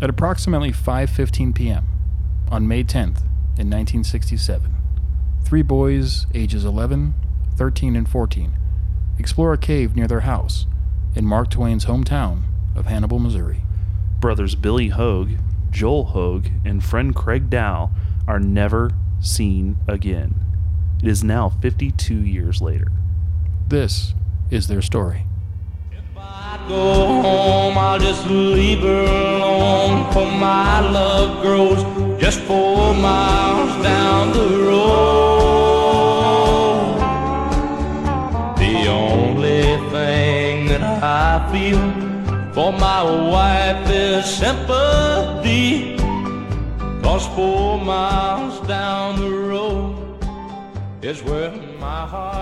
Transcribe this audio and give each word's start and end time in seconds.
At 0.00 0.10
approximately 0.10 0.72
5:15 0.72 1.54
p.m. 1.54 1.88
on 2.50 2.68
May 2.68 2.84
10th 2.84 3.22
in 3.58 3.70
1967, 3.70 4.74
three 5.42 5.62
boys 5.62 6.26
ages 6.34 6.64
11, 6.64 7.14
13, 7.56 7.96
and 7.96 8.08
14 8.08 8.58
explore 9.18 9.54
a 9.54 9.58
cave 9.58 9.96
near 9.96 10.06
their 10.06 10.20
house 10.20 10.66
in 11.14 11.24
Mark 11.24 11.50
Twain's 11.50 11.86
hometown 11.86 12.42
of 12.74 12.86
Hannibal, 12.86 13.18
Missouri. 13.18 13.62
Brothers 14.20 14.54
Billy 14.54 14.88
Hogue, 14.88 15.32
Joel 15.70 16.04
Hogue, 16.04 16.48
and 16.64 16.84
friend 16.84 17.14
Craig 17.14 17.48
Dow 17.48 17.90
are 18.26 18.40
never 18.40 18.90
seen 19.20 19.78
again. 19.88 20.34
It 21.02 21.08
is 21.08 21.24
now 21.24 21.48
52 21.48 22.14
years 22.14 22.60
later. 22.60 22.92
This 23.68 24.14
is 24.50 24.66
their 24.66 24.82
story. 24.82 25.25
Go 26.68 27.22
home, 27.22 27.78
I'll 27.78 27.98
just 27.98 28.26
leave 28.26 28.80
her 28.80 29.04
alone. 29.04 30.12
For 30.12 30.26
my 30.26 30.80
love 30.80 31.42
grows 31.42 31.82
just 32.20 32.40
four 32.40 32.94
miles 32.94 33.82
down 33.82 34.32
the 34.32 34.48
road. 34.68 34.96
The 38.58 38.88
only 38.88 39.76
thing 39.90 40.66
that 40.68 40.82
I 40.82 41.50
feel 41.52 41.80
for 42.52 42.72
my 42.72 43.02
wife 43.02 43.88
is 43.90 44.24
sympathy. 44.24 45.96
Cause 47.02 47.26
four 47.36 47.78
miles 47.78 48.60
down 48.66 49.20
the 49.20 49.30
road 49.30 49.94
is 51.02 51.22
where 51.22 51.52
my 51.78 52.06
heart 52.06 52.35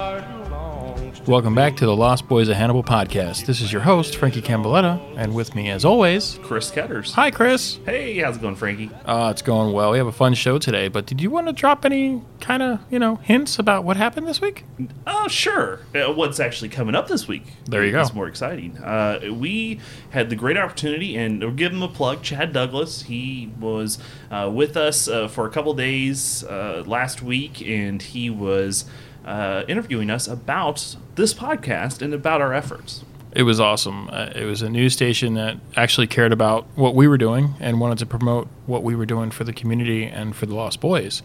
Welcome 1.27 1.55
back 1.55 1.77
to 1.79 1.87
the 1.87 1.97
Lost 1.97 2.29
Boys 2.29 2.51
of 2.51 2.57
Hannibal 2.57 2.85
podcast. 2.85 3.47
This 3.47 3.63
is 3.63 3.73
your 3.73 3.81
host, 3.81 4.17
Frankie 4.17 4.43
Camboletta, 4.43 5.01
and 5.17 5.35
with 5.35 5.55
me, 5.55 5.71
as 5.71 5.83
always, 5.83 6.39
Chris 6.43 6.71
Ketters. 6.71 7.15
hi, 7.15 7.31
Chris. 7.31 7.79
Hey, 7.87 8.19
how's 8.19 8.37
it 8.37 8.43
going, 8.43 8.57
Frankie? 8.57 8.91
Uh, 9.07 9.31
it's 9.31 9.41
going 9.41 9.73
well. 9.73 9.93
We 9.93 9.97
have 9.97 10.07
a 10.07 10.13
fun 10.13 10.35
show 10.35 10.59
today, 10.59 10.89
but 10.89 11.07
did 11.07 11.23
you 11.23 11.31
want 11.31 11.47
to 11.47 11.55
drop 11.55 11.87
any 11.87 12.21
kind 12.41 12.63
of, 12.63 12.81
you 12.91 12.99
know, 12.99 13.17
hints 13.17 13.59
about 13.59 13.85
what 13.85 13.97
happened 13.97 14.29
this 14.29 14.43
week? 14.43 14.65
Oh, 15.07 15.27
sure. 15.29 15.81
Uh, 15.95 16.13
what's 16.13 16.41
actually 16.41 16.69
coming 16.69 16.95
up 16.95 17.09
this 17.09 17.27
week? 17.27 17.45
There 17.65 17.83
you 17.83 17.93
go. 17.93 18.03
It's 18.03 18.13
more 18.13 18.29
exciting. 18.29 18.77
Uh, 18.77 19.33
we 19.33 19.81
had 20.11 20.29
the 20.29 20.37
great 20.37 20.59
opportunity, 20.59 21.17
and 21.17 21.41
we'll 21.41 21.53
give 21.53 21.73
him 21.73 21.83
a 21.83 21.89
plug. 21.89 22.23
Chad 22.23 22.53
Douglas. 22.53 23.05
He 23.05 23.51
was 23.59 23.99
uh, 24.31 24.51
with 24.53 24.77
us 24.77 25.09
uh, 25.09 25.29
for 25.29 25.47
a 25.47 25.51
couple 25.51 25.73
days 25.73 26.45
uh, 26.45 26.83
last 26.87 27.23
week, 27.23 27.67
and 27.67 28.03
he 28.03 28.29
was 28.29 28.85
uh, 29.25 29.65
interviewing 29.69 30.11
us 30.11 30.29
about 30.29 30.97
this 31.15 31.33
podcast 31.35 32.03
and 32.03 32.13
about 32.13 32.41
our 32.41 32.53
efforts. 32.53 33.05
It 33.33 33.43
was 33.43 33.59
awesome. 33.59 34.09
Uh, 34.13 34.31
it 34.35 34.45
was 34.45 34.63
a 34.63 34.69
news 34.69 34.93
station 34.93 35.35
that 35.35 35.57
actually 35.77 36.07
cared 36.07 36.33
about 36.33 36.67
what 36.77 36.95
we 36.95 37.09
were 37.09 37.19
doing 37.19 37.55
and 37.59 37.81
wanted 37.81 37.99
to 37.99 38.07
promote 38.07 38.47
what 38.67 38.85
we 38.85 38.95
were 38.95 39.07
doing 39.07 39.33
for 39.33 39.43
the 39.43 39.53
community 39.53 40.05
and 40.05 40.37
for 40.37 40.47
the 40.47 40.55
Lost 40.55 40.81
Boys. 40.81 41.21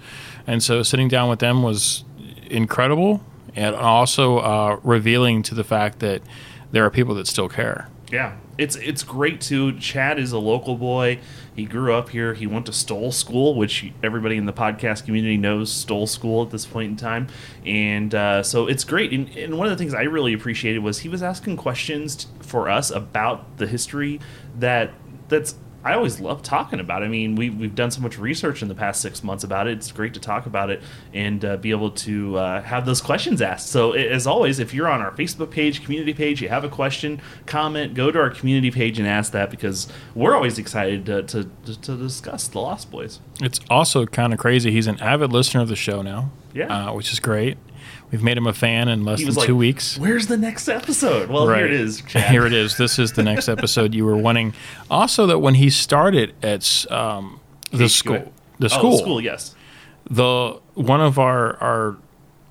And 0.47 0.63
so 0.63 0.81
sitting 0.81 1.07
down 1.07 1.29
with 1.29 1.39
them 1.39 1.61
was 1.61 2.03
incredible 2.49 3.21
and 3.55 3.75
also 3.75 4.39
uh, 4.39 4.79
revealing 4.83 5.43
to 5.43 5.55
the 5.55 5.63
fact 5.63 5.99
that 5.99 6.23
there 6.71 6.83
are 6.83 6.89
people 6.89 7.13
that 7.15 7.27
still 7.27 7.49
care. 7.49 7.89
Yeah, 8.11 8.37
it's 8.57 8.75
it's 8.75 9.03
great 9.03 9.39
too. 9.39 9.77
Chad 9.79 10.17
is 10.17 10.31
a 10.31 10.39
local 10.39 10.75
boy. 10.75 11.19
He 11.55 11.65
grew 11.65 11.93
up 11.93 12.09
here. 12.09 12.33
He 12.33 12.47
went 12.47 12.65
to 12.65 12.73
Stowell 12.73 13.11
School, 13.11 13.53
which 13.53 13.91
everybody 14.01 14.35
in 14.35 14.47
the 14.47 14.53
podcast 14.53 15.05
community 15.05 15.37
knows 15.37 15.71
Stowell 15.71 16.07
School 16.07 16.43
at 16.43 16.49
this 16.49 16.65
point 16.65 16.89
in 16.91 16.95
time, 16.97 17.27
and 17.65 18.15
uh, 18.15 18.41
so 18.41 18.65
it's 18.67 18.83
great. 18.83 19.13
And, 19.13 19.29
and 19.37 19.57
one 19.57 19.67
of 19.67 19.71
the 19.71 19.77
things 19.77 19.93
I 19.93 20.03
really 20.03 20.33
appreciated 20.33 20.79
was 20.79 20.99
he 20.99 21.09
was 21.09 21.21
asking 21.21 21.57
questions 21.57 22.27
for 22.39 22.67
us 22.67 22.89
about 22.89 23.57
the 23.57 23.67
history 23.67 24.19
that 24.57 24.91
that's. 25.27 25.55
I 25.83 25.93
always 25.93 26.19
love 26.19 26.43
talking 26.43 26.79
about. 26.79 27.01
it. 27.01 27.05
I 27.05 27.07
mean, 27.07 27.35
we, 27.35 27.49
we've 27.49 27.73
done 27.73 27.89
so 27.89 28.01
much 28.01 28.17
research 28.19 28.61
in 28.61 28.67
the 28.67 28.75
past 28.75 29.01
six 29.01 29.23
months 29.23 29.43
about 29.45 29.67
it. 29.67 29.77
It's 29.77 29.91
great 29.91 30.13
to 30.15 30.19
talk 30.19 30.45
about 30.45 30.69
it 30.69 30.81
and 31.13 31.43
uh, 31.45 31.55
be 31.57 31.71
able 31.71 31.91
to 31.91 32.37
uh, 32.37 32.61
have 32.63 32.85
those 32.85 32.99
questions 33.01 33.41
asked. 33.41 33.69
So, 33.69 33.93
as 33.93 34.27
always, 34.27 34.59
if 34.59 34.73
you're 34.73 34.89
on 34.89 34.99
our 35.01 35.11
Facebook 35.11 35.51
page, 35.51 35.83
community 35.83 36.13
page, 36.13 36.41
you 36.41 36.49
have 36.49 36.63
a 36.65 36.69
question, 36.69 37.21
comment, 37.45 37.93
go 37.93 38.11
to 38.11 38.19
our 38.19 38.29
community 38.29 38.71
page 38.71 38.99
and 38.99 39.07
ask 39.07 39.31
that 39.31 39.49
because 39.49 39.87
we're 40.15 40.35
always 40.35 40.57
excited 40.59 41.05
to, 41.05 41.23
to, 41.23 41.49
to 41.75 41.95
discuss 41.97 42.47
the 42.49 42.59
Lost 42.59 42.91
Boys. 42.91 43.19
It's 43.41 43.61
also 43.69 44.05
kind 44.05 44.33
of 44.33 44.39
crazy. 44.39 44.71
He's 44.71 44.87
an 44.87 44.99
avid 44.99 45.31
listener 45.31 45.61
of 45.61 45.69
the 45.69 45.75
show 45.77 46.01
now, 46.01 46.31
Yeah. 46.53 46.89
uh, 46.89 46.93
which 46.93 47.13
is 47.13 47.19
great. 47.21 47.57
We've 48.11 48.23
made 48.23 48.37
him 48.37 48.47
a 48.47 48.53
fan 48.53 48.87
in 48.87 49.05
less 49.05 49.23
than 49.23 49.33
like, 49.35 49.45
two 49.45 49.55
weeks. 49.55 49.97
Where's 49.97 50.27
the 50.27 50.37
next 50.37 50.67
episode? 50.67 51.29
Well, 51.29 51.47
here 51.47 51.65
it 51.65 51.71
is. 51.73 51.99
Here 51.99 52.45
it 52.45 52.53
is. 52.53 52.77
This 52.77 52.97
is 52.99 53.13
the 53.13 53.23
next 53.23 53.47
episode 53.55 53.93
you 53.93 54.05
were 54.05 54.17
wanting. 54.17 54.53
Also, 54.89 55.25
that 55.27 55.39
when 55.39 55.55
he 55.55 55.69
started 55.69 56.33
at 56.43 56.85
um, 56.91 57.39
the 57.71 57.87
school, 57.89 58.31
the 58.57 58.65
Oh, 58.65 58.77
school, 58.77 58.97
school, 58.97 59.21
yes. 59.21 59.55
the 60.09 60.59
one 60.73 61.01
of 61.01 61.19
our 61.19 61.55
our 61.61 61.97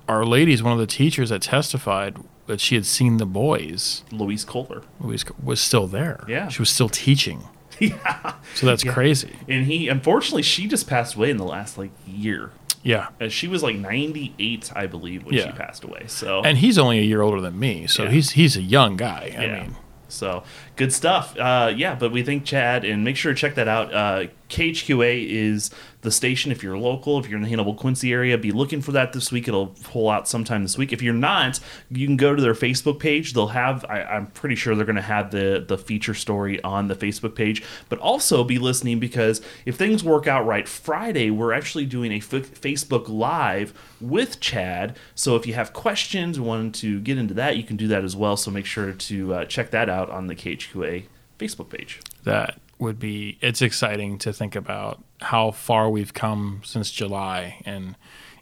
our 0.07 0.25
ladies, 0.25 0.63
one 0.63 0.73
of 0.73 0.79
the 0.79 0.87
teachers 0.87 1.29
that 1.29 1.41
testified 1.41 2.17
that 2.47 2.59
she 2.59 2.73
had 2.75 2.85
seen 2.85 3.17
the 3.17 3.25
boys 3.27 4.03
Louise 4.11 4.43
Kohler. 4.45 4.81
was 4.99 5.23
was 5.43 5.59
still 5.61 5.85
there. 5.87 6.23
Yeah. 6.27 6.47
she 6.47 6.61
was 6.61 6.69
still 6.69 6.89
teaching. 6.89 7.43
yeah. 7.91 8.33
So 8.55 8.65
that's 8.65 8.83
crazy. 8.83 9.35
And 9.47 9.65
he, 9.65 9.87
unfortunately, 9.87 10.43
she 10.43 10.67
just 10.67 10.87
passed 10.87 11.15
away 11.15 11.29
in 11.29 11.37
the 11.37 11.45
last 11.45 11.77
like 11.77 11.91
year. 12.07 12.51
Yeah, 12.81 13.09
Uh, 13.19 13.27
she 13.27 13.47
was 13.49 13.61
like 13.61 13.75
98, 13.75 14.71
I 14.73 14.87
believe, 14.87 15.25
when 15.25 15.35
she 15.35 15.49
passed 15.51 15.83
away. 15.83 16.03
So 16.07 16.41
and 16.43 16.57
he's 16.59 16.77
only 16.77 16.99
a 16.99 17.03
year 17.03 17.21
older 17.21 17.41
than 17.41 17.59
me, 17.59 17.87
so 17.87 18.03
Yeah. 18.03 18.09
he's 18.11 18.31
he's 18.31 18.55
a 18.55 18.61
young 18.61 18.95
guy. 18.95 19.35
I 19.37 19.41
yeah. 19.43 19.61
mean, 19.63 19.75
So 20.07 20.43
good 20.77 20.93
stuff. 20.93 21.37
Uh, 21.37 21.73
yeah, 21.75 21.95
but 21.95 22.11
we 22.13 22.23
think 22.23 22.45
Chad, 22.45 22.85
and 22.85 23.03
make 23.03 23.17
sure 23.17 23.33
to 23.33 23.37
check 23.37 23.55
that 23.55 23.67
out. 23.67 23.93
Uh, 23.93 24.27
KHQA 24.49 25.25
is 25.29 25.71
the 26.01 26.11
station. 26.11 26.51
If 26.51 26.63
you're 26.63 26.77
local, 26.77 27.19
if 27.19 27.27
you're 27.27 27.37
in 27.37 27.43
the 27.43 27.49
Hannibal 27.49 27.75
Quincy 27.75 28.13
area, 28.13 28.37
be 28.37 28.51
looking 28.51 28.81
for 28.81 28.91
that 28.93 29.13
this 29.13 29.31
week. 29.31 29.47
It'll 29.47 29.75
pull 29.83 30.09
out 30.09 30.27
sometime 30.27 30.63
this 30.63 30.77
week. 30.77 30.93
If 30.93 31.01
you're 31.01 31.13
not, 31.13 31.59
you 31.89 32.07
can 32.07 32.17
go 32.17 32.35
to 32.35 32.41
their 32.41 32.53
Facebook 32.53 32.99
page. 32.99 33.33
They'll 33.33 33.47
have. 33.47 33.85
I, 33.89 34.03
I'm 34.03 34.27
pretty 34.27 34.55
sure 34.55 34.75
they're 34.75 34.85
going 34.85 34.95
to 34.95 35.01
have 35.01 35.31
the 35.31 35.63
the 35.67 35.77
feature 35.77 36.13
story 36.13 36.61
on 36.63 36.87
the 36.87 36.95
Facebook 36.95 37.35
page. 37.35 37.63
But 37.89 37.99
also 37.99 38.43
be 38.43 38.59
listening 38.59 38.99
because 38.99 39.41
if 39.65 39.75
things 39.75 40.03
work 40.03 40.27
out 40.27 40.45
right, 40.45 40.67
Friday 40.67 41.29
we're 41.31 41.53
actually 41.53 41.85
doing 41.85 42.11
a 42.11 42.17
F- 42.17 42.29
Facebook 42.61 43.09
Live 43.09 43.73
with 43.99 44.39
Chad. 44.39 44.97
So 45.15 45.35
if 45.35 45.45
you 45.45 45.53
have 45.53 45.73
questions 45.73 46.39
want 46.39 46.75
to 46.75 46.99
get 47.01 47.17
into 47.17 47.33
that, 47.35 47.57
you 47.57 47.63
can 47.63 47.75
do 47.77 47.87
that 47.89 48.03
as 48.03 48.15
well. 48.15 48.37
So 48.37 48.51
make 48.51 48.65
sure 48.65 48.93
to 48.93 49.33
uh, 49.33 49.45
check 49.45 49.71
that 49.71 49.89
out 49.89 50.09
on 50.09 50.27
the 50.27 50.35
KHQA 50.35 51.05
Facebook 51.37 51.69
page. 51.69 51.99
that 52.23 52.57
would 52.79 52.97
be 52.97 53.37
it's 53.41 53.61
exciting 53.61 54.17
to 54.19 54.33
think 54.33 54.55
about 54.55 55.03
how 55.21 55.51
far 55.51 55.89
we've 55.89 56.13
come 56.13 56.61
since 56.63 56.89
July 56.91 57.61
and 57.65 57.95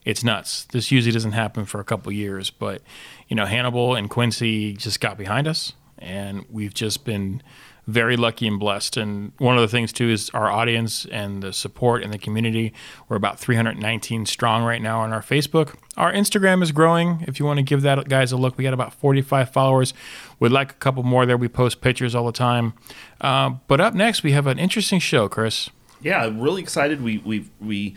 it's 0.05 0.23
nuts. 0.23 0.65
This 0.65 0.91
usually 0.91 1.11
doesn't 1.11 1.33
happen 1.33 1.65
for 1.65 1.81
a 1.81 1.83
couple 1.83 2.11
years, 2.11 2.49
but 2.49 2.81
you 3.27 3.35
know, 3.35 3.45
Hannibal 3.45 3.95
and 3.95 4.09
Quincy 4.09 4.73
just 4.73 5.01
got 5.01 5.17
behind 5.17 5.47
us 5.47 5.73
and 5.97 6.45
we've 6.49 6.73
just 6.73 7.03
been 7.03 7.41
very 7.87 8.17
lucky 8.17 8.47
and 8.47 8.59
blessed. 8.59 8.97
And 8.97 9.31
one 9.37 9.55
of 9.55 9.61
the 9.61 9.67
things 9.67 9.93
too 9.93 10.09
is 10.09 10.29
our 10.31 10.51
audience 10.51 11.05
and 11.05 11.41
the 11.41 11.53
support 11.53 12.03
in 12.03 12.11
the 12.11 12.17
community. 12.17 12.73
We're 13.07 13.15
about 13.15 13.39
319 13.39 14.25
strong 14.25 14.63
right 14.63 14.81
now 14.81 14.99
on 14.99 15.13
our 15.13 15.21
Facebook. 15.21 15.75
Our 15.95 16.11
Instagram 16.11 16.61
is 16.61 16.71
growing. 16.73 17.23
If 17.27 17.39
you 17.39 17.45
want 17.45 17.57
to 17.57 17.63
give 17.63 17.81
that 17.83 18.09
guys 18.09 18.31
a 18.33 18.37
look, 18.37 18.57
we 18.57 18.65
got 18.65 18.73
about 18.73 18.93
45 18.93 19.51
followers. 19.51 19.93
We'd 20.39 20.51
like 20.51 20.71
a 20.71 20.75
couple 20.75 21.01
more 21.03 21.25
there. 21.25 21.37
We 21.37 21.47
post 21.47 21.79
pictures 21.81 22.13
all 22.13 22.25
the 22.25 22.31
time. 22.33 22.73
Uh, 23.21 23.51
but 23.67 23.79
up 23.79 23.93
next, 23.93 24.21
we 24.21 24.33
have 24.33 24.47
an 24.47 24.59
interesting 24.59 24.99
show, 24.99 25.29
Chris. 25.29 25.69
yeah, 26.01 26.23
I'm 26.23 26.39
really 26.41 26.61
excited. 26.61 27.01
We 27.01 27.19
we 27.19 27.49
we 27.59 27.95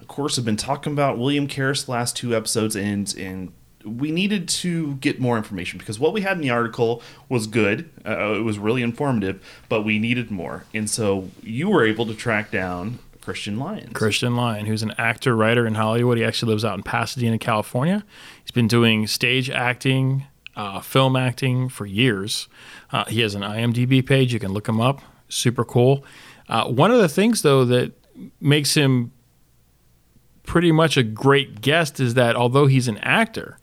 of 0.00 0.08
course 0.08 0.36
have 0.36 0.44
been 0.44 0.56
talking 0.56 0.92
about 0.92 1.18
William 1.18 1.46
Karras 1.48 1.88
last 1.88 2.16
two 2.16 2.34
episodes, 2.34 2.76
and 2.76 3.12
and 3.16 3.52
we 3.84 4.10
needed 4.10 4.48
to 4.48 4.94
get 4.96 5.20
more 5.20 5.36
information 5.36 5.78
because 5.78 5.98
what 5.98 6.12
we 6.12 6.20
had 6.20 6.36
in 6.36 6.42
the 6.42 6.50
article 6.50 7.02
was 7.28 7.46
good. 7.46 7.90
Uh, 8.06 8.34
it 8.34 8.42
was 8.42 8.58
really 8.58 8.82
informative, 8.82 9.42
but 9.68 9.82
we 9.82 9.98
needed 9.98 10.30
more, 10.30 10.64
and 10.74 10.88
so 10.88 11.28
you 11.42 11.68
were 11.68 11.84
able 11.84 12.06
to 12.06 12.14
track 12.14 12.50
down 12.50 12.98
Christian 13.22 13.58
Lyons. 13.58 13.92
Christian 13.94 14.36
Lyon, 14.36 14.66
who's 14.66 14.82
an 14.82 14.92
actor, 14.98 15.34
writer 15.34 15.66
in 15.66 15.74
Hollywood. 15.74 16.18
He 16.18 16.24
actually 16.24 16.50
lives 16.50 16.64
out 16.64 16.76
in 16.76 16.82
Pasadena, 16.82 17.38
California. 17.38 18.04
He's 18.42 18.50
been 18.50 18.68
doing 18.68 19.06
stage 19.06 19.48
acting, 19.48 20.26
uh, 20.56 20.80
film 20.80 21.16
acting 21.16 21.68
for 21.68 21.86
years. 21.86 22.48
Uh, 22.90 23.04
he 23.06 23.20
has 23.20 23.34
an 23.34 23.42
IMDb 23.42 24.04
page. 24.04 24.34
You 24.34 24.40
can 24.40 24.52
look 24.52 24.68
him 24.68 24.80
up. 24.80 25.00
Super 25.28 25.64
cool. 25.64 26.04
Uh, 26.48 26.66
one 26.66 26.90
of 26.90 26.98
the 26.98 27.08
things, 27.08 27.42
though, 27.42 27.64
that 27.64 27.92
makes 28.40 28.74
him 28.74 29.12
pretty 30.42 30.72
much 30.72 30.96
a 30.96 31.02
great 31.02 31.60
guest 31.60 32.00
is 32.00 32.14
that 32.14 32.36
although 32.36 32.66
he's 32.66 32.88
an 32.88 32.98
actor, 32.98 33.58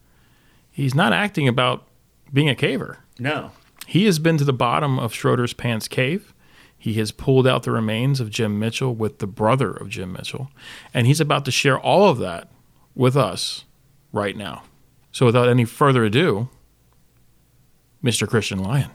he's 0.80 0.96
not 0.96 1.14
acting 1.14 1.48
about 1.48 1.88
being 2.32 2.50
a 2.50 2.56
caver. 2.56 2.98
No, 3.18 3.52
He 3.86 4.06
has 4.06 4.20
been 4.20 4.38
to 4.38 4.46
the 4.46 4.54
bottom 4.54 4.98
of 5.00 5.14
Schroeder's 5.14 5.54
Pants 5.54 5.88
Cave. 5.88 6.34
He 6.78 6.94
has 6.94 7.12
pulled 7.12 7.46
out 7.46 7.64
the 7.64 7.72
remains 7.72 8.22
of 8.22 8.30
Jim 8.30 8.58
Mitchell 8.60 8.96
with 8.96 9.20
the 9.20 9.28
brother 9.28 9.72
of 9.72 9.90
Jim 9.90 10.14
Mitchell. 10.14 10.50
And 10.94 11.06
he's 11.06 11.20
about 11.20 11.44
to 11.46 11.52
share 11.52 11.78
all 11.78 12.08
of 12.08 12.20
that 12.20 12.50
with 12.96 13.18
us 13.18 13.66
right 14.14 14.38
now. 14.38 14.64
So 15.12 15.26
without 15.26 15.50
any 15.50 15.66
further 15.66 16.06
ado, 16.06 16.48
Mr. 18.02 18.28
Christian 18.28 18.60
Lyon. 18.60 18.92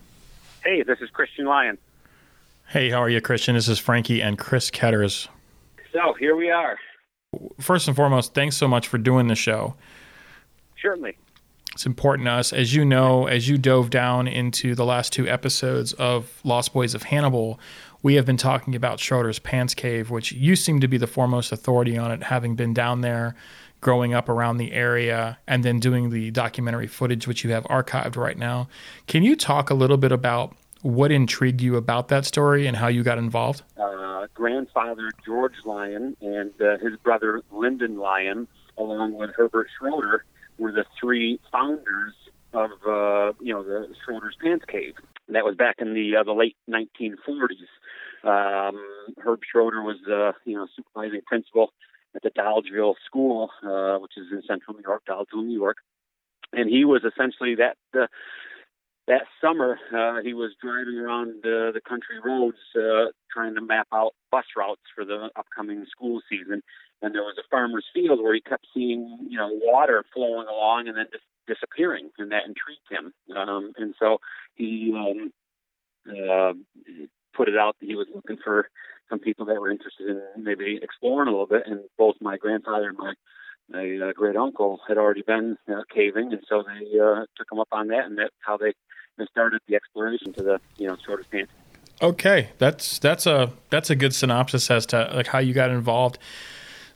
Hey, 0.64 0.82
this 0.82 1.00
is 1.00 1.10
Christian 1.10 1.44
Lyon. 1.44 1.76
Hey, 2.68 2.88
how 2.88 3.02
are 3.02 3.10
you, 3.10 3.20
Christian? 3.20 3.54
This 3.54 3.68
is 3.68 3.78
Frankie 3.78 4.22
and 4.22 4.38
Chris 4.38 4.70
Ketters. 4.70 5.28
So 5.92 6.14
here 6.14 6.34
we 6.34 6.50
are. 6.50 6.78
First 7.60 7.88
and 7.88 7.96
foremost, 7.96 8.32
thanks 8.32 8.56
so 8.56 8.66
much 8.66 8.88
for 8.88 8.96
doing 8.96 9.26
the 9.26 9.34
show. 9.34 9.74
Certainly. 10.80 11.18
It's 11.74 11.86
important 11.86 12.26
to 12.26 12.32
us. 12.32 12.52
As 12.52 12.72
you 12.72 12.84
know, 12.84 13.26
as 13.26 13.48
you 13.48 13.58
dove 13.58 13.90
down 13.90 14.28
into 14.28 14.76
the 14.76 14.84
last 14.84 15.12
two 15.12 15.28
episodes 15.28 15.92
of 15.94 16.40
Lost 16.44 16.72
Boys 16.72 16.94
of 16.94 17.02
Hannibal, 17.02 17.58
we 18.00 18.14
have 18.14 18.24
been 18.24 18.36
talking 18.36 18.76
about 18.76 19.00
Schroeder's 19.00 19.40
Pants 19.40 19.74
Cave, 19.74 20.08
which 20.08 20.30
you 20.30 20.54
seem 20.54 20.78
to 20.80 20.86
be 20.86 20.98
the 20.98 21.08
foremost 21.08 21.50
authority 21.50 21.98
on 21.98 22.12
it, 22.12 22.22
having 22.22 22.54
been 22.54 22.74
down 22.74 23.00
there, 23.00 23.34
growing 23.80 24.14
up 24.14 24.28
around 24.28 24.58
the 24.58 24.72
area, 24.72 25.36
and 25.48 25.64
then 25.64 25.80
doing 25.80 26.10
the 26.10 26.30
documentary 26.30 26.86
footage, 26.86 27.26
which 27.26 27.42
you 27.42 27.50
have 27.50 27.64
archived 27.64 28.16
right 28.16 28.38
now. 28.38 28.68
Can 29.08 29.24
you 29.24 29.34
talk 29.34 29.68
a 29.68 29.74
little 29.74 29.96
bit 29.96 30.12
about 30.12 30.54
what 30.82 31.10
intrigued 31.10 31.60
you 31.60 31.74
about 31.74 32.06
that 32.08 32.24
story 32.24 32.68
and 32.68 32.76
how 32.76 32.86
you 32.86 33.02
got 33.02 33.18
involved? 33.18 33.62
Uh, 33.76 34.28
grandfather 34.32 35.10
George 35.26 35.54
Lyon 35.64 36.16
and 36.20 36.52
uh, 36.60 36.78
his 36.78 36.96
brother 37.02 37.42
Lyndon 37.50 37.98
Lyon, 37.98 38.46
along 38.78 39.14
with 39.14 39.30
Herbert 39.34 39.66
Schroeder, 39.76 40.24
were 40.58 40.72
the 40.72 40.84
three 41.00 41.40
founders 41.52 42.14
of 42.52 42.70
uh, 42.86 43.32
you 43.40 43.52
know 43.52 43.62
the 43.62 43.88
Schroeder's 44.04 44.36
Pants 44.40 44.64
Cave. 44.68 44.94
And 45.26 45.36
that 45.36 45.44
was 45.44 45.56
back 45.56 45.76
in 45.78 45.94
the 45.94 46.16
uh, 46.16 46.22
the 46.22 46.32
late 46.32 46.56
1940s. 46.70 47.68
Um, 48.24 48.76
Herb 49.18 49.40
Schroeder 49.50 49.82
was 49.82 49.96
uh, 50.10 50.32
you 50.44 50.56
know 50.56 50.66
supervising 50.76 51.22
principal 51.26 51.72
at 52.14 52.22
the 52.22 52.30
Dolgeville 52.30 52.94
School, 53.06 53.50
uh, 53.62 53.98
which 53.98 54.12
is 54.16 54.26
in 54.30 54.42
central 54.46 54.76
New 54.76 54.82
York, 54.84 55.02
Dolgeville, 55.08 55.44
New 55.44 55.58
York, 55.58 55.78
and 56.52 56.70
he 56.70 56.84
was 56.84 57.02
essentially 57.04 57.56
that. 57.56 57.76
Uh, 57.98 58.06
that 59.06 59.24
summer, 59.38 59.78
uh, 59.94 60.22
he 60.22 60.32
was 60.32 60.52
driving 60.62 60.96
around 60.96 61.44
uh, 61.44 61.72
the 61.72 61.80
country 61.86 62.16
roads 62.24 62.56
uh, 62.74 63.12
trying 63.30 63.54
to 63.54 63.60
map 63.60 63.86
out 63.92 64.14
bus 64.30 64.46
routes 64.56 64.80
for 64.94 65.04
the 65.04 65.28
upcoming 65.36 65.84
school 65.90 66.22
season. 66.30 66.62
And 67.02 67.14
there 67.14 67.22
was 67.22 67.36
a 67.38 67.48
farmer's 67.50 67.84
field 67.92 68.22
where 68.22 68.34
he 68.34 68.40
kept 68.40 68.66
seeing, 68.72 69.26
you 69.28 69.36
know, 69.36 69.50
water 69.62 70.04
flowing 70.14 70.48
along 70.48 70.88
and 70.88 70.96
then 70.96 71.06
dis- 71.12 71.56
disappearing, 71.56 72.10
and 72.18 72.32
that 72.32 72.44
intrigued 72.46 72.88
him. 72.90 73.12
Um, 73.36 73.72
and 73.76 73.94
so 73.98 74.18
he 74.54 74.92
um, 74.96 75.32
uh, 76.08 76.54
put 77.36 77.48
it 77.48 77.58
out 77.58 77.76
that 77.80 77.86
he 77.86 77.94
was 77.94 78.06
looking 78.14 78.38
for 78.42 78.68
some 79.10 79.18
people 79.18 79.44
that 79.46 79.60
were 79.60 79.70
interested 79.70 80.08
in 80.08 80.44
maybe 80.44 80.78
exploring 80.82 81.28
a 81.28 81.30
little 81.30 81.46
bit. 81.46 81.64
And 81.66 81.80
both 81.98 82.16
my 82.20 82.36
grandfather 82.36 82.88
and 82.88 82.98
my 82.98 83.14
my 83.70 84.08
uh, 84.08 84.12
great 84.12 84.36
uncle 84.36 84.80
had 84.86 84.98
already 84.98 85.22
been 85.22 85.56
uh, 85.68 85.82
caving, 85.92 86.32
and 86.32 86.42
so 86.48 86.62
they 86.62 86.98
uh, 86.98 87.24
took 87.36 87.50
him 87.50 87.58
up 87.58 87.68
on 87.72 87.88
that, 87.88 88.04
and 88.04 88.18
that's 88.18 88.34
how 88.40 88.58
they, 88.58 88.74
started 89.30 89.60
the 89.68 89.74
exploration 89.74 90.32
to 90.34 90.42
the 90.42 90.60
you 90.76 90.86
know 90.86 90.94
of 90.94 91.30
pants. 91.30 91.52
Okay, 92.02 92.50
that's 92.58 92.98
that's 92.98 93.26
a 93.26 93.52
that's 93.70 93.88
a 93.88 93.96
good 93.96 94.14
synopsis 94.14 94.70
as 94.70 94.84
to 94.86 95.10
like 95.14 95.28
how 95.28 95.38
you 95.38 95.54
got 95.54 95.70
involved. 95.70 96.18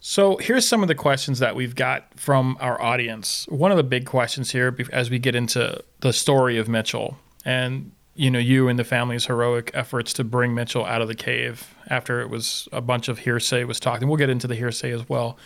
So 0.00 0.36
here's 0.36 0.66
some 0.66 0.82
of 0.82 0.88
the 0.88 0.94
questions 0.94 1.40
that 1.40 1.56
we've 1.56 1.74
got 1.74 2.18
from 2.18 2.56
our 2.60 2.80
audience. 2.80 3.46
One 3.48 3.70
of 3.70 3.76
the 3.76 3.82
big 3.82 4.06
questions 4.06 4.52
here, 4.52 4.76
as 4.92 5.10
we 5.10 5.18
get 5.18 5.34
into 5.34 5.82
the 6.00 6.12
story 6.12 6.56
of 6.56 6.68
Mitchell, 6.68 7.18
and 7.44 7.92
you 8.18 8.32
know, 8.32 8.40
you 8.40 8.66
and 8.66 8.76
the 8.76 8.84
family's 8.84 9.26
heroic 9.26 9.70
efforts 9.74 10.12
to 10.14 10.24
bring 10.24 10.52
Mitchell 10.52 10.84
out 10.84 11.00
of 11.00 11.06
the 11.06 11.14
cave 11.14 11.72
after 11.88 12.20
it 12.20 12.28
was 12.28 12.68
a 12.72 12.80
bunch 12.80 13.06
of 13.06 13.20
hearsay 13.20 13.62
was 13.62 13.78
talked. 13.78 14.02
And 14.02 14.10
we'll 14.10 14.18
get 14.18 14.28
into 14.28 14.48
the 14.48 14.56
hearsay 14.56 14.90
as 14.90 15.08
well 15.08 15.38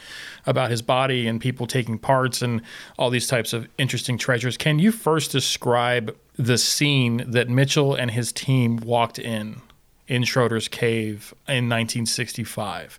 about 0.47 0.71
his 0.71 0.81
body 0.81 1.29
and 1.29 1.39
people 1.39 1.67
taking 1.67 1.99
parts 1.99 2.41
and 2.41 2.63
all 2.99 3.11
these 3.11 3.27
types 3.27 3.53
of 3.53 3.69
interesting 3.77 4.17
treasures. 4.17 4.57
Can 4.57 4.79
you 4.79 4.91
first 4.91 5.33
describe 5.33 6.17
the 6.37 6.57
scene 6.57 7.31
that 7.31 7.51
Mitchell 7.51 7.95
and 7.95 8.11
his 8.11 8.33
team 8.33 8.79
walked 8.79 9.19
in 9.19 9.61
in 10.09 10.25
Schroeder's 10.25 10.67
cave 10.67 11.35
in 11.47 11.69
1965? 11.69 12.99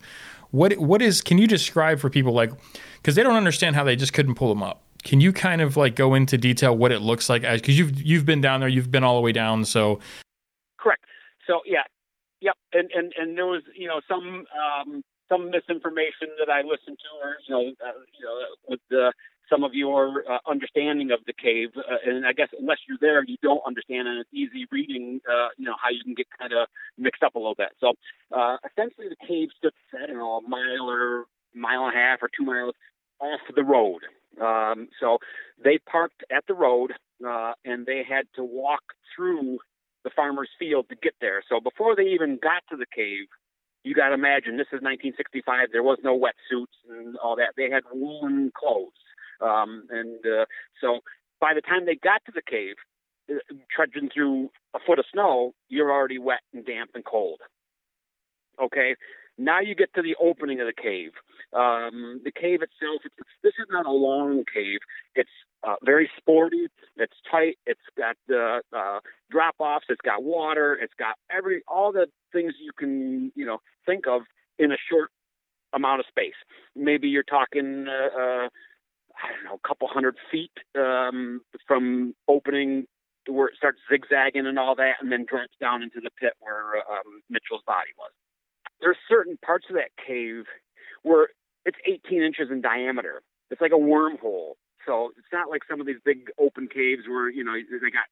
What 0.53 0.77
what 0.77 1.01
is? 1.01 1.21
Can 1.21 1.39
you 1.39 1.47
describe 1.47 1.97
for 1.99 2.11
people 2.11 2.31
like 2.31 2.51
because 2.97 3.15
they 3.15 3.23
don't 3.23 3.35
understand 3.35 3.75
how 3.75 3.83
they 3.83 3.95
just 3.95 4.13
couldn't 4.13 4.35
pull 4.35 4.49
them 4.49 4.61
up? 4.61 4.83
Can 5.03 5.19
you 5.19 5.33
kind 5.33 5.61
of 5.61 5.75
like 5.75 5.95
go 5.95 6.13
into 6.13 6.37
detail 6.37 6.77
what 6.77 6.91
it 6.91 6.99
looks 7.01 7.27
like 7.27 7.41
because 7.41 7.75
you've 7.75 7.99
you've 7.99 8.23
been 8.23 8.39
down 8.39 8.59
there, 8.59 8.69
you've 8.69 8.91
been 8.91 9.03
all 9.03 9.15
the 9.15 9.21
way 9.21 9.31
down, 9.31 9.65
so 9.65 9.99
correct. 10.77 11.05
So 11.47 11.61
yeah, 11.65 11.81
yep, 12.39 12.53
and 12.71 12.87
and 12.93 13.11
and 13.17 13.35
there 13.35 13.47
was 13.47 13.63
you 13.75 13.87
know 13.87 13.99
some 14.07 14.45
um, 14.53 15.03
some 15.27 15.49
misinformation 15.49 16.29
that 16.37 16.53
I 16.53 16.61
listened 16.61 16.99
to, 17.01 17.09
or 17.25 17.35
you 17.47 17.55
know, 17.55 17.73
uh, 17.83 17.97
you 18.19 18.23
know, 18.23 18.39
with 18.69 18.79
the 18.91 19.11
some 19.49 19.63
of 19.63 19.73
your 19.73 20.23
uh, 20.29 20.39
understanding 20.49 21.11
of 21.11 21.19
the 21.25 21.33
cave, 21.33 21.69
uh, 21.77 21.97
and 22.05 22.25
I 22.25 22.33
guess 22.33 22.49
unless 22.57 22.79
you're 22.87 22.97
there, 23.01 23.23
you 23.23 23.37
don't 23.41 23.61
understand, 23.65 24.07
and 24.07 24.19
it's 24.19 24.29
easy 24.33 24.65
reading, 24.71 25.21
uh, 25.29 25.49
you 25.57 25.65
know, 25.65 25.75
how 25.81 25.89
you 25.89 26.03
can 26.03 26.13
get 26.13 26.27
kind 26.39 26.53
of 26.53 26.67
mixed 26.97 27.23
up 27.23 27.35
a 27.35 27.39
little 27.39 27.55
bit. 27.55 27.69
So 27.79 27.93
uh, 28.31 28.57
essentially, 28.69 29.07
the 29.09 29.27
cave 29.27 29.49
stood, 29.57 29.73
I 29.93 30.07
don't 30.07 30.17
know, 30.17 30.41
a 30.43 30.49
mile 30.49 30.89
or 30.89 31.25
mile 31.55 31.85
and 31.85 31.95
a 31.95 31.99
half 31.99 32.19
or 32.21 32.29
two 32.35 32.45
miles 32.45 32.73
off 33.19 33.41
the 33.55 33.63
road. 33.63 34.01
Um, 34.41 34.89
so 34.99 35.19
they 35.63 35.77
parked 35.77 36.23
at 36.35 36.43
the 36.47 36.53
road 36.53 36.91
uh, 37.25 37.53
and 37.63 37.85
they 37.85 38.03
had 38.07 38.25
to 38.35 38.43
walk 38.43 38.81
through 39.15 39.59
the 40.03 40.09
farmer's 40.15 40.49
field 40.59 40.87
to 40.89 40.95
get 40.95 41.13
there. 41.21 41.43
So 41.47 41.59
before 41.59 41.95
they 41.95 42.03
even 42.03 42.39
got 42.41 42.63
to 42.69 42.77
the 42.77 42.85
cave, 42.93 43.27
you 43.83 43.93
got 43.93 44.09
to 44.09 44.13
imagine 44.13 44.57
this 44.57 44.71
is 44.71 44.81
1965. 44.81 45.69
There 45.71 45.83
was 45.83 45.99
no 46.03 46.17
wetsuits 46.17 46.75
and 46.89 47.17
all 47.17 47.35
that. 47.35 47.53
They 47.55 47.69
had 47.69 47.83
woolen 47.91 48.51
clothes. 48.57 48.91
Um, 49.43 49.83
and 49.89 50.25
uh, 50.25 50.45
so 50.81 50.99
by 51.39 51.53
the 51.53 51.61
time 51.61 51.85
they 51.85 51.95
got 51.95 52.21
to 52.25 52.31
the 52.33 52.41
cave, 52.41 52.75
uh, 53.29 53.35
trudging 53.71 54.09
through 54.13 54.49
a 54.73 54.79
foot 54.85 54.99
of 54.99 55.05
snow, 55.11 55.53
you're 55.69 55.91
already 55.91 56.17
wet 56.17 56.41
and 56.53 56.65
damp 56.65 56.91
and 56.95 57.05
cold. 57.05 57.39
Okay, 58.61 58.95
now 59.37 59.59
you 59.59 59.75
get 59.75 59.93
to 59.95 60.01
the 60.01 60.15
opening 60.21 60.61
of 60.61 60.67
the 60.67 60.81
cave. 60.81 61.11
Um, 61.53 62.21
the 62.23 62.31
cave 62.31 62.61
itself, 62.61 63.01
it's, 63.03 63.15
this 63.43 63.53
is 63.59 63.67
not 63.69 63.85
a 63.85 63.91
long 63.91 64.43
cave. 64.53 64.79
It's 65.15 65.29
uh, 65.63 65.75
very 65.83 66.09
sporty. 66.17 66.67
It's 66.97 67.13
tight. 67.29 67.57
It's 67.65 67.81
got 67.97 68.15
the 68.27 68.61
uh, 68.75 68.99
drop 69.31 69.55
offs. 69.59 69.85
It's 69.89 70.01
got 70.01 70.23
water. 70.23 70.77
It's 70.79 70.93
got 70.99 71.15
every 71.31 71.63
all 71.67 71.91
the 71.91 72.07
things 72.31 72.53
you 72.59 72.71
can 72.77 73.31
you 73.35 73.45
know 73.45 73.59
think 73.85 74.07
of 74.07 74.21
in 74.59 74.71
a 74.71 74.77
short 74.89 75.09
amount 75.73 75.99
of 75.99 76.05
space. 76.07 76.37
Maybe 76.75 77.07
you're 77.07 77.23
talking. 77.23 77.87
I 79.23 79.31
don't 79.31 79.45
know, 79.45 79.59
a 79.63 79.67
couple 79.67 79.87
hundred 79.87 80.15
feet 80.31 80.51
um, 80.75 81.41
from 81.67 82.13
opening 82.27 82.85
where 83.27 83.47
it 83.47 83.55
starts 83.55 83.79
zigzagging 83.89 84.45
and 84.45 84.59
all 84.59 84.75
that, 84.75 84.95
and 84.99 85.09
then 85.11 85.25
drops 85.27 85.55
down 85.59 85.81
into 85.81 86.01
the 86.03 86.11
pit 86.19 86.33
where 86.39 86.77
um, 86.91 87.23
Mitchell's 87.29 87.63
body 87.65 87.95
was 87.97 88.11
there's 88.83 88.97
certain 89.07 89.37
parts 89.43 89.65
of 89.69 89.75
that 89.75 89.89
cave 90.05 90.43
where 91.03 91.29
it's 91.65 91.77
18 91.87 92.21
inches 92.21 92.49
in 92.51 92.61
diameter. 92.61 93.21
It's 93.49 93.61
like 93.61 93.71
a 93.71 93.75
wormhole. 93.75 94.53
So 94.85 95.11
it's 95.17 95.31
not 95.31 95.49
like 95.49 95.61
some 95.69 95.79
of 95.79 95.87
these 95.87 96.03
big 96.03 96.29
open 96.37 96.67
caves 96.67 97.03
where 97.07 97.29
you 97.29 97.43
know 97.43 97.53
they 97.53 97.89
got 97.89 98.11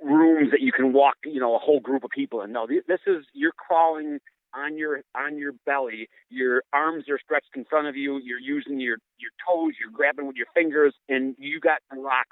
rooms 0.00 0.50
that 0.50 0.62
you 0.62 0.72
can 0.72 0.94
walk, 0.94 1.16
you 1.24 1.38
know, 1.38 1.54
a 1.54 1.58
whole 1.58 1.80
group 1.80 2.04
of 2.04 2.10
people 2.10 2.40
in. 2.40 2.52
No, 2.52 2.66
this 2.66 3.00
is 3.06 3.26
you're 3.34 3.52
crawling 3.52 4.18
on 4.56 4.76
your 4.76 5.02
on 5.14 5.38
your 5.38 5.52
belly. 5.64 6.08
Your 6.30 6.62
arms 6.72 7.04
are 7.08 7.18
stretched 7.18 7.50
in 7.54 7.64
front 7.64 7.86
of 7.86 7.96
you. 7.96 8.20
You're 8.22 8.40
using 8.40 8.80
your 8.80 8.98
your 9.18 9.30
toes. 9.46 9.74
You're 9.80 9.92
grabbing 9.92 10.26
with 10.26 10.36
your 10.36 10.46
fingers, 10.54 10.94
and 11.08 11.34
you 11.38 11.60
got 11.60 11.78
the 11.90 12.00
rock 12.00 12.26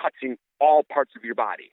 touching 0.00 0.36
all 0.60 0.82
parts 0.82 1.12
of 1.16 1.24
your 1.24 1.34
body. 1.34 1.72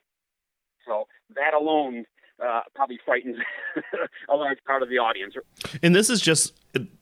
So 0.86 1.06
that 1.34 1.54
alone 1.54 2.04
uh, 2.42 2.62
probably 2.74 2.98
frightens 3.04 3.36
a 4.28 4.36
large 4.36 4.58
part 4.66 4.82
of 4.82 4.88
the 4.88 4.98
audience. 4.98 5.34
And 5.82 5.94
this 5.94 6.10
is 6.10 6.20
just 6.20 6.54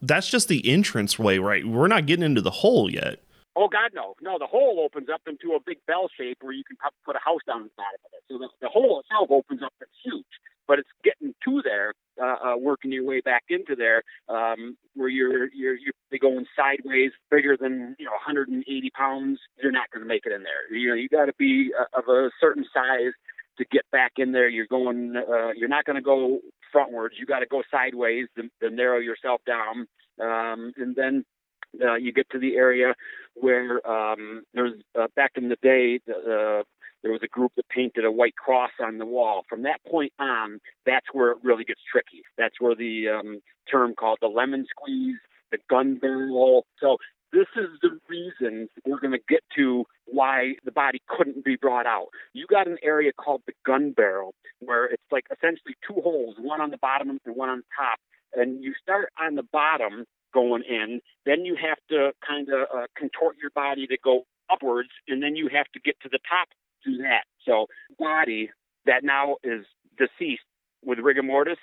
that's 0.02 0.28
just 0.28 0.48
the 0.48 0.68
entrance 0.70 1.18
way, 1.18 1.38
right? 1.38 1.66
We're 1.66 1.88
not 1.88 2.06
getting 2.06 2.24
into 2.24 2.40
the 2.40 2.50
hole 2.50 2.90
yet. 2.90 3.20
Oh 3.56 3.68
God, 3.68 3.90
no, 3.94 4.14
no! 4.22 4.38
The 4.38 4.46
hole 4.46 4.80
opens 4.84 5.08
up 5.12 5.22
into 5.26 5.54
a 5.56 5.60
big 5.60 5.78
bell 5.86 6.08
shape 6.16 6.38
where 6.40 6.52
you 6.52 6.62
can 6.64 6.76
put 7.04 7.16
a 7.16 7.18
house 7.18 7.40
down 7.46 7.62
inside 7.62 7.98
of 8.04 8.10
it. 8.14 8.22
So 8.30 8.38
the, 8.38 8.48
the 8.60 8.68
hole 8.68 9.00
itself 9.00 9.28
opens 9.30 9.62
up. 9.62 9.72
It's 9.80 9.90
huge, 10.04 10.24
but 10.66 10.78
it's 10.78 10.88
getting 11.04 11.34
to 11.44 11.62
there, 11.62 11.92
uh, 12.20 12.52
uh, 12.52 12.56
working 12.56 12.92
your 12.92 13.04
way 13.04 13.20
back 13.20 13.44
into 13.48 13.74
there, 13.76 14.02
um, 14.28 14.76
where 14.94 15.08
you're 15.08 15.52
you're 15.52 15.76
you're 15.76 16.18
going 16.20 16.46
sideways, 16.56 17.12
bigger 17.30 17.56
than 17.56 17.96
you 17.98 18.04
know 18.04 18.12
180 18.12 18.90
pounds. 18.90 19.38
You're 19.62 19.72
not 19.72 19.90
going 19.90 20.02
to 20.02 20.08
make 20.08 20.26
it 20.26 20.32
in 20.32 20.42
there. 20.42 20.76
You 20.76 20.90
know, 20.90 20.94
you 20.94 21.08
got 21.08 21.26
to 21.26 21.34
be 21.38 21.70
uh, 21.78 21.98
of 21.98 22.08
a 22.08 22.30
certain 22.40 22.64
size 22.72 23.12
to 23.58 23.64
get 23.70 23.82
back 23.92 24.12
in 24.16 24.32
there. 24.32 24.48
You're 24.48 24.66
going, 24.66 25.14
uh, 25.16 25.50
you're 25.54 25.68
not 25.68 25.84
going 25.84 25.96
to 25.96 26.02
go 26.02 26.40
frontwards. 26.74 27.18
You 27.18 27.26
got 27.26 27.40
to 27.40 27.46
go 27.46 27.62
sideways 27.70 28.26
to, 28.36 28.44
to, 28.62 28.74
narrow 28.74 28.98
yourself 28.98 29.40
down, 29.46 29.86
um, 30.20 30.72
and 30.76 30.96
then 30.96 31.24
uh, 31.82 31.94
you 31.94 32.12
get 32.12 32.28
to 32.30 32.38
the 32.38 32.56
area 32.56 32.94
where 33.34 33.86
um, 33.88 34.42
there's 34.54 34.74
uh, 34.98 35.06
back 35.14 35.32
in 35.36 35.48
the 35.48 35.56
day. 35.62 36.00
Uh, 36.08 36.62
there 37.02 37.12
was 37.12 37.23
a 37.23 37.28
group 37.28 37.52
that 37.57 37.69
painted 37.69 38.04
a 38.04 38.12
white 38.12 38.37
cross 38.37 38.71
on 38.80 38.99
the 38.99 39.07
wall. 39.07 39.42
From 39.49 39.62
that 39.62 39.80
point 39.88 40.12
on, 40.19 40.61
that's 40.87 41.07
where 41.12 41.30
it 41.30 41.38
really 41.42 41.64
gets 41.64 41.80
tricky. 41.90 42.23
That's 42.37 42.61
where 42.61 42.75
the 42.75 43.09
um, 43.09 43.40
term 43.71 43.95
called 43.95 44.19
the 44.21 44.28
lemon 44.28 44.66
squeeze, 44.71 45.16
the 45.50 45.59
gun 45.69 45.97
barrel. 45.97 46.66
So 46.80 46.99
this 47.33 47.47
is 47.57 47.69
the 47.83 47.99
reason 48.09 48.69
we're 48.85 49.00
going 49.00 49.12
to 49.12 49.25
get 49.28 49.42
to 49.57 49.85
why 50.07 50.54
the 50.64 50.73
body 50.73 51.00
couldn't 51.09 51.45
be 51.45 51.57
brought 51.57 51.87
out. 51.87 52.09
You 52.33 52.47
got 52.47 52.66
an 52.66 52.78
area 52.83 53.12
called 53.12 53.42
the 53.47 53.52
gun 53.64 53.92
barrel 53.92 54.35
where 54.61 54.87
it's 54.87 55.02
like 55.11 55.25
essentially 55.30 55.75
two 55.87 56.00
holes, 56.02 56.37
one 56.38 56.61
on 56.61 56.71
the 56.71 56.78
bottom 56.78 57.19
and 57.25 57.37
one 57.37 57.49
on 57.49 57.62
top. 57.76 57.99
And 58.35 58.62
you 58.62 58.75
start 58.83 59.12
on 59.21 59.35
the 59.35 59.42
bottom 59.52 60.04
going 60.33 60.62
in, 60.69 61.00
then 61.26 61.45
you 61.45 61.57
have 61.57 61.78
to 61.88 62.12
kind 62.26 62.49
of 62.49 62.66
uh, 62.75 62.87
contort 62.97 63.37
your 63.40 63.50
body 63.50 63.87
to 63.87 63.97
go 64.02 64.25
upwards, 64.50 64.90
and 65.09 65.23
then 65.23 65.37
you 65.37 65.49
have 65.52 65.66
to 65.73 65.80
get 65.80 65.99
to 66.02 66.09
the 66.09 66.19
top 66.28 66.49
to 66.84 66.99
that. 66.99 67.25
So, 67.46 67.66
body 67.99 68.50
that 68.87 69.04
now 69.04 69.37
is 69.42 69.64
deceased 69.99 70.42
with 70.84 70.99
rigor 70.99 71.22
mortis 71.22 71.58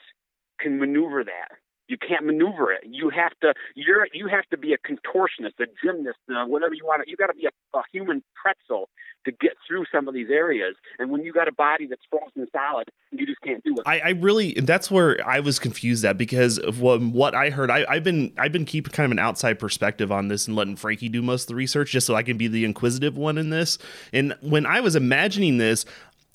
can 0.59 0.79
maneuver 0.79 1.23
that. 1.23 1.57
You 1.87 1.97
can't 1.97 2.25
maneuver 2.25 2.71
it. 2.71 2.83
You 2.85 3.09
have 3.09 3.31
to. 3.41 3.53
You're. 3.75 4.07
You 4.13 4.27
have 4.27 4.45
to 4.49 4.57
be 4.57 4.73
a 4.73 4.77
contortionist, 4.77 5.59
a 5.59 5.65
gymnast, 5.83 6.17
uh, 6.29 6.45
whatever 6.45 6.73
you 6.73 6.85
want. 6.85 7.07
You 7.07 7.15
got 7.15 7.27
to 7.27 7.33
be 7.33 7.45
a, 7.45 7.77
a 7.77 7.81
human 7.91 8.23
pretzel 8.35 8.89
to 9.25 9.31
get 9.31 9.53
through 9.67 9.85
some 9.91 10.07
of 10.07 10.13
these 10.13 10.29
areas. 10.29 10.75
And 10.99 11.11
when 11.11 11.23
you 11.23 11.33
got 11.33 11.47
a 11.47 11.51
body 11.51 11.85
that's 11.85 12.01
frozen 12.09 12.49
solid, 12.51 12.89
you 13.11 13.25
just 13.25 13.41
can't 13.41 13.63
do 13.63 13.73
it. 13.73 13.83
I, 13.85 13.99
I 13.99 14.09
really. 14.09 14.53
That's 14.53 14.91
where 14.91 15.25
I 15.27 15.39
was 15.39 15.59
confused 15.59 16.03
at 16.05 16.17
because 16.17 16.57
of 16.57 16.81
what, 16.81 17.01
what 17.01 17.35
I 17.35 17.49
heard. 17.49 17.71
I, 17.71 17.85
I've 17.87 18.03
been. 18.03 18.33
I've 18.37 18.51
been 18.51 18.65
keeping 18.65 18.91
kind 18.91 19.05
of 19.05 19.11
an 19.11 19.19
outside 19.19 19.59
perspective 19.59 20.11
on 20.11 20.27
this 20.27 20.47
and 20.47 20.55
letting 20.55 20.75
Frankie 20.75 21.09
do 21.09 21.21
most 21.21 21.43
of 21.43 21.47
the 21.47 21.55
research, 21.55 21.91
just 21.91 22.07
so 22.07 22.15
I 22.15 22.23
can 22.23 22.37
be 22.37 22.47
the 22.47 22.65
inquisitive 22.65 23.17
one 23.17 23.37
in 23.37 23.49
this. 23.49 23.77
And 24.11 24.35
when 24.41 24.65
I 24.65 24.81
was 24.81 24.95
imagining 24.95 25.57
this, 25.57 25.85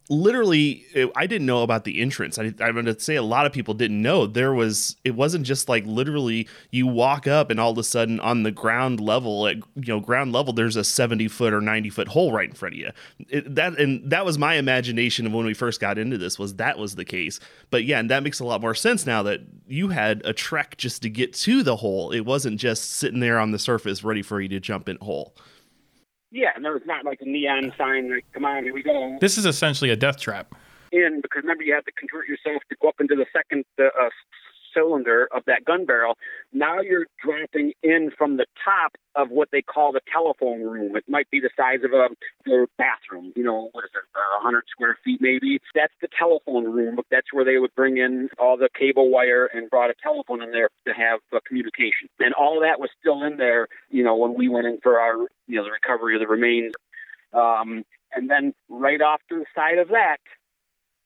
literally 0.09 0.85
i 1.17 1.27
didn't 1.27 1.47
know 1.47 1.63
about 1.63 1.85
the 1.85 2.01
entrance. 2.01 2.39
I, 2.39 2.53
i'm 2.61 2.75
going 2.75 2.85
to 2.87 2.99
say 2.99 3.17
a 3.17 3.23
lot 3.23 3.47
of 3.47 3.53
people 3.53 3.75
didn't 3.75 4.03
know. 4.03 4.27
There 4.27 4.53
was 4.53 4.97
it 5.05 5.15
wasn't 5.15 5.47
just 5.47 5.69
like 5.69 5.85
literally 5.87 6.49
you 6.71 6.87
walk 6.87 7.27
up 7.27 7.51
and 7.51 7.61
all 7.61 7.71
of 7.71 7.79
a 7.79 7.85
sudden 7.85 8.21
on 8.21 8.43
the 8.43 8.51
ground 8.51 9.01
level 9.01 9.47
at 9.47 9.57
you 9.57 9.95
know 9.95 10.01
ground 10.01 10.33
level 10.33 10.53
there's 10.53 10.77
a 10.77 10.85
70 10.85 11.29
foot 11.29 11.53
or 11.53 11.61
90 11.61 11.91
foot 11.91 12.09
hole 12.09 12.33
right 12.33 12.49
in 12.49 12.55
front 12.55 12.75
of 12.75 12.81
you. 12.81 12.91
It, 13.29 13.55
that 13.55 13.79
and 13.79 14.11
that 14.11 14.25
was 14.25 14.39
my 14.39 14.55
imagination 14.55 15.27
of 15.27 15.33
when 15.33 15.47
we 15.47 15.55
first 15.55 15.81
got 15.81 15.99
into 15.99 16.19
this 16.19 16.39
was 16.39 16.57
that 16.57 16.79
was 16.79 16.97
the 16.97 17.05
case. 17.05 17.39
But 17.71 17.85
yeah 17.85 17.99
and 17.99 18.11
that 18.11 18.23
makes 18.23 18.41
a 18.41 18.45
lot 18.45 18.61
more 18.61 18.75
sense 18.75 19.07
now 19.07 19.23
that 19.23 19.41
you 19.67 19.89
had 19.89 20.23
a 20.25 20.33
trek 20.33 20.77
just 20.77 21.03
to 21.03 21.11
get 21.11 21.33
to 21.35 21.63
the 21.63 21.77
hole. 21.77 22.11
It 22.11 22.21
wasn't 22.21 22.61
just 22.61 22.91
sitting 22.91 23.21
there 23.21 23.39
on 23.39 23.53
the 23.53 23.59
surface 23.59 24.03
ready 24.05 24.23
for 24.23 24.41
you 24.41 24.49
to 24.49 24.61
jump 24.61 24.89
in 24.89 24.99
hole 25.01 25.35
yeah, 26.33 26.51
and 26.57 26.65
there 26.65 26.73
was 26.73 26.83
not 26.87 27.05
like 27.05 27.21
a 27.21 27.27
neon 27.27 27.73
sign 27.77 28.11
like, 28.11 28.25
come 28.33 28.45
on, 28.45 28.65
here 28.65 28.75
we 28.75 28.83
go. 28.83 29.19
This 29.21 29.37
is 29.39 29.47
essentially 29.47 29.91
a 29.91 29.97
death 29.97 30.19
trap. 30.19 30.55
In, 30.91 31.21
because 31.23 31.43
remember, 31.43 31.62
you 31.62 31.75
have 31.75 31.85
to 31.85 31.93
convert 31.93 32.27
yourself 32.27 32.62
to 32.69 32.77
go 32.81 32.89
up 32.89 33.01
into 33.01 33.15
the 33.15 33.27
second 33.33 33.65
uh, 33.79 33.85
cylinder 34.75 35.29
of 35.35 35.45
that 35.47 35.64
gun 35.64 35.85
barrel. 35.85 36.17
Now 36.52 36.81
you're 36.81 37.07
dropping 37.25 37.73
in 37.83 38.11
from 38.17 38.37
the 38.37 38.47
top 38.64 38.93
of 39.14 39.31
what 39.31 39.49
they 39.52 39.62
call 39.62 39.93
the 39.93 40.00
telephone 40.11 40.62
room. 40.62 40.97
It 40.97 41.05
might 41.09 41.31
be 41.31 41.41
the 41.41 41.50
size 41.57 41.81
of 41.85 41.93
a, 41.93 42.09
bathroom, 42.79 43.33
you 43.37 43.45
know, 43.45 43.69
what 43.73 43.85
is 43.85 43.91
it, 43.95 44.02
uh, 44.14 44.43
100 44.43 44.64
square 44.71 44.97
feet 45.05 45.21
maybe. 45.21 45.61
That's 45.75 45.93
the 46.00 46.09
telephone 46.19 46.64
room. 46.64 46.99
That's 47.11 47.33
where 47.33 47.45
they 47.45 47.59
would 47.59 47.75
bring 47.75 47.99
in 47.99 48.29
all 48.38 48.57
the 48.57 48.69
cable 48.79 49.11
wire 49.11 49.47
and 49.47 49.71
brought 49.71 49.91
a 49.91 49.95
telephone 50.02 50.43
in 50.43 50.50
there 50.50 50.71
to 50.87 50.93
have 50.93 51.21
communication. 51.47 52.09
And 52.19 52.35
all 52.35 52.61
that 52.61 52.81
was 52.81 52.91
still 53.00 53.23
in 53.23 53.37
there, 53.37 53.69
you 53.91 54.02
know, 54.02 54.17
when 54.17 54.35
we 54.35 54.49
went 54.49 54.67
in 54.67 54.79
for 54.83 54.99
our, 54.99 55.17
you 55.47 55.57
know, 55.57 55.64
the 55.64 55.71
recovery 55.71 56.14
of 56.14 56.21
the 56.21 56.26
remains. 56.26 56.73
Um, 57.33 57.85
and 58.14 58.29
then 58.31 58.55
right 58.69 59.00
off 59.00 59.21
to 59.29 59.38
the 59.38 59.47
side 59.55 59.79
of 59.79 59.88
that, 59.88 60.19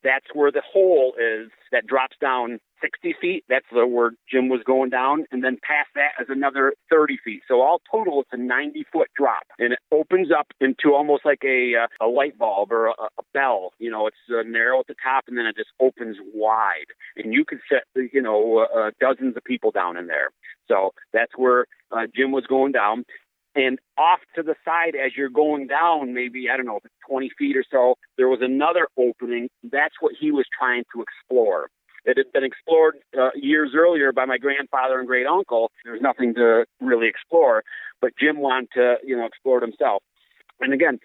that's 0.07 0.27
where 0.33 0.53
the 0.53 0.63
hole 0.63 1.15
is 1.19 1.51
that 1.73 1.85
drops 1.87 2.17
down 2.21 2.61
60 2.81 3.17
feet. 3.21 3.45
That's 3.49 3.67
the 3.73 3.87
where 3.87 4.13
Jim 4.31 4.49
was 4.49 4.61
going 4.65 4.91
down. 4.91 5.25
And 5.33 5.43
then 5.43 5.59
past 5.67 5.89
that 5.97 6.23
is 6.23 6.29
another 6.31 6.75
30 6.91 7.19
feet. 7.25 7.43
So 7.49 7.61
all 7.61 7.81
total, 7.91 8.21
it's 8.21 8.31
a 8.33 8.37
90 8.37 8.87
foot 8.93 9.09
drop. 9.17 9.43
And 9.59 9.73
it 9.73 9.81
opens 9.91 10.29
up 10.31 10.47
into 10.61 10.95
almost 10.95 11.25
like 11.25 11.43
a, 11.45 11.73
uh, 11.75 12.07
a 12.07 12.07
light 12.07 12.39
bulb 12.39 12.71
or 12.71 12.87
a, 12.87 12.93
a 12.93 13.23
bell. 13.35 13.73
You 13.81 13.91
know, 13.91 14.07
it's 14.07 14.17
uh, 14.31 14.43
narrow 14.47 14.79
at 14.79 14.87
the 14.87 14.95
top 15.03 15.25
and 15.27 15.37
then 15.37 15.47
it 15.47 15.57
just 15.57 15.71
opens 15.81 16.19
wide. 16.33 16.87
And 17.17 17.33
you 17.33 17.45
could 17.45 17.61
set, 17.69 17.83
you 18.13 18.23
know, 18.23 18.59
uh, 18.59 18.79
uh 18.79 18.91
dozens 19.01 19.37
of 19.37 19.43
people 19.43 19.73
down 19.73 19.97
in 19.97 20.07
there. 20.07 20.31
So 20.69 20.93
that's 21.13 21.33
where 21.37 21.67
uh, 21.91 22.07
Jim 22.15 22.31
was 22.31 22.47
going 22.47 22.73
down. 22.73 23.05
And 23.57 23.79
off 23.97 24.21
to 24.35 24.43
the 24.43 24.55
side, 24.67 24.95
as 24.95 25.13
you're 25.17 25.31
going 25.31 25.67
down, 25.67 26.13
maybe, 26.13 26.51
I 26.53 26.59
don't 26.59 26.67
know, 26.67 26.81
20 27.09 27.31
feet 27.39 27.57
or 27.57 27.65
so, 27.71 27.95
there 28.19 28.29
was 28.29 28.41
another 28.43 28.87
opening. 28.99 29.49
That's 29.65 29.95
what 30.01 30.13
he 30.19 30.31
was 30.31 30.45
trying 30.57 30.85
to 30.95 31.03
explore. 31.03 31.71
It 32.05 32.19
had 32.19 32.31
been 32.33 32.45
explored 32.45 32.97
uh, 33.19 33.31
years 33.35 33.73
earlier 33.75 34.13
by 34.13 34.27
my 34.27 34.37
grandfather 34.37 34.99
and 34.99 35.09
great 35.09 35.27
uncle. 35.27 35.73
There 35.85 35.95
was 35.95 36.03
nothing 36.03 36.35
to 36.35 36.67
really 36.81 37.09
explore, 37.09 37.65
but 38.01 38.13
Jim 38.21 38.39
wanted 38.39 38.69
to, 38.75 38.97
you 39.03 39.17
know, 39.17 39.25
explore 39.25 39.59
it 39.59 39.63
himself. 39.63 40.03
And 40.61 40.75
again, 40.75 41.01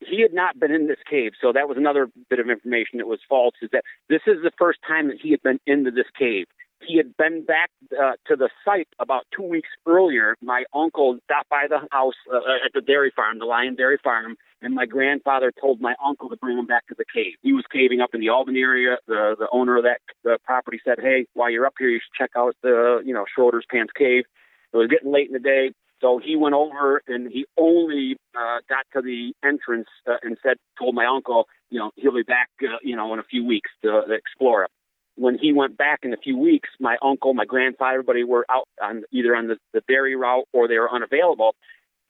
he 0.00 0.20
had 0.20 0.34
not 0.34 0.58
been 0.58 0.72
in 0.72 0.88
this 0.88 0.98
cave, 1.08 1.32
so 1.40 1.52
that 1.52 1.68
was 1.68 1.78
another 1.78 2.08
bit 2.28 2.40
of 2.40 2.50
information 2.50 2.98
that 2.98 3.06
was 3.06 3.20
false. 3.28 3.54
Is 3.62 3.70
that 3.72 3.84
this 4.08 4.22
is 4.26 4.42
the 4.42 4.50
first 4.58 4.80
time 4.86 5.06
that 5.08 5.18
he 5.22 5.30
had 5.30 5.42
been 5.42 5.60
into 5.66 5.92
this 5.92 6.10
cave 6.18 6.46
he 6.86 6.96
had 6.96 7.16
been 7.16 7.44
back 7.44 7.70
uh, 7.92 8.12
to 8.26 8.36
the 8.36 8.48
site 8.64 8.88
about 8.98 9.26
two 9.34 9.42
weeks 9.42 9.68
earlier. 9.86 10.36
My 10.42 10.64
uncle 10.74 11.18
stopped 11.24 11.48
by 11.48 11.66
the 11.68 11.80
house 11.90 12.14
uh, 12.32 12.38
at 12.64 12.72
the 12.74 12.80
dairy 12.80 13.12
farm, 13.14 13.38
the 13.38 13.44
Lyon 13.44 13.74
Dairy 13.74 13.98
Farm, 14.02 14.36
and 14.60 14.74
my 14.74 14.86
grandfather 14.86 15.52
told 15.60 15.80
my 15.80 15.94
uncle 16.04 16.28
to 16.28 16.36
bring 16.36 16.58
him 16.58 16.66
back 16.66 16.86
to 16.88 16.94
the 16.96 17.04
cave. 17.12 17.34
He 17.42 17.52
was 17.52 17.64
caving 17.72 18.00
up 18.00 18.10
in 18.14 18.20
the 18.20 18.28
Albany 18.28 18.60
area. 18.60 18.96
The 19.06 19.36
the 19.38 19.48
owner 19.52 19.76
of 19.76 19.84
that 19.84 20.00
the 20.24 20.38
property 20.44 20.80
said, 20.84 20.98
"Hey, 21.00 21.26
while 21.34 21.50
you're 21.50 21.66
up 21.66 21.74
here, 21.78 21.88
you 21.88 21.98
should 21.98 22.22
check 22.22 22.30
out 22.36 22.56
the 22.62 23.02
you 23.04 23.14
know 23.14 23.24
Schroeder's 23.34 23.66
Pants 23.70 23.92
Cave." 23.96 24.24
It 24.72 24.76
was 24.76 24.88
getting 24.88 25.12
late 25.12 25.26
in 25.26 25.34
the 25.34 25.38
day, 25.38 25.72
so 26.00 26.18
he 26.18 26.34
went 26.34 26.54
over 26.54 27.02
and 27.06 27.30
he 27.30 27.44
only 27.58 28.16
uh, 28.34 28.58
got 28.68 28.86
to 28.94 29.02
the 29.02 29.34
entrance 29.44 29.88
uh, 30.08 30.16
and 30.22 30.38
said, 30.42 30.56
told 30.78 30.94
my 30.94 31.04
uncle, 31.04 31.46
you 31.68 31.78
know, 31.78 31.90
he'll 31.96 32.14
be 32.14 32.22
back, 32.22 32.48
uh, 32.62 32.78
you 32.82 32.96
know, 32.96 33.12
in 33.12 33.18
a 33.18 33.22
few 33.22 33.44
weeks 33.44 33.70
to, 33.82 34.02
to 34.08 34.14
explore 34.14 34.64
it 34.64 34.70
when 35.16 35.38
he 35.38 35.52
went 35.52 35.76
back 35.76 36.00
in 36.02 36.12
a 36.12 36.16
few 36.16 36.36
weeks, 36.38 36.68
my 36.80 36.96
uncle, 37.02 37.34
my 37.34 37.44
grandfather, 37.44 37.94
everybody 37.94 38.24
were 38.24 38.46
out 38.50 38.68
on 38.82 39.02
either 39.12 39.36
on 39.36 39.48
the, 39.48 39.56
the 39.72 39.82
dairy 39.88 40.16
route 40.16 40.44
or 40.52 40.68
they 40.68 40.78
were 40.78 40.92
unavailable. 40.92 41.54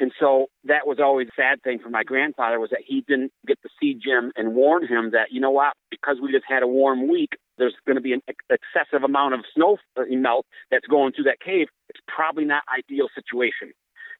And 0.00 0.12
so 0.18 0.46
that 0.64 0.86
was 0.86 0.98
always 0.98 1.28
a 1.28 1.40
sad 1.40 1.62
thing 1.62 1.78
for 1.78 1.90
my 1.90 2.02
grandfather 2.02 2.58
was 2.58 2.70
that 2.70 2.80
he 2.84 3.04
didn't 3.06 3.30
get 3.46 3.60
to 3.62 3.68
see 3.80 3.94
Jim 3.94 4.32
and 4.36 4.54
warn 4.54 4.86
him 4.86 5.12
that, 5.12 5.30
you 5.30 5.40
know 5.40 5.50
what, 5.50 5.74
because 5.90 6.16
we 6.20 6.32
just 6.32 6.44
had 6.48 6.62
a 6.62 6.66
warm 6.66 7.08
week, 7.08 7.30
there's 7.58 7.74
going 7.86 7.96
to 7.96 8.02
be 8.02 8.12
an 8.12 8.22
excessive 8.50 9.04
amount 9.04 9.34
of 9.34 9.40
snow 9.54 9.78
uh, 9.96 10.02
melt 10.10 10.46
that's 10.70 10.86
going 10.86 11.12
through 11.12 11.24
that 11.24 11.40
cave. 11.40 11.68
It's 11.88 12.00
probably 12.08 12.44
not 12.44 12.62
ideal 12.76 13.08
situation. 13.14 13.72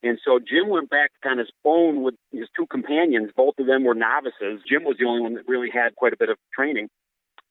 And 0.05 0.19
so 0.25 0.39
Jim 0.39 0.69
went 0.69 0.91
back 0.91 1.11
on 1.25 1.39
his 1.39 1.51
own 1.65 2.03
with 2.03 2.15
his 2.31 2.49
two 2.57 2.67
companions. 2.67 3.31
Both 3.37 3.55
of 3.59 3.67
them 3.67 3.85
were 3.85 3.95
novices. 3.95 4.63
Jim 4.69 4.85
was 4.85 4.97
the 4.99 5.07
only 5.07 5.23
one 5.23 5.35
that 5.35 5.49
really 5.49 5.71
had 5.73 5.95
quite 5.95 6.13
a 6.13 6.17
bit 6.17 6.29
of 6.29 6.37
training. 6.55 6.89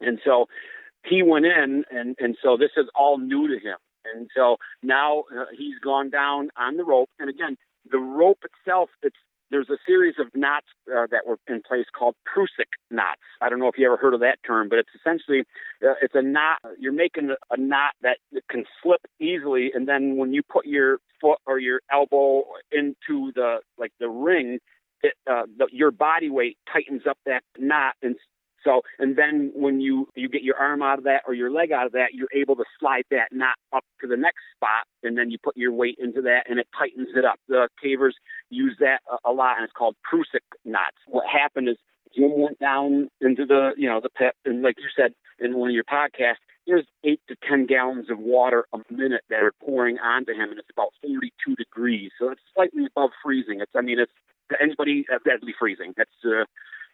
And 0.01 0.19
so 0.25 0.47
he 1.05 1.23
went 1.23 1.45
in, 1.45 1.83
and 1.91 2.15
and 2.19 2.37
so 2.43 2.57
this 2.57 2.71
is 2.77 2.85
all 2.95 3.17
new 3.17 3.47
to 3.47 3.55
him. 3.55 3.77
And 4.13 4.29
so 4.35 4.57
now 4.81 5.23
uh, 5.35 5.45
he's 5.55 5.77
gone 5.83 6.09
down 6.09 6.49
on 6.57 6.77
the 6.77 6.83
rope. 6.83 7.09
And 7.19 7.29
again, 7.29 7.55
the 7.89 7.99
rope 7.99 8.39
itself, 8.43 8.89
it's 9.03 9.15
there's 9.51 9.69
a 9.69 9.77
series 9.85 10.15
of 10.17 10.27
knots 10.33 10.67
uh, 10.87 11.07
that 11.11 11.27
were 11.27 11.37
in 11.47 11.61
place 11.61 11.85
called 11.97 12.15
Prusik 12.25 12.71
knots. 12.89 13.19
I 13.41 13.49
don't 13.49 13.59
know 13.59 13.67
if 13.67 13.77
you 13.77 13.85
ever 13.85 13.97
heard 13.97 14.13
of 14.13 14.21
that 14.21 14.37
term, 14.47 14.69
but 14.69 14.79
it's 14.79 14.89
essentially 14.95 15.41
uh, 15.83 15.95
it's 16.01 16.15
a 16.15 16.21
knot. 16.21 16.59
You're 16.79 16.93
making 16.93 17.35
a 17.51 17.57
knot 17.57 17.93
that 18.01 18.17
can 18.49 18.63
slip 18.81 19.01
easily, 19.19 19.71
and 19.73 19.87
then 19.87 20.15
when 20.15 20.33
you 20.33 20.41
put 20.41 20.65
your 20.65 20.99
foot 21.19 21.39
or 21.45 21.59
your 21.59 21.81
elbow 21.91 22.45
into 22.71 23.31
the 23.35 23.57
like 23.77 23.91
the 23.99 24.09
ring, 24.09 24.59
it, 25.03 25.13
uh, 25.29 25.43
the, 25.57 25.67
your 25.71 25.91
body 25.91 26.29
weight 26.29 26.57
tightens 26.71 27.01
up 27.07 27.17
that 27.25 27.43
knot 27.57 27.95
and 28.01 28.15
so, 28.63 28.81
and 28.99 29.15
then 29.15 29.51
when 29.55 29.81
you 29.81 30.07
you 30.15 30.29
get 30.29 30.43
your 30.43 30.57
arm 30.57 30.81
out 30.81 30.99
of 30.99 31.03
that 31.05 31.23
or 31.27 31.33
your 31.33 31.51
leg 31.51 31.71
out 31.71 31.85
of 31.85 31.91
that, 31.93 32.13
you're 32.13 32.29
able 32.33 32.55
to 32.55 32.63
slide 32.79 33.03
that 33.11 33.29
knot 33.31 33.55
up 33.73 33.83
to 34.01 34.07
the 34.07 34.17
next 34.17 34.41
spot, 34.55 34.85
and 35.03 35.17
then 35.17 35.31
you 35.31 35.37
put 35.41 35.57
your 35.57 35.71
weight 35.71 35.97
into 35.99 36.21
that, 36.21 36.49
and 36.49 36.59
it 36.59 36.67
tightens 36.77 37.09
it 37.15 37.25
up. 37.25 37.39
The 37.47 37.69
cavers 37.83 38.13
use 38.49 38.75
that 38.79 39.01
a, 39.09 39.29
a 39.29 39.33
lot, 39.33 39.57
and 39.57 39.63
it's 39.63 39.73
called 39.73 39.95
Prusik 40.05 40.45
knots. 40.65 40.97
What 41.07 41.25
happened 41.27 41.69
is 41.69 41.77
Jim 42.15 42.31
went 42.37 42.59
down 42.59 43.09
into 43.19 43.45
the 43.45 43.71
you 43.77 43.87
know 43.87 43.99
the 44.01 44.09
pit, 44.09 44.33
and 44.45 44.61
like 44.61 44.75
you 44.77 44.89
said 44.95 45.13
in 45.39 45.55
one 45.55 45.69
of 45.69 45.75
your 45.75 45.83
podcasts, 45.83 46.43
there's 46.67 46.85
eight 47.03 47.21
to 47.27 47.35
ten 47.47 47.65
gallons 47.65 48.09
of 48.09 48.19
water 48.19 48.65
a 48.73 48.79
minute 48.91 49.23
that 49.29 49.43
are 49.43 49.53
pouring 49.63 49.97
onto 49.99 50.33
him, 50.33 50.49
and 50.49 50.59
it's 50.59 50.69
about 50.71 50.93
42 51.01 51.55
degrees, 51.55 52.11
so 52.19 52.29
it's 52.29 52.41
slightly 52.53 52.85
above 52.85 53.11
freezing. 53.23 53.61
It's 53.61 53.71
I 53.75 53.81
mean 53.81 53.99
it's 53.99 54.11
anybody 54.61 55.05
uh, 55.11 55.19
deadly 55.25 55.53
freezing. 55.57 55.93
That's 55.97 56.11
uh, 56.25 56.45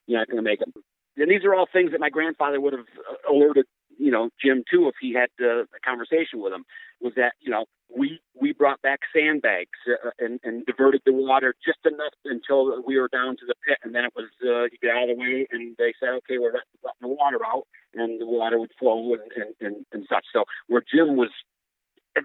you're 0.05 0.19
not 0.19 0.27
going 0.27 0.37
to 0.37 0.41
make 0.41 0.61
it 0.61 0.73
and 1.17 1.29
these 1.29 1.43
are 1.43 1.53
all 1.53 1.67
things 1.71 1.91
that 1.91 1.99
my 1.99 2.09
grandfather 2.09 2.59
would 2.61 2.73
have 2.73 2.87
uh, 2.97 3.33
alerted 3.33 3.65
you 3.97 4.11
know 4.11 4.29
Jim 4.43 4.63
too 4.69 4.87
if 4.87 4.95
he 5.01 5.13
had 5.13 5.29
uh, 5.41 5.63
a 5.63 5.79
conversation 5.85 6.41
with 6.41 6.53
him 6.53 6.63
was 7.01 7.13
that 7.15 7.33
you 7.39 7.49
know 7.49 7.65
we 7.95 8.19
we 8.39 8.53
brought 8.53 8.81
back 8.81 8.99
sandbags 9.15 9.79
uh, 9.87 10.09
and 10.19 10.39
and 10.43 10.65
diverted 10.65 11.01
the 11.05 11.13
water 11.13 11.55
just 11.65 11.79
enough 11.85 12.13
until 12.25 12.83
we 12.85 12.99
were 12.99 13.09
down 13.09 13.35
to 13.37 13.45
the 13.45 13.55
pit 13.67 13.77
and 13.83 13.93
then 13.95 14.05
it 14.05 14.13
was 14.15 14.29
uh, 14.43 14.63
you 14.63 14.77
get 14.81 14.91
out 14.91 15.09
of 15.09 15.17
the 15.17 15.21
way 15.21 15.47
and 15.51 15.75
they 15.77 15.93
said 15.99 16.09
okay 16.09 16.37
we're 16.37 16.53
letting 16.53 17.01
the 17.01 17.07
water 17.07 17.39
out 17.45 17.63
and 17.93 18.21
the 18.21 18.27
water 18.27 18.59
would 18.59 18.71
flow 18.79 19.13
and 19.13 19.31
and, 19.35 19.55
and, 19.61 19.85
and 19.91 20.05
such 20.09 20.25
so 20.31 20.43
where 20.67 20.83
Jim 20.93 21.15
was 21.15 21.29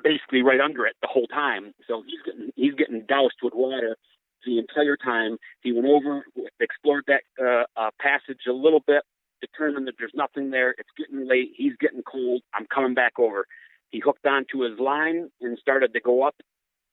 basically 0.03 0.43
right 0.43 0.61
under 0.61 0.87
it 0.87 0.97
the 1.03 1.09
whole 1.09 1.27
time. 1.27 1.75
So 1.87 2.03
he's 2.07 2.23
getting 2.25 2.51
he's 2.57 2.75
getting 2.75 3.05
doused 3.07 3.37
with 3.43 3.53
water 3.55 3.97
the 4.45 4.59
entire 4.59 4.97
time. 4.97 5.37
He 5.63 5.73
went 5.73 5.87
over, 5.87 6.25
explored 6.61 7.05
that 7.09 7.23
uh, 7.41 7.65
uh, 7.81 7.91
passage 8.01 8.41
a 8.49 8.53
little 8.53 8.83
bit, 8.87 9.03
determined 9.41 9.87
that 9.89 9.95
there's 9.99 10.13
nothing 10.15 10.51
there. 10.51 10.75
It's 10.79 10.89
getting 10.97 11.29
late. 11.29 11.53
He's 11.57 11.75
getting 11.81 12.03
cold. 12.03 12.43
I'm 12.55 12.67
coming 12.73 12.95
back 12.95 13.19
over. 13.19 13.47
He 13.91 14.01
hooked 14.01 14.27
onto 14.27 14.61
his 14.61 14.79
line 14.79 15.29
and 15.41 15.59
started 15.59 15.93
to 15.93 16.01
go 16.01 16.23
up, 16.23 16.37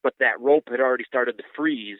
but 0.03 0.13
that 0.19 0.39
rope 0.41 0.67
had 0.69 0.81
already 0.81 1.05
started 1.05 1.37
to 1.37 1.43
freeze. 1.55 1.99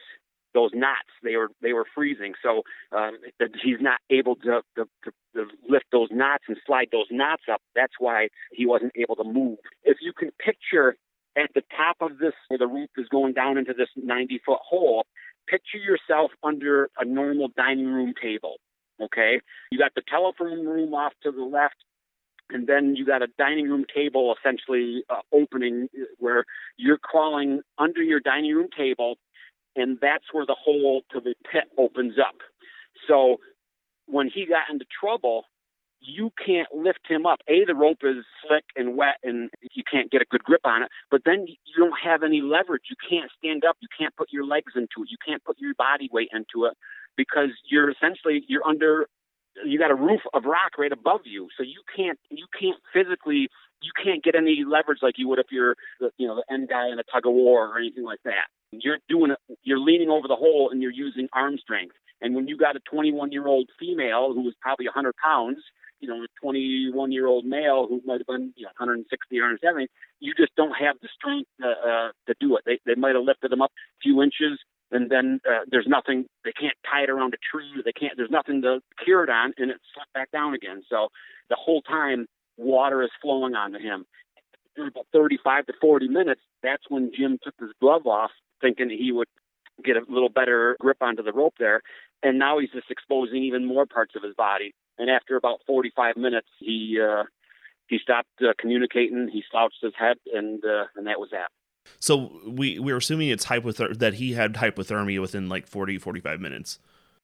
Those 0.54 0.72
knots 0.74 1.10
they 1.22 1.36
were 1.36 1.50
they 1.62 1.74
were 1.74 1.86
freezing, 1.94 2.34
so 2.44 2.64
um, 2.92 3.20
he's 3.64 3.80
not 3.80 4.00
able 4.10 4.36
to, 4.38 4.62
to, 4.76 4.86
to, 5.04 5.12
to 5.36 5.46
lift 5.70 5.86
those 5.92 6.10
knots 6.12 6.46
and 6.48 6.58
slide 6.66 6.88
those 6.92 7.06
knots 7.12 7.44
up. 7.52 7.62
That's 7.76 7.94
why 8.00 8.30
he 8.52 8.66
wasn't 8.66 8.94
able 8.96 9.16
to 9.18 9.24
move. 9.24 9.60
If 9.84 9.98
you 10.02 10.12
can 10.12 10.32
picture 10.44 10.96
at 11.38 11.52
the 11.54 11.62
top 11.78 11.98
of 12.02 12.18
this, 12.18 12.34
where 12.48 12.58
the 12.58 12.68
rope 12.68 12.90
is 12.98 13.08
going 13.10 13.34
down 13.34 13.58
into 13.58 13.74
this 13.74 13.90
90 13.96 14.42
foot 14.46 14.60
hole, 14.68 15.06
picture 15.50 15.78
yourself 15.78 16.32
under 16.44 16.90
a 16.98 17.06
normal 17.06 17.50
dining 17.56 17.88
room 17.88 18.14
table. 18.22 18.58
Okay, 19.02 19.40
you 19.72 19.80
got 19.80 19.94
the 19.96 20.02
telephone 20.10 20.66
room 20.66 20.94
off 20.94 21.14
to 21.24 21.32
the 21.32 21.44
left, 21.44 21.76
and 22.50 22.68
then 22.68 22.96
you 22.96 23.06
got 23.06 23.22
a 23.22 23.28
dining 23.38 23.70
room 23.70 23.86
table 23.94 24.36
essentially 24.38 25.04
uh, 25.10 25.22
opening 25.32 25.88
where 26.18 26.44
you're 26.78 26.98
crawling 26.98 27.62
under 27.78 28.04
your 28.04 28.20
dining 28.20 28.54
room 28.54 28.68
table 28.76 29.16
and 29.76 29.98
that's 30.02 30.26
where 30.32 30.46
the 30.46 30.56
hole 30.56 31.02
to 31.12 31.20
the 31.20 31.34
pit 31.52 31.66
opens 31.78 32.16
up. 32.20 32.36
So 33.08 33.38
when 34.08 34.30
he 34.34 34.46
got 34.46 34.70
into 34.72 34.86
trouble, 35.00 35.46
you 36.02 36.32
can't 36.44 36.68
lift 36.74 37.02
him 37.08 37.26
up. 37.26 37.40
A, 37.48 37.66
the 37.66 37.76
rope 37.76 38.00
is 38.04 38.24
slick 38.48 38.64
and 38.76 38.96
wet 38.96 39.18
and 39.24 39.50
you 39.74 39.84
can't 39.90 40.12
get 40.12 40.22
a 40.22 40.26
good 40.26 40.44
grip 40.44 40.62
on 40.64 40.84
it, 40.84 40.90
but 41.12 41.22
then 41.26 41.46
you 41.48 41.76
don't 41.78 41.98
have 42.04 42.24
any 42.24 42.42
leverage. 42.42 42.84
You 42.90 42.96
can't 43.10 43.30
stand 43.38 43.64
up. 43.66 43.78
You 43.82 43.88
can't 43.98 44.16
put 44.16 44.32
your 44.32 44.46
legs 44.46 44.74
into 44.76 45.04
it. 45.04 45.10
You 45.10 45.18
can't 45.26 45.44
put 45.44 45.60
your 45.60 45.74
body 45.76 46.10
weight 46.12 46.30
into 46.34 46.66
it 46.66 46.74
because 47.18 47.50
you're 47.70 47.90
essentially 47.90 48.44
you're 48.48 48.66
under 48.66 49.08
you 49.66 49.78
got 49.78 49.92
a 49.92 49.96
roof 49.96 50.22
of 50.34 50.46
rock 50.46 50.78
right 50.78 50.92
above 50.92 51.22
you. 51.26 51.50
So 51.58 51.64
you 51.64 51.82
can't 51.96 52.20
you 52.30 52.46
can't 52.60 52.78
physically 52.94 53.50
you 53.82 53.92
can't 54.02 54.24
get 54.24 54.36
any 54.36 54.64
leverage 54.68 55.00
like 55.02 55.16
you 55.18 55.28
would 55.30 55.40
if 55.40 55.48
you're 55.52 55.76
you 56.18 56.28
know 56.28 56.36
the 56.36 56.54
end 56.54 56.70
guy 56.70 56.88
in 56.92 57.00
a 57.00 57.04
tug 57.12 57.26
of 57.26 57.34
war 57.34 57.68
or 57.68 57.78
anything 57.78 58.04
like 58.04 58.20
that. 58.24 58.48
You're 58.72 59.00
doing 59.10 59.32
it. 59.32 59.58
You're 59.64 59.80
leaning 59.80 60.10
over 60.10 60.28
the 60.28 60.36
hole 60.36 60.70
and 60.72 60.82
you're 60.82 60.92
using 60.92 61.28
arm 61.34 61.58
strength. 61.58 61.96
And 62.22 62.36
when 62.36 62.48
you 62.48 62.58
got 62.58 62.76
a 62.76 62.80
21 62.92 63.32
year 63.32 63.48
old 63.48 63.70
female 63.80 64.34
who 64.34 64.42
was 64.42 64.54
probably 64.62 64.86
100 64.86 65.16
pounds, 65.24 65.58
you 66.00 66.08
know, 66.08 66.24
a 66.24 66.28
21 66.42 67.12
year 67.12 67.28
old 67.28 67.46
male 67.46 67.88
who 67.88 68.02
might 68.06 68.20
have 68.20 68.28
been 68.28 68.54
you 68.56 68.64
know, 68.64 68.74
160 68.78 69.40
or 69.40 69.44
170, 69.44 69.88
you 70.20 70.34
just 70.36 70.56
don't 70.56 70.74
have 70.74 70.96
the 71.02 71.10
strength 71.14 71.50
uh, 71.64 71.68
uh, 71.68 72.12
to 72.28 72.36
do 72.40 72.56
it. 72.56 72.64
They 72.66 72.80
they 72.86 72.96
might 72.96 73.16
have 73.16 73.24
lifted 73.24 73.52
them 73.52 73.62
up 73.62 73.72
a 73.72 74.00
few 74.02 74.22
inches, 74.22 74.60
and 74.92 75.10
then 75.10 75.42
uh, 75.48 75.66
there's 75.70 75.88
nothing. 75.88 76.26
They 76.44 76.54
can't 76.54 76.76
tie 76.90 77.04
it 77.04 77.10
around 77.10 77.34
a 77.34 77.42
tree. 77.52 77.82
They 77.84 77.94
can't. 77.94 78.14
There's 78.18 78.32
nothing 78.32 78.62
to 78.64 78.82
cure 79.04 79.24
it 79.24 79.30
on, 79.30 79.54
and 79.58 79.72
it 79.72 79.78
slipped 79.94 80.14
back 80.14 80.32
down 80.32 80.54
again. 80.54 80.84
So 80.90 81.10
the 81.50 81.58
whole 81.60 81.82
time, 81.82 82.28
water 82.58 83.04
is 83.04 83.12
flowing 83.22 83.56
onto 83.56 83.80
him. 83.80 84.06
For 84.76 84.88
about 84.88 85.08
35 85.12 85.66
to 85.66 85.74
40 85.82 86.08
minutes, 86.08 86.42
that's 86.64 86.84
when 86.88 87.12
Jim 87.16 87.38
took 87.44 87.56
his 87.60 87.72
glove 87.82 88.08
off 88.08 88.32
thinking 88.62 88.90
he 88.90 89.12
would 89.12 89.28
get 89.84 89.96
a 89.96 90.02
little 90.08 90.30
better 90.30 90.76
grip 90.80 90.98
onto 91.02 91.24
the 91.24 91.34
rope 91.34 91.56
there. 91.60 91.82
And 92.22 92.38
now 92.38 92.60
he's 92.60 92.72
just 92.72 92.92
exposing 92.92 93.44
even 93.44 93.66
more 93.66 93.86
parts 93.86 94.16
of 94.16 94.24
his 94.24 94.36
body. 94.36 94.74
And 95.00 95.10
after 95.10 95.36
about 95.38 95.62
45 95.66 96.18
minutes, 96.18 96.48
he 96.60 97.00
uh, 97.02 97.24
he 97.88 97.98
stopped 97.98 98.30
uh, 98.42 98.54
communicating. 98.60 99.30
He 99.32 99.44
slouched 99.50 99.78
his 99.82 99.94
head, 99.98 100.18
and 100.34 100.64
uh, 100.64 100.86
and 100.96 101.08
that 101.08 101.20
was 101.20 101.30
that. 101.32 101.50
So 102.00 102.40
we 102.46 102.78
we're 102.80 102.98
assuming 102.98 103.30
it's 103.30 103.46
hypother- 103.46 103.96
that 103.96 104.16
he 104.16 104.34
had 104.34 104.54
hypothermia 104.56 105.22
within 105.22 105.50
like 105.50 105.66
40 105.66 105.98
45 105.98 106.40
minutes. 106.40 106.80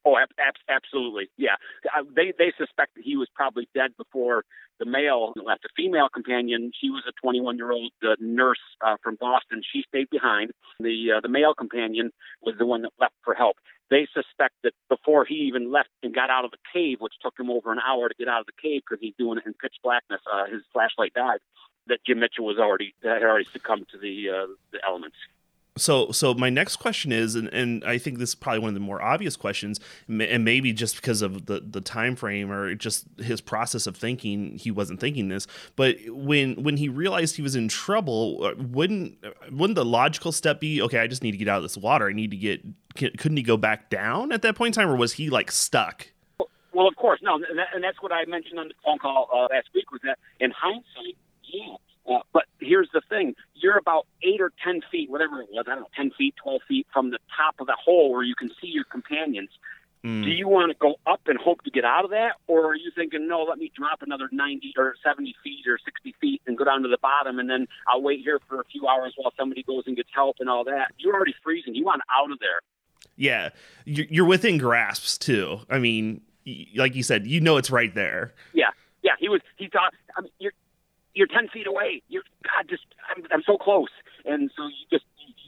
Oh, 0.06 0.18
ab- 0.18 0.30
ab- 0.40 0.54
absolutely, 0.70 1.30
yeah. 1.38 1.56
Uh, 1.96 2.04
they 2.16 2.34
they 2.38 2.54
suspect 2.58 2.96
that 2.96 3.04
he 3.04 3.18
was 3.18 3.28
probably 3.36 3.68
dead 3.76 3.92
before 3.98 4.44
the 4.80 4.86
male 4.86 5.34
left. 5.44 5.64
The 5.64 5.70
female 5.76 6.10
companion, 6.14 6.72
she 6.80 6.90
was 6.90 7.04
a 7.08 7.14
21 7.22 7.58
year 7.58 7.72
old 7.72 7.92
uh, 8.04 8.16
nurse 8.20 8.60
uh, 8.86 8.98
from 9.04 9.16
Boston. 9.20 9.62
She 9.72 9.84
stayed 9.88 10.10
behind. 10.10 10.52
The 10.80 11.14
uh, 11.18 11.22
the 11.22 11.30
male 11.30 11.54
companion 11.54 12.12
was 12.42 12.56
the 12.58 12.66
one 12.66 12.84
that 12.84 12.92
left 13.00 13.16
for 13.24 13.34
help. 13.34 13.58
They 13.90 14.08
suspect 14.14 14.56
that 14.64 14.74
before 14.90 15.26
he 15.26 15.36
even 15.36 15.72
left 15.72 15.90
and 16.02 16.14
got 16.14 16.30
out 16.30 16.46
of 16.46 16.52
the 16.52 16.58
cave, 16.74 16.98
which 17.00 17.14
took 17.22 17.40
him 17.40 17.52
over 17.52 17.72
an 17.72 17.80
hour 17.86 18.10
to 18.10 18.16
get 18.18 18.28
out 18.28 18.40
of 18.40 18.48
the 18.48 18.62
cave 18.62 18.82
because 18.88 19.00
he's 19.02 19.14
doing 19.18 19.38
it 19.38 19.46
in 19.46 19.54
pitch 19.54 19.76
blackness, 19.84 20.22
uh, 20.32 20.46
his 20.46 20.64
flashlight 20.74 21.14
died. 21.14 21.40
That 21.88 22.00
Jim 22.04 22.20
Mitchell 22.20 22.46
was 22.46 22.58
already 22.58 22.96
had 23.04 23.22
already 23.22 23.46
succumbed 23.46 23.90
to 23.90 24.00
the 24.00 24.30
uh, 24.30 24.48
the 24.72 24.84
elements. 24.84 25.18
So, 25.78 26.12
so 26.12 26.34
my 26.34 26.50
next 26.50 26.78
question 26.78 27.12
is, 27.12 27.36
and, 27.36 27.50
and 27.50 27.84
I 27.84 27.98
think 27.98 28.18
this 28.18 28.30
is 28.30 28.36
probably 28.36 28.60
one 28.60 28.70
of 28.70 28.76
the 28.76 28.80
more 28.80 29.02
obvious 29.02 29.36
questions, 29.36 29.82
and 30.08 30.46
maybe 30.46 30.72
just 30.72 30.96
because 30.96 31.22
of 31.22 31.48
the 31.48 31.60
the 31.60 31.82
time 31.82 32.16
frame 32.16 32.50
or 32.50 32.76
just 32.76 33.06
his 33.18 33.42
process 33.42 33.86
of 33.86 33.98
thinking, 33.98 34.58
he 34.58 34.72
wasn't 34.72 35.02
thinking 35.02 35.28
this. 35.28 35.48
But 35.76 35.98
when 36.08 36.64
when 36.64 36.78
he 36.78 36.88
realized 36.88 37.36
he 37.36 37.42
was 37.42 37.58
in 37.58 37.68
trouble, 37.68 38.46
uh, 38.46 38.64
wouldn't 38.64 39.18
wouldn't 39.52 39.76
the 39.76 39.84
logical 39.84 40.32
step 40.32 40.62
be, 40.62 40.82
okay, 40.82 41.00
I 41.00 41.08
just 41.08 41.24
need 41.24 41.32
to 41.32 41.38
get 41.38 41.50
out 41.50 41.58
of 41.58 41.64
this 41.64 41.76
water. 41.76 42.08
I 42.08 42.14
need 42.14 42.32
to 42.32 42.38
get. 42.38 42.62
Couldn't 42.96 43.36
he 43.36 43.44
go 43.44 43.58
back 43.58 43.90
down 43.90 44.32
at 44.32 44.44
that 44.44 44.56
point 44.56 44.78
in 44.78 44.82
time, 44.82 44.90
or 44.90 44.96
was 44.96 45.14
he 45.14 45.30
like 45.30 45.52
stuck? 45.52 46.08
Well, 46.72 46.88
of 46.88 46.96
course, 46.96 47.20
no, 47.22 47.36
and 47.36 47.84
that's 47.84 48.02
what 48.02 48.14
I 48.14 48.24
mentioned 48.26 48.60
on 48.60 48.70
the 48.70 48.74
phone 48.86 48.98
call 49.00 49.28
uh, 49.34 49.54
last 49.54 49.68
week. 49.74 49.92
Was 49.92 50.00
that 50.06 50.20
in 50.40 50.52
hindsight, 50.52 51.18
yeah 51.44 51.76
uh, 52.10 52.20
but 52.34 52.44
here's 52.60 52.90
the 52.94 53.02
thing: 53.10 53.36
you're 53.56 53.78
about 53.78 54.06
eight 54.22 54.42
or 54.42 54.52
ten 54.64 54.82
feet, 54.92 55.10
whatever 55.10 55.42
it 55.42 55.48
was, 55.52 55.66
I 55.68 55.72
don't 55.72 55.82
know, 55.82 55.88
ten 55.96 56.12
feet, 56.18 56.36
twelve 56.42 56.62
feet 56.68 56.86
from 56.94 57.12
the 57.12 57.20
top 57.36 57.56
of 57.60 57.68
the 57.68 57.78
hole 57.84 58.12
where 58.12 58.24
you 58.24 58.36
can 58.36 58.50
see 58.62 58.68
your 58.68 58.84
companions. 58.84 59.50
Mm. 60.04 60.24
Do 60.24 60.30
you 60.30 60.48
want 60.48 60.72
to 60.72 60.78
go 60.78 60.98
up 61.08 61.22
and 61.26 61.40
hope 61.40 61.64
to 61.64 61.72
get 61.72 61.84
out 61.84 62.06
of 62.06 62.12
that, 62.12 62.34
or 62.46 62.68
are 62.68 62.76
you 62.76 62.92
thinking, 62.94 63.28
no, 63.28 63.42
let 63.42 63.58
me 63.58 63.72
drop 63.76 64.04
another 64.04 64.30
ninety 64.32 64.72
or 64.78 64.94
seventy 65.04 65.36
feet 65.44 65.66
or 65.68 65.80
sixty 65.84 66.14
feet 66.22 66.44
and 66.46 66.56
go 66.58 66.64
down 66.64 66.84
to 66.84 66.88
the 66.88 67.00
bottom, 67.02 67.40
and 67.40 67.50
then 67.50 67.68
I'll 67.88 68.04
wait 68.04 68.20
here 68.20 68.40
for 68.48 68.62
a 68.62 68.66
few 68.66 68.88
hours 68.88 69.14
while 69.16 69.34
somebody 69.36 69.64
goes 69.64 69.84
and 69.88 69.96
gets 69.96 70.10
help 70.14 70.36
and 70.40 70.48
all 70.48 70.64
that? 70.66 70.92
You're 71.00 71.16
already 71.16 71.34
freezing. 71.44 71.74
You 71.74 71.86
want 71.86 72.04
out 72.16 72.32
of 72.32 72.38
there. 72.40 72.60
Yeah, 73.16 73.50
you're 73.86 74.26
within 74.26 74.58
grasps 74.58 75.18
too. 75.18 75.62
I 75.70 75.80
mean, 75.80 76.22
like 76.76 76.94
you 76.94 77.02
said, 77.02 77.26
you 77.26 77.40
know 77.42 77.58
it's 77.58 77.72
right 77.72 77.96
there. 77.96 78.34
Yeah, 78.54 78.72
yeah. 79.02 79.14
He 79.20 79.30
was. 79.30 79.42
He 79.58 79.70
thought. 79.70 79.94
I 80.18 80.22
mean, 80.22 80.32
you're 80.38 80.54
you're 81.16 81.28
10 81.28 81.48
feet 81.50 81.66
away. 81.66 82.04
You're, 82.10 82.24
God, 82.44 82.70
just, 82.70 82.84
I'm, 83.10 83.24
I'm 83.32 83.44
so 83.46 83.58
close. 83.58 83.90
And 84.26 84.52
so 84.56 84.68
you 84.68 84.86
just, 84.92 85.06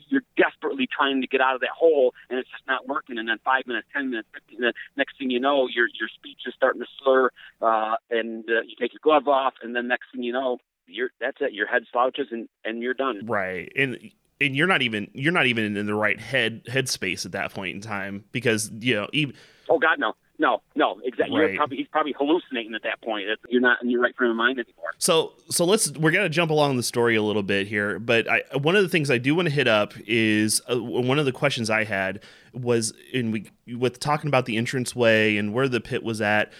you're 0.10 0.24
desperately 0.38 0.88
trying 0.88 1.22
to 1.22 1.28
get 1.28 1.42
out 1.42 1.54
of 1.56 1.62
that 1.62 1.76
hole 1.78 2.14
and 2.30 2.40
it's 2.40 2.50
just 2.50 2.64
not 2.68 2.88
working. 2.88 3.18
And 3.18 3.28
then 3.28 3.38
five 3.44 3.68
minutes, 3.68 3.88
10 3.94 4.10
minutes, 4.10 4.30
15 4.34 4.60
minutes, 4.60 4.78
next 4.96 5.20
thing 5.20 5.30
you 5.30 5.40
know, 5.40 5.68
your, 5.68 5.88
your 6.00 6.10
speech 6.16 6.40
is 6.48 6.54
starting 6.56 6.82
to 6.82 6.88
slur, 7.04 7.30
uh, 7.62 7.96
and 8.10 8.46
uh, 8.50 8.62
you 8.62 8.76
take 8.80 8.94
your 8.94 9.02
glove 9.04 9.28
off. 9.28 9.54
And 9.62 9.76
then 9.76 9.88
next 9.88 10.06
thing 10.14 10.24
you 10.24 10.34
know, 10.34 10.58
you're, 10.88 11.10
that's 11.20 11.38
it. 11.42 11.54
Your 11.54 11.68
head 11.68 11.84
slouches 11.92 12.28
and, 12.32 12.48
and 12.64 12.82
you're 12.82 12.94
done. 12.94 13.26
Right. 13.26 13.72
And, 13.76 14.00
and 14.40 14.56
you're 14.56 14.68
not 14.68 14.82
even, 14.82 15.10
you're 15.14 15.34
not 15.34 15.48
even 15.48 15.76
in 15.76 15.86
the 15.86 15.96
right 15.96 16.20
head, 16.20 16.62
head 16.68 16.88
space 16.88 17.26
at 17.26 17.34
that 17.34 17.54
point 17.54 17.76
in 17.76 17.82
time 17.82 18.24
because, 18.32 18.72
you 18.80 18.96
know, 18.96 19.08
even, 19.12 19.36
oh 19.70 19.80
God, 19.80 20.00
no 20.00 20.14
no, 20.40 20.62
no, 20.76 21.00
exactly. 21.04 21.40
Right. 21.40 21.56
Probably, 21.56 21.78
he's 21.78 21.88
probably 21.88 22.14
hallucinating 22.18 22.76
at 22.76 22.84
that 22.84 23.02
point. 23.02 23.26
You're 23.50 23.62
not 23.62 23.82
in 23.82 23.90
your 23.90 24.02
right 24.02 24.16
frame 24.16 24.32
of 24.32 24.38
mind 24.38 24.60
anymore. 24.60 24.92
So, 24.98 25.34
so 25.50 25.66
let's 25.66 25.92
we're 25.92 26.12
gonna 26.12 26.30
jump 26.30 26.52
along 26.52 26.78
the 26.78 26.84
story 26.84 27.16
a 27.16 27.24
little 27.24 27.44
bit 27.44 27.68
here. 27.68 27.98
But 28.00 28.30
I, 28.30 28.44
one 28.58 28.76
of 28.76 28.84
the 28.84 28.90
things 28.90 29.10
I 29.10 29.18
do 29.18 29.34
want 29.36 29.48
to 29.48 29.54
hit 29.54 29.68
up 29.68 29.94
is 30.06 30.62
uh, 30.70 30.78
one 30.82 31.18
of 31.18 31.26
the 31.26 31.32
questions 31.32 31.70
I 31.70 31.84
had 31.84 32.22
was 32.54 32.94
in 33.12 33.32
we 33.32 33.52
with 33.76 34.00
talking 34.00 34.28
about 34.28 34.46
the 34.46 34.58
entrance 34.58 34.96
way 34.96 35.38
and 35.38 35.54
where 35.54 35.68
the 35.68 35.82
pit 35.82 36.04
was 36.04 36.22
at. 36.22 36.52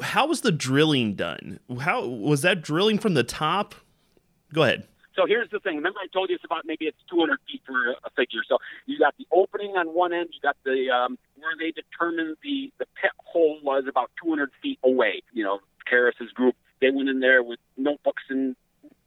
How 0.00 0.26
was 0.26 0.42
the 0.42 0.52
drilling 0.52 1.14
done? 1.14 1.60
How 1.80 2.06
was 2.06 2.42
that 2.42 2.62
drilling 2.62 2.98
from 2.98 3.14
the 3.14 3.24
top? 3.24 3.74
Go 4.52 4.62
ahead. 4.62 4.86
So 5.18 5.26
here's 5.26 5.50
the 5.50 5.58
thing. 5.58 5.74
Remember, 5.74 5.98
I 5.98 6.06
told 6.06 6.30
you 6.30 6.36
it's 6.36 6.44
about 6.44 6.62
maybe 6.64 6.86
it's 6.86 6.98
200 7.10 7.40
feet 7.50 7.62
for 7.66 7.74
a 7.90 8.10
figure. 8.14 8.40
So 8.48 8.58
you 8.86 9.00
got 9.00 9.16
the 9.18 9.26
opening 9.32 9.76
on 9.76 9.88
one 9.88 10.12
end. 10.12 10.28
You 10.32 10.40
got 10.40 10.56
the 10.64 10.90
um, 10.90 11.18
where 11.36 11.54
they 11.58 11.72
determined 11.72 12.36
the 12.44 12.72
the 12.78 12.86
pit 13.02 13.10
hole 13.18 13.58
was 13.60 13.84
about 13.88 14.12
200 14.22 14.50
feet 14.62 14.78
away. 14.84 15.22
You 15.32 15.42
know, 15.42 15.58
Karras's 15.90 16.30
group 16.32 16.54
they 16.80 16.90
went 16.90 17.08
in 17.08 17.18
there 17.18 17.42
with 17.42 17.58
notebooks 17.76 18.22
and 18.28 18.54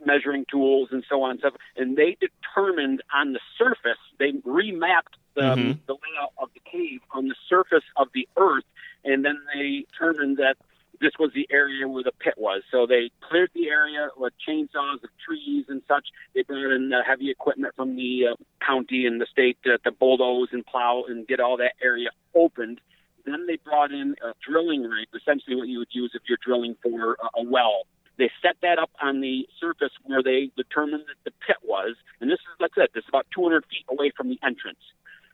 measuring 0.06 0.46
tools 0.52 0.90
and 0.92 1.06
so 1.08 1.22
on 1.24 1.32
and 1.32 1.40
stuff, 1.40 1.54
and 1.78 1.96
they 1.96 2.18
determined 2.20 3.02
on 3.14 3.32
the 3.32 3.40
surface 3.58 4.02
they 4.20 4.34
remapped 4.46 5.16
the, 5.36 5.42
mm-hmm. 5.42 5.72
the 5.88 5.94
layout 5.94 6.34
of 6.38 6.50
the 6.54 6.62
cave 6.70 7.00
on 7.12 7.30
the 7.30 7.36
surface 7.48 7.86
of 7.96 8.08
the 8.14 8.28
earth, 8.36 8.66
and 9.06 9.24
then 9.24 9.40
they 9.54 9.86
determined 9.92 10.38
that 10.38 10.58
this 11.02 11.14
was 11.20 11.32
the 11.34 11.48
area 11.52 11.88
where 11.88 12.04
the 12.04 12.12
pit 12.20 12.36
was. 12.38 12.62
So 12.72 12.86
they 12.86 13.12
cleared 13.28 13.52
the 13.54 13.70
area 13.70 14.10
with 14.16 14.34
chainsaws 14.48 15.04
of 15.04 15.10
trees 15.26 15.66
and 15.68 15.82
such. 15.88 16.08
They 16.34 16.44
brought 16.44 16.72
in 16.72 16.94
uh, 16.94 17.02
heavy 17.06 17.32
equipment 17.32 17.76
from 17.76 17.96
the 17.96 18.28
uh, 18.32 18.36
county 18.66 19.06
and 19.06 19.20
the 19.20 19.26
state 19.26 19.58
uh, 19.66 19.78
to 19.84 19.92
bulldoze 19.92 20.50
and 20.52 20.66
plow 20.66 21.04
and 21.08 21.28
get 21.28 21.40
all 21.40 21.58
that 21.58 21.74
area 21.84 22.10
opened. 22.36 22.80
Then 23.26 23.46
they 23.48 23.58
brought 23.58 23.92
in 23.92 24.16
a 24.24 24.34
drilling 24.48 24.84
rig, 24.84 25.08
essentially 25.16 25.56
what 25.56 25.68
you 25.68 25.80
would 25.80 25.92
use 25.92 26.12
if 26.14 26.22
you're 26.28 26.40
drilling 26.44 26.76
for 26.82 27.18
a 27.36 27.44
well. 27.44 27.84
They 28.18 28.30
set 28.42 28.58
that 28.62 28.78
up 28.78 28.92
on 29.02 29.22
the 29.22 29.48
surface 29.60 29.92
where 30.04 30.22
they 30.22 30.52
determined 30.56 31.06
that 31.08 31.24
the 31.24 31.32
pit 31.46 31.58
was 31.64 31.96
and 32.22 32.30
this 32.30 32.40
is 32.40 32.60
like 32.60 32.72
I 32.78 32.82
said, 32.82 32.90
this 32.94 33.04
is 33.04 33.10
about 33.10 33.26
200 33.36 33.66
feet 33.66 33.86
away 33.90 34.12
from 34.16 34.30
the 34.30 34.40
entrance. 34.44 34.80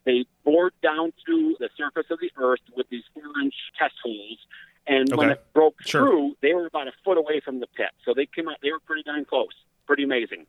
They 0.06 0.26
bored 0.46 0.74
down 0.82 1.12
through 1.24 1.58
the 1.60 1.70
surface 1.78 2.06
of 2.10 2.20
the 2.20 2.32
earth 2.38 2.62
with 2.76 2.88
these 2.90 3.04
four-inch 3.14 3.54
test 3.78 3.96
holes, 4.02 4.40
and 4.88 5.14
when 5.14 5.32
it 5.32 5.44
broke 5.58 5.82
Sure. 5.82 6.06
through, 6.08 6.38
they 6.42 6.54
were 6.54 6.68
about 6.68 6.88
a 6.88 6.92
foot 7.04 7.18
away 7.18 7.40
from 7.40 7.60
the 7.60 7.66
pit. 7.76 7.90
So 8.06 8.14
they 8.14 8.28
came 8.28 8.48
out. 8.48 8.58
They 8.62 8.72
were 8.72 8.80
pretty 8.80 9.02
darn 9.02 9.26
close. 9.26 9.56
Pretty 9.88 10.04
amazing. 10.04 10.46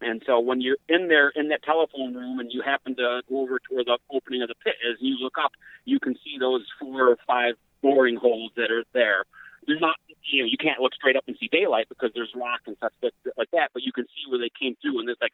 And 0.00 0.20
so 0.26 0.40
when 0.40 0.60
you're 0.60 0.78
in 0.88 1.06
there 1.06 1.28
in 1.28 1.46
that 1.50 1.62
telephone 1.62 2.12
room 2.12 2.40
and 2.40 2.50
you 2.50 2.60
happen 2.60 2.96
to 2.96 3.22
go 3.28 3.40
over 3.40 3.60
to 3.60 3.68
where 3.70 3.84
the 3.84 3.98
opening 4.10 4.42
of 4.42 4.48
the 4.48 4.56
pit 4.56 4.74
is, 4.82 4.98
and 4.98 5.08
you 5.08 5.16
look 5.22 5.38
up, 5.38 5.52
you 5.84 6.00
can 6.00 6.16
see 6.24 6.38
those 6.40 6.66
four 6.80 7.06
or 7.06 7.18
five 7.24 7.54
boring 7.82 8.16
holes 8.16 8.50
that 8.56 8.72
are 8.72 8.82
there. 8.92 9.26
They're 9.68 9.78
not, 9.78 9.94
you 10.24 10.42
know, 10.42 10.48
you 10.50 10.58
can't 10.58 10.80
look 10.80 10.92
straight 10.92 11.14
up 11.14 11.22
and 11.28 11.36
see 11.38 11.46
daylight 11.46 11.88
because 11.88 12.10
there's 12.12 12.32
rock 12.34 12.62
and 12.66 12.76
stuff 12.78 12.90
like 13.36 13.50
that, 13.52 13.70
but 13.72 13.84
you 13.84 13.92
can 13.92 14.06
see 14.06 14.28
where 14.28 14.40
they 14.40 14.50
came 14.58 14.74
through, 14.82 14.98
and 14.98 15.08
it's 15.08 15.20
like, 15.20 15.32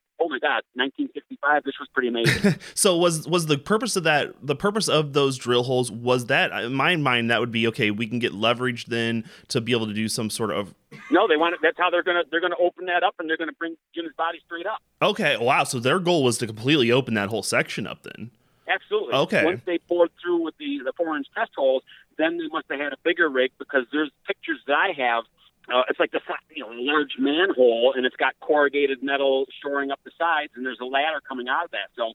God, 0.49 0.63
1955, 0.75 1.65
this 1.65 1.75
was 1.79 1.89
pretty 1.93 2.09
amazing. 2.09 2.55
So 2.75 2.97
was 2.97 3.29
was 3.29 3.47
the 3.47 3.59
purpose 3.59 3.97
of 3.97 4.05
that 4.05 4.35
the 4.43 4.55
purpose 4.57 4.89
of 4.89 5.13
those 5.13 5.37
drill 5.37 5.65
holes 5.65 5.91
was 5.91 6.27
that 6.27 6.53
in 6.53 6.73
my 6.73 6.97
mind 6.97 7.31
that 7.31 7.41
would 7.41 7.51
be 7.51 7.67
okay 7.69 7.91
we 7.91 8.07
can 8.07 8.19
get 8.19 8.33
leverage 8.33 8.87
then 8.87 9.25
to 9.49 9.61
be 9.61 9.73
able 9.73 9.87
to 9.87 9.93
do 9.93 10.09
some 10.09 10.31
sort 10.31 10.51
of 10.51 10.75
no, 11.11 11.29
they 11.29 11.37
want 11.37 11.55
it. 11.55 11.61
That's 11.63 11.77
how 11.77 11.91
they're 11.91 12.03
gonna 12.03 12.23
they're 12.31 12.41
gonna 12.41 12.57
open 12.61 12.87
that 12.87 13.03
up, 13.03 13.15
and 13.19 13.29
they're 13.29 13.37
gonna 13.37 13.53
bring 13.53 13.77
Jim's 13.95 14.15
body 14.17 14.41
straight 14.47 14.67
up. 14.67 14.79
okay 15.03 15.37
wow 15.37 15.65
so 15.65 15.79
their 15.81 15.99
goal 15.99 16.23
was 16.25 16.39
to 16.39 16.47
completely 16.47 16.91
open 16.91 17.15
that 17.15 17.29
whole 17.29 17.43
section 17.43 17.87
up 17.87 18.03
then 18.03 18.31
Absolutely. 18.69 19.15
Okay. 19.15 19.45
Once 19.47 19.63
they 19.65 19.79
bored 19.89 20.11
through 20.23 20.43
with 20.45 20.55
the 20.59 20.81
the 20.85 20.93
four 20.97 21.17
inch 21.17 21.27
test 21.35 21.53
holes, 21.57 21.83
then 22.19 22.37
they 22.39 22.49
must 22.53 22.67
have 22.71 22.79
had 22.79 22.93
a 22.93 22.99
bigger 23.03 23.29
rig 23.29 23.51
because 23.59 23.85
there's 23.93 24.11
pictures 24.27 24.59
that 24.67 24.75
I 24.77 24.93
have. 24.97 25.25
Uh, 25.73 25.83
it's 25.89 26.01
like 26.01 26.13
the 26.13 26.21
you 26.55 26.63
know 26.63 26.71
large 26.73 27.17
manhole, 27.19 27.93
and 27.97 28.07
it's 28.07 28.17
got 28.17 28.35
corrugated 28.41 29.03
metal 29.03 29.47
shoring 29.63 29.91
up 29.91 30.01
the 30.05 30.11
sides, 30.19 30.53
and 30.57 30.65
there's 30.65 30.81
a 30.81 30.87
ladder 30.87 31.21
coming 31.27 31.49
out 31.49 31.65
of 31.65 31.71
that. 31.73 31.91
So 31.97 32.13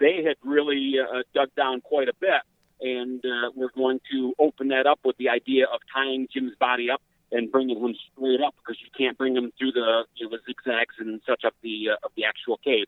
they 0.00 0.22
had 0.24 0.36
really 0.42 0.94
uh, 0.98 1.22
dug 1.34 1.54
down 1.54 1.80
quite 1.80 2.08
a 2.08 2.14
bit, 2.18 2.40
and 2.80 3.24
uh, 3.24 3.50
we're 3.54 3.72
going 3.74 4.00
to 4.12 4.34
open 4.38 4.68
that 4.68 4.86
up 4.86 5.00
with 5.04 5.16
the 5.18 5.28
idea 5.28 5.66
of 5.66 5.80
tying 5.92 6.28
Jim's 6.32 6.56
body 6.56 6.90
up 6.90 7.02
and 7.30 7.50
bringing 7.50 7.78
him 7.78 7.94
straight 8.12 8.40
up 8.40 8.54
because 8.56 8.80
you 8.80 8.88
can't 8.96 9.18
bring 9.18 9.36
him 9.36 9.52
through 9.58 9.72
the 9.72 10.04
you 10.16 10.28
know 10.28 10.36
the 10.36 10.42
zigzags 10.46 10.94
and 10.98 11.20
such 11.26 11.44
of 11.44 11.52
the 11.62 11.90
uh, 11.90 12.06
of 12.06 12.12
the 12.16 12.24
actual 12.24 12.56
cave. 12.58 12.86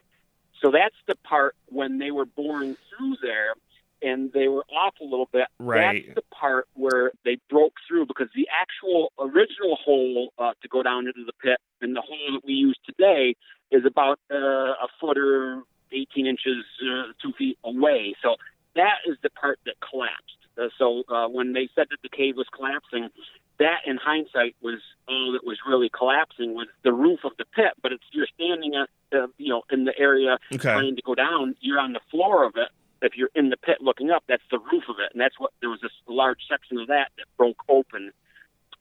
So 0.62 0.70
that's 0.70 0.96
the 1.06 1.16
part 1.16 1.54
when 1.66 1.98
they 1.98 2.10
were 2.10 2.24
boring 2.24 2.76
through 2.88 3.16
there 3.22 3.54
and 4.02 4.32
they 4.32 4.48
were 4.48 4.64
off 4.70 4.94
a 5.00 5.04
little 5.04 5.28
bit. 5.32 5.48
Right. 5.58 6.04
That's 6.06 6.14
the 6.16 6.34
part 6.34 6.68
where 6.74 7.12
they 7.26 7.38
broke 7.50 7.74
through 7.86 8.06
because 8.06 8.28
the 8.34 8.48
actual 8.48 9.12
original 9.18 9.76
hole 9.84 10.32
uh, 10.38 10.52
to 10.62 10.68
go 10.68 10.82
down 10.82 11.06
into 11.06 11.24
the 11.26 11.32
pit 11.42 11.58
and 11.82 11.94
the 11.94 12.00
hole 12.00 12.32
that 12.32 12.46
we 12.46 12.54
use 12.54 12.78
today 12.86 13.34
is 13.70 13.84
about 13.84 14.18
uh, 14.32 14.36
a 14.36 14.88
foot 15.00 15.18
or 15.18 15.64
18 15.92 16.26
inches, 16.26 16.64
uh, 16.82 17.12
two 17.20 17.32
feet 17.36 17.58
away. 17.64 18.14
So 18.22 18.36
that 18.76 18.98
is 19.06 19.16
the 19.22 19.30
part 19.30 19.58
that 19.66 19.74
collapsed. 19.80 20.38
Uh, 20.56 20.68
so 20.78 21.02
uh, 21.08 21.28
when 21.28 21.52
they 21.52 21.68
said 21.74 21.86
that 21.90 21.98
the 22.02 22.08
cave 22.08 22.36
was 22.36 22.46
collapsing, 22.54 23.10
that 23.58 23.80
in 23.86 23.96
hindsight 23.96 24.54
was 24.62 24.80
all 25.08 25.32
that 25.32 25.44
was 25.44 25.58
really 25.66 25.88
collapsing 25.88 26.54
was 26.54 26.68
the 26.84 26.92
roof 26.92 27.20
of 27.24 27.32
the 27.38 27.44
pit. 27.54 27.72
But 27.82 27.92
it's 27.92 28.04
you're 28.12 28.28
standing 28.34 28.74
at 28.74 28.88
uh, 29.18 29.26
you 29.38 29.48
know 29.48 29.62
in 29.70 29.84
the 29.84 29.98
area 29.98 30.38
okay 30.52 30.62
trying 30.62 30.96
to 30.96 31.02
go 31.02 31.14
down, 31.14 31.56
you're 31.60 31.80
on 31.80 31.92
the 31.92 32.00
floor 32.10 32.44
of 32.44 32.54
it. 32.56 32.68
If 33.06 33.16
you're 33.16 33.30
in 33.34 33.50
the 33.50 33.56
pit 33.56 33.78
looking 33.80 34.10
up, 34.10 34.24
that's 34.28 34.42
the 34.50 34.58
roof 34.58 34.84
of 34.88 34.96
it, 34.98 35.12
and 35.12 35.20
that's 35.20 35.38
what 35.38 35.52
there 35.60 35.70
was 35.70 35.80
this 35.80 35.92
large 36.08 36.40
section 36.50 36.78
of 36.78 36.88
that 36.88 37.08
that 37.16 37.26
broke 37.36 37.62
open. 37.68 38.10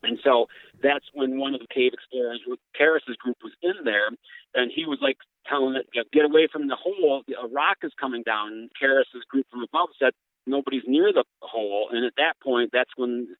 And 0.02 0.18
so 0.22 0.46
that's 0.82 1.06
when 1.14 1.38
one 1.38 1.54
of 1.54 1.60
the 1.60 1.72
cave 1.72 1.92
explorers, 1.94 2.40
with 2.46 2.60
Karras's 2.78 3.16
group, 3.16 3.38
was 3.42 3.52
in 3.62 3.84
there, 3.84 4.08
and 4.54 4.70
he 4.74 4.84
was 4.84 4.98
like 5.00 5.16
telling 5.48 5.74
it, 5.76 5.88
"Get 6.12 6.24
away 6.24 6.48
from 6.52 6.68
the 6.68 6.76
hole! 6.76 7.22
A 7.42 7.46
rock 7.48 7.78
is 7.82 7.92
coming 7.98 8.22
down." 8.22 8.52
And 8.52 8.70
Karras's 8.80 9.24
group 9.28 9.46
from 9.50 9.62
above 9.62 9.88
said, 9.98 10.12
"Nobody's 10.46 10.86
near 10.86 11.12
the 11.12 11.24
hole." 11.40 11.88
And 11.90 12.04
at 12.04 12.16
that 12.16 12.34
point, 12.40 12.70
that's 12.72 12.90
when 12.96 13.36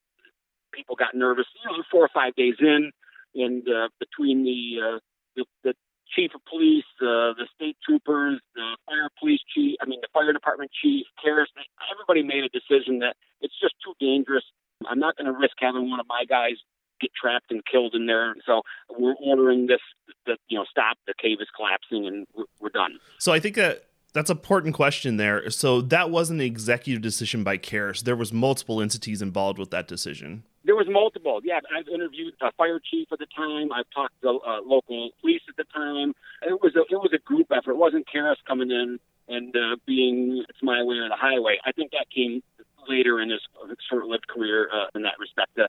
people 0.72 0.96
got 0.96 1.14
nervous. 1.14 1.46
You 1.62 1.76
know, 1.76 1.84
four 1.90 2.04
or 2.04 2.10
five 2.14 2.34
days 2.36 2.56
in, 2.60 2.90
and 3.34 3.68
uh, 3.68 3.88
between 3.98 4.44
the, 4.44 4.80
uh, 4.82 4.98
the 5.36 5.44
the 5.62 5.74
chief 6.16 6.32
of 6.34 6.40
police, 6.48 6.88
uh, 7.00 7.36
the 7.36 7.46
state 7.54 7.76
troopers, 7.84 8.40
the 8.54 8.76
fire 8.86 9.08
police 9.20 9.40
chief, 9.54 9.76
I 9.80 9.86
mean 9.86 10.00
the 10.00 10.08
fire 10.12 10.32
department 10.32 10.70
chief, 10.82 11.06
Karras, 11.24 11.46
everybody 11.92 12.22
made 12.22 12.44
a 12.44 12.48
decision 12.48 13.00
that 13.00 13.14
it's 13.40 13.54
just 13.60 13.74
too 13.84 13.92
dangerous. 14.00 14.44
I'm 14.88 14.98
not 14.98 15.16
going 15.16 15.26
to 15.26 15.38
risk 15.38 15.56
having 15.58 15.90
one 15.90 16.00
of 16.00 16.06
my 16.08 16.24
guys 16.28 16.56
get 17.00 17.10
trapped 17.14 17.50
and 17.50 17.62
killed 17.70 17.94
in 17.94 18.06
there. 18.06 18.34
So 18.46 18.62
we're 18.98 19.14
ordering 19.22 19.66
this 19.66 19.80
that 20.26 20.38
you 20.48 20.58
know 20.58 20.64
stop. 20.70 20.96
The 21.06 21.14
cave 21.20 21.38
is 21.40 21.48
collapsing, 21.54 22.06
and 22.06 22.26
we're, 22.34 22.44
we're 22.60 22.70
done. 22.70 22.98
so 23.18 23.32
I 23.32 23.40
think 23.40 23.56
that 23.56 23.84
that's 24.12 24.30
an 24.30 24.36
important 24.38 24.74
question 24.74 25.18
there 25.18 25.50
so 25.50 25.82
that 25.82 26.10
wasn't 26.10 26.40
an 26.40 26.46
executive 26.46 27.02
decision 27.02 27.44
by 27.44 27.58
Karras 27.58 28.02
there 28.02 28.16
was 28.16 28.32
multiple 28.32 28.80
entities 28.80 29.20
involved 29.20 29.58
with 29.58 29.70
that 29.70 29.86
decision 29.86 30.42
There 30.66 30.74
was 30.74 30.88
multiple. 30.90 31.40
Yeah, 31.44 31.60
I've 31.74 31.86
interviewed 31.86 32.34
a 32.42 32.50
fire 32.58 32.80
chief 32.80 33.06
at 33.12 33.20
the 33.20 33.26
time. 33.34 33.72
I've 33.72 33.88
talked 33.94 34.20
to 34.22 34.40
uh, 34.44 34.60
local 34.66 35.10
police 35.20 35.42
at 35.48 35.56
the 35.56 35.64
time. 35.72 36.12
It 36.42 36.60
was 36.60 36.74
a 36.74 36.80
it 36.92 36.98
was 36.98 37.12
a 37.14 37.18
group 37.18 37.46
effort. 37.52 37.70
It 37.72 37.76
wasn't 37.76 38.06
Karras 38.12 38.36
coming 38.46 38.70
in 38.72 38.98
and 39.28 39.54
uh, 39.56 39.76
being 39.86 40.44
it's 40.48 40.62
my 40.62 40.82
way 40.82 40.96
or 40.96 41.08
the 41.08 41.16
highway. 41.16 41.58
I 41.64 41.70
think 41.72 41.92
that 41.92 42.10
came 42.10 42.42
later 42.88 43.20
in 43.20 43.30
his 43.30 43.40
short-lived 43.88 44.26
career 44.28 44.68
uh, 44.72 44.86
in 44.94 45.02
that 45.02 45.14
respect. 45.18 45.56
Uh, 45.58 45.66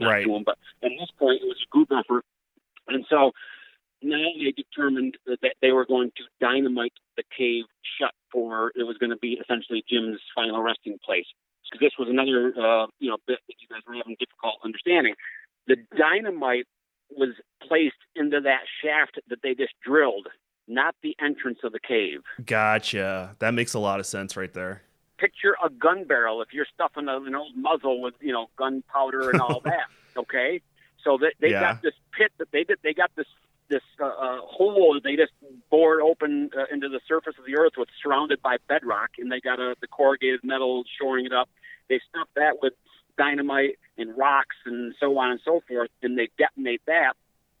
Right. 0.00 0.24
to 0.24 0.34
him, 0.34 0.42
but 0.44 0.58
at 0.82 0.90
this 0.98 1.10
point, 1.18 1.40
it 1.42 1.46
was 1.46 1.58
a 1.64 1.70
group 1.70 1.90
effort, 1.92 2.24
and 2.88 3.06
so 3.08 3.30
now 4.02 4.26
they 4.36 4.50
determined 4.50 5.16
that 5.26 5.54
they 5.60 5.70
were 5.70 5.86
going 5.86 6.10
to 6.16 6.24
dynamite 6.40 6.92
the 7.16 7.22
cave 7.36 7.64
shut 7.98 8.12
for 8.32 8.72
it 8.74 8.82
was 8.82 8.96
going 8.98 9.10
to 9.10 9.16
be 9.16 9.34
essentially 9.34 9.84
Jim's 9.88 10.20
final 10.34 10.60
resting 10.60 10.98
place. 11.04 11.26
Because 11.72 11.80
this 11.86 11.92
was 11.98 12.08
another 12.10 12.52
uh, 12.54 12.86
you 12.98 13.08
know 13.08 13.16
bit 13.26 13.38
that 13.48 13.54
you 13.58 13.66
guys 13.68 13.80
were 13.88 13.94
having 13.94 14.16
difficult 14.20 14.56
understanding. 14.62 15.14
The 15.66 15.76
dynamite 15.96 16.66
was 17.10 17.30
placed 17.66 17.96
into 18.14 18.40
that 18.42 18.60
shaft 18.82 19.18
that 19.28 19.38
they 19.42 19.54
just 19.54 19.72
drilled, 19.84 20.28
not 20.68 20.94
the 21.02 21.16
entrance 21.20 21.58
of 21.64 21.72
the 21.72 21.80
cave. 21.80 22.20
gotcha 22.44 23.36
that 23.38 23.54
makes 23.54 23.74
a 23.74 23.78
lot 23.78 24.00
of 24.00 24.06
sense 24.06 24.36
right 24.36 24.52
there 24.52 24.82
Picture 25.18 25.54
a 25.64 25.70
gun 25.70 26.04
barrel 26.04 26.42
if 26.42 26.48
you're 26.52 26.66
stuffing 26.74 27.06
a, 27.08 27.16
an 27.22 27.34
old 27.34 27.56
muzzle 27.56 28.00
with 28.02 28.14
you 28.20 28.32
know 28.32 28.46
gunpowder 28.58 29.30
and 29.30 29.40
all 29.40 29.60
that. 29.64 29.86
Okay, 30.16 30.60
so 31.04 31.16
they 31.16 31.32
they 31.40 31.52
Yeah. 31.52 31.60
got 31.60 31.82
this 31.82 31.94
pit 32.16 32.32
that 32.38 32.48
they 32.52 32.64
did. 32.64 32.78
They 32.82 32.92
got 32.92 33.10
this 33.16 33.26
this 33.72 33.82
uh, 34.00 34.04
uh, 34.04 34.38
hole 34.42 34.92
that 34.94 35.02
they 35.02 35.16
just 35.16 35.32
bored 35.70 36.00
open 36.02 36.50
uh, 36.56 36.64
into 36.70 36.88
the 36.90 37.00
surface 37.08 37.34
of 37.38 37.46
the 37.46 37.56
earth, 37.56 37.72
with 37.78 37.88
surrounded 38.02 38.40
by 38.42 38.58
bedrock, 38.68 39.10
and 39.18 39.32
they 39.32 39.40
got 39.40 39.58
a, 39.58 39.74
the 39.80 39.86
corrugated 39.86 40.40
metal 40.44 40.84
shoring 41.00 41.24
it 41.24 41.32
up. 41.32 41.48
They 41.88 42.00
stuffed 42.10 42.34
that 42.36 42.60
with 42.60 42.74
dynamite 43.16 43.78
and 43.96 44.16
rocks 44.16 44.56
and 44.66 44.94
so 45.00 45.16
on 45.18 45.30
and 45.32 45.40
so 45.42 45.62
forth, 45.66 45.90
and 46.02 46.18
they 46.18 46.28
detonate 46.36 46.82
that. 46.86 47.14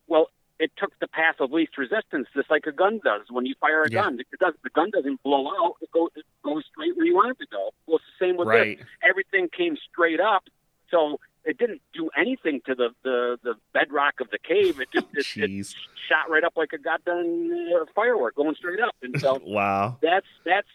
Well, 0.06 0.28
it 0.58 0.70
took 0.76 0.92
the 1.00 1.08
path 1.08 1.36
of 1.40 1.50
least 1.50 1.78
resistance, 1.78 2.28
just 2.36 2.50
like 2.50 2.66
a 2.66 2.72
gun 2.72 3.00
does. 3.02 3.22
When 3.30 3.46
you 3.46 3.54
fire 3.58 3.84
a 3.84 3.90
Yeah. 3.90 4.02
gun, 4.02 4.20
it 4.20 4.38
does, 4.38 4.54
the 4.62 4.70
gun 4.70 4.90
doesn't 4.90 5.22
blow 5.22 5.48
out; 5.48 5.76
it 5.80 5.90
goes, 5.92 6.10
it 6.14 6.26
goes 6.44 6.64
straight 6.70 6.94
where 6.96 7.06
you 7.06 7.14
want 7.14 7.30
it 7.32 7.38
to 7.44 7.46
go. 7.50 7.70
Well, 7.86 7.96
it's 7.96 8.04
the 8.18 8.26
same 8.26 8.36
with 8.36 8.48
right 8.48 8.78
this. 8.78 8.86
Everything 9.02 9.48
came 9.48 9.76
straight 9.90 10.20
up, 10.20 10.44
so 10.90 11.18
it 11.44 11.58
didn't 11.58 11.82
do 11.92 12.10
anything 12.16 12.60
to 12.66 12.74
the 12.74 12.90
the, 13.02 13.38
the 13.42 13.54
bedrock 13.72 14.20
of 14.20 14.30
the 14.30 14.38
cave. 14.38 14.80
It 14.80 14.88
just 14.92 15.36
it, 15.36 15.50
it 15.50 15.66
shot 16.08 16.30
right 16.30 16.44
up 16.44 16.54
like 16.56 16.72
a 16.72 16.78
goddamn 16.78 17.50
uh, 17.74 17.84
firework, 17.94 18.36
going 18.36 18.54
straight 18.54 18.80
up. 18.80 18.94
And 19.02 19.18
so 19.20 19.40
wow 19.44 19.98
that's 20.02 20.26
that's. 20.44 20.68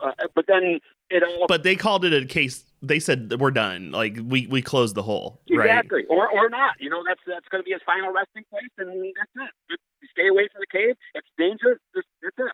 Uh, 0.00 0.12
but 0.36 0.46
then 0.46 0.78
it 1.10 1.24
all 1.24 1.48
but 1.48 1.64
they 1.64 1.74
called 1.74 2.04
it 2.04 2.12
a 2.12 2.24
case 2.24 2.64
they 2.82 3.00
said 3.00 3.32
we're 3.40 3.50
done 3.50 3.90
like 3.90 4.16
we 4.24 4.46
we 4.46 4.62
closed 4.62 4.94
the 4.94 5.02
hole 5.02 5.40
right 5.50 5.66
Exactly, 5.66 6.04
or 6.08 6.28
or 6.30 6.48
not. 6.48 6.74
You 6.80 6.90
know, 6.90 7.02
that's 7.06 7.20
that's 7.26 7.46
going 7.48 7.62
to 7.62 7.64
be 7.64 7.72
his 7.72 7.80
final 7.86 8.12
resting 8.12 8.44
place, 8.50 8.70
and 8.78 8.88
that's 9.16 9.30
it. 9.36 9.50
Just 9.70 9.82
stay 10.12 10.28
away 10.28 10.48
from 10.52 10.60
the 10.60 10.70
cave. 10.70 10.96
It's 11.14 11.28
dangerous. 11.38 11.78
Just, 11.94 12.08
that's 12.22 12.36
it. 12.38 12.52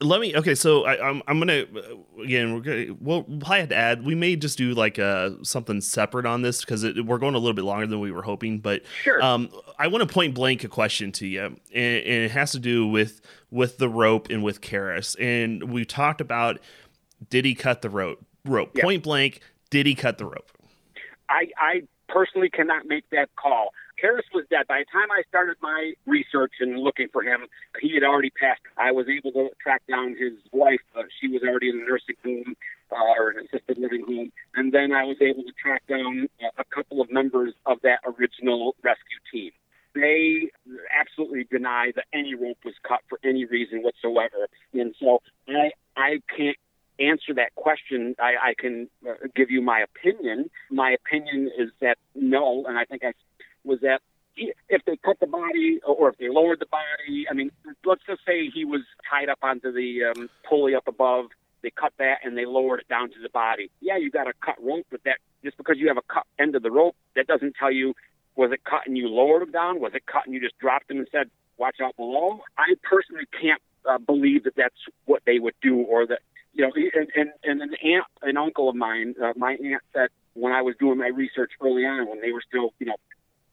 Let 0.00 0.20
me 0.20 0.36
okay 0.36 0.54
so 0.54 0.84
I, 0.84 1.08
i'm 1.08 1.22
i'm 1.26 1.38
gonna 1.38 1.64
again 2.22 2.52
we're 2.54 2.60
gonna 2.60 2.86
we'll 3.00 3.22
probably 3.22 3.60
have 3.60 3.68
to 3.70 3.76
add 3.76 4.04
we 4.04 4.14
may 4.14 4.36
just 4.36 4.58
do 4.58 4.74
like 4.74 4.98
uh 4.98 5.30
something 5.42 5.80
separate 5.80 6.26
on 6.26 6.42
this 6.42 6.60
because 6.60 6.84
we're 6.84 7.16
going 7.18 7.34
a 7.34 7.38
little 7.38 7.54
bit 7.54 7.64
longer 7.64 7.86
than 7.86 8.00
we 8.00 8.12
were 8.12 8.22
hoping 8.22 8.58
but 8.58 8.82
Sure. 9.02 9.22
um 9.22 9.48
i 9.78 9.86
want 9.86 10.06
to 10.06 10.12
point 10.12 10.34
blank 10.34 10.64
a 10.64 10.68
question 10.68 11.12
to 11.12 11.26
you 11.26 11.42
and, 11.44 11.56
and 11.72 12.24
it 12.24 12.30
has 12.30 12.52
to 12.52 12.58
do 12.58 12.86
with 12.86 13.22
with 13.50 13.78
the 13.78 13.88
rope 13.88 14.28
and 14.28 14.42
with 14.44 14.60
Karras. 14.60 15.16
and 15.18 15.72
we 15.72 15.86
talked 15.86 16.20
about 16.20 16.60
did 17.30 17.46
he 17.46 17.54
cut 17.54 17.80
the 17.80 17.88
rope 17.88 18.22
rope 18.44 18.72
Yeah. 18.74 18.82
point 18.82 19.02
blank 19.02 19.40
did 19.70 19.86
he 19.86 19.94
cut 19.94 20.18
the 20.18 20.26
rope 20.26 20.50
I 21.30 21.48
I 21.58 21.82
personally 22.08 22.48
cannot 22.50 22.86
make 22.86 23.08
that 23.10 23.30
call. 23.34 23.70
Karras 24.02 24.28
was 24.34 24.44
dead. 24.50 24.66
By 24.68 24.80
the 24.80 24.86
time 24.92 25.10
I 25.10 25.22
started 25.28 25.56
my 25.62 25.92
research 26.06 26.52
and 26.60 26.78
looking 26.78 27.08
for 27.12 27.22
him, 27.22 27.46
he 27.80 27.94
had 27.94 28.02
already 28.02 28.30
passed. 28.30 28.60
I 28.76 28.92
was 28.92 29.06
able 29.08 29.32
to 29.32 29.50
track 29.60 29.82
down 29.88 30.16
his 30.18 30.34
wife. 30.52 30.80
Uh, 30.94 31.02
she 31.20 31.28
was 31.28 31.42
already 31.42 31.70
in 31.70 31.80
a 31.80 31.84
nursing 31.88 32.16
home 32.24 32.56
uh, 32.92 33.20
or 33.20 33.30
an 33.30 33.46
assisted 33.46 33.78
living 33.78 34.04
home. 34.06 34.32
And 34.54 34.72
then 34.72 34.92
I 34.92 35.04
was 35.04 35.16
able 35.20 35.42
to 35.44 35.52
track 35.60 35.82
down 35.88 36.28
uh, 36.42 36.48
a 36.58 36.64
couple 36.64 37.00
of 37.00 37.10
members 37.10 37.54
of 37.64 37.78
that 37.82 38.00
original 38.06 38.76
rescue 38.82 39.20
team. 39.32 39.52
they 39.94 40.50
absolutely 40.98 41.44
deny 41.50 41.92
that 41.96 42.04
any 42.12 42.34
rope 42.34 42.58
was 42.64 42.74
cut 42.86 43.00
for 43.08 43.18
any 43.24 43.44
reason 43.44 43.82
whatsoever. 43.82 44.48
And 44.74 44.94
so 45.00 45.22
I 45.48 45.70
I 45.96 46.20
can't 46.36 46.56
answer 46.98 47.34
that 47.34 47.54
question. 47.54 48.14
I, 48.18 48.50
I 48.50 48.54
can 48.58 48.88
uh, 49.08 49.14
give 49.34 49.50
you 49.50 49.62
my 49.62 49.80
opinion. 49.80 50.50
My 50.70 50.90
opinion 50.92 51.50
is 51.58 51.70
that 51.80 51.98
no, 52.14 52.64
and 52.66 52.78
I 52.78 52.84
think 52.84 53.02
I 53.04 53.12
was 53.66 53.80
that 53.80 54.00
if 54.36 54.84
they 54.84 54.96
cut 54.96 55.18
the 55.20 55.26
body 55.26 55.80
or 55.86 56.10
if 56.10 56.18
they 56.18 56.28
lowered 56.28 56.60
the 56.60 56.66
body. 56.66 57.26
I 57.30 57.34
mean, 57.34 57.50
let's 57.84 58.02
just 58.06 58.20
say 58.26 58.50
he 58.50 58.64
was 58.64 58.82
tied 59.08 59.28
up 59.28 59.38
onto 59.42 59.72
the 59.72 60.04
um, 60.04 60.28
pulley 60.48 60.74
up 60.74 60.86
above. 60.86 61.26
They 61.62 61.70
cut 61.70 61.92
that 61.98 62.18
and 62.22 62.36
they 62.36 62.44
lowered 62.44 62.80
it 62.80 62.88
down 62.88 63.10
to 63.10 63.16
the 63.22 63.30
body. 63.30 63.70
Yeah, 63.80 63.96
you 63.96 64.10
got 64.10 64.28
a 64.28 64.32
cut 64.44 64.56
rope, 64.62 64.86
but 64.90 65.02
that 65.04 65.18
just 65.42 65.56
because 65.56 65.76
you 65.78 65.88
have 65.88 65.96
a 65.96 66.12
cut 66.12 66.24
end 66.38 66.54
of 66.54 66.62
the 66.62 66.70
rope, 66.70 66.96
that 67.14 67.26
doesn't 67.26 67.54
tell 67.58 67.72
you 67.72 67.94
was 68.36 68.52
it 68.52 68.62
cut 68.64 68.82
and 68.86 68.96
you 68.96 69.08
lowered 69.08 69.42
him 69.42 69.50
down? 69.50 69.80
Was 69.80 69.92
it 69.94 70.04
cut 70.06 70.26
and 70.26 70.34
you 70.34 70.40
just 70.40 70.58
dropped 70.58 70.90
him 70.90 70.98
and 70.98 71.08
said, 71.10 71.30
"Watch 71.56 71.76
out 71.82 71.96
below"? 71.96 72.40
I 72.58 72.74
personally 72.82 73.24
can't 73.40 73.62
uh, 73.88 73.98
believe 73.98 74.44
that 74.44 74.54
that's 74.56 74.76
what 75.06 75.22
they 75.24 75.38
would 75.38 75.54
do, 75.62 75.78
or 75.78 76.06
that 76.06 76.20
you 76.52 76.62
know. 76.62 76.72
And 76.74 77.08
and, 77.16 77.30
and 77.42 77.62
an 77.62 77.74
aunt, 77.82 78.04
an 78.20 78.36
uncle 78.36 78.68
of 78.68 78.76
mine, 78.76 79.14
uh, 79.22 79.32
my 79.36 79.52
aunt 79.52 79.82
said 79.94 80.10
when 80.34 80.52
I 80.52 80.60
was 80.60 80.74
doing 80.78 80.98
my 80.98 81.08
research 81.08 81.52
early 81.62 81.86
on, 81.86 82.08
when 82.08 82.20
they 82.20 82.30
were 82.30 82.42
still, 82.46 82.74
you 82.78 82.86
know, 82.86 82.96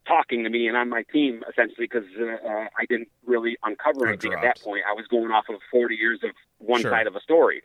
talking 0.06 0.44
to 0.44 0.50
me 0.50 0.68
and 0.68 0.76
on 0.76 0.88
my 0.88 1.02
team 1.12 1.42
essentially 1.48 1.86
because 1.86 2.08
uh, 2.20 2.46
uh, 2.46 2.66
I 2.78 2.84
didn't 2.88 3.08
really 3.26 3.56
uncover 3.64 4.06
anything 4.06 4.32
at 4.32 4.42
that 4.42 4.60
point. 4.60 4.82
I 4.88 4.92
was 4.92 5.06
going 5.06 5.30
off 5.30 5.44
of 5.48 5.56
40 5.70 5.94
years 5.94 6.20
of 6.22 6.30
one 6.58 6.82
Sure. 6.82 6.90
side 6.90 7.06
of 7.06 7.16
a 7.16 7.20
story. 7.20 7.62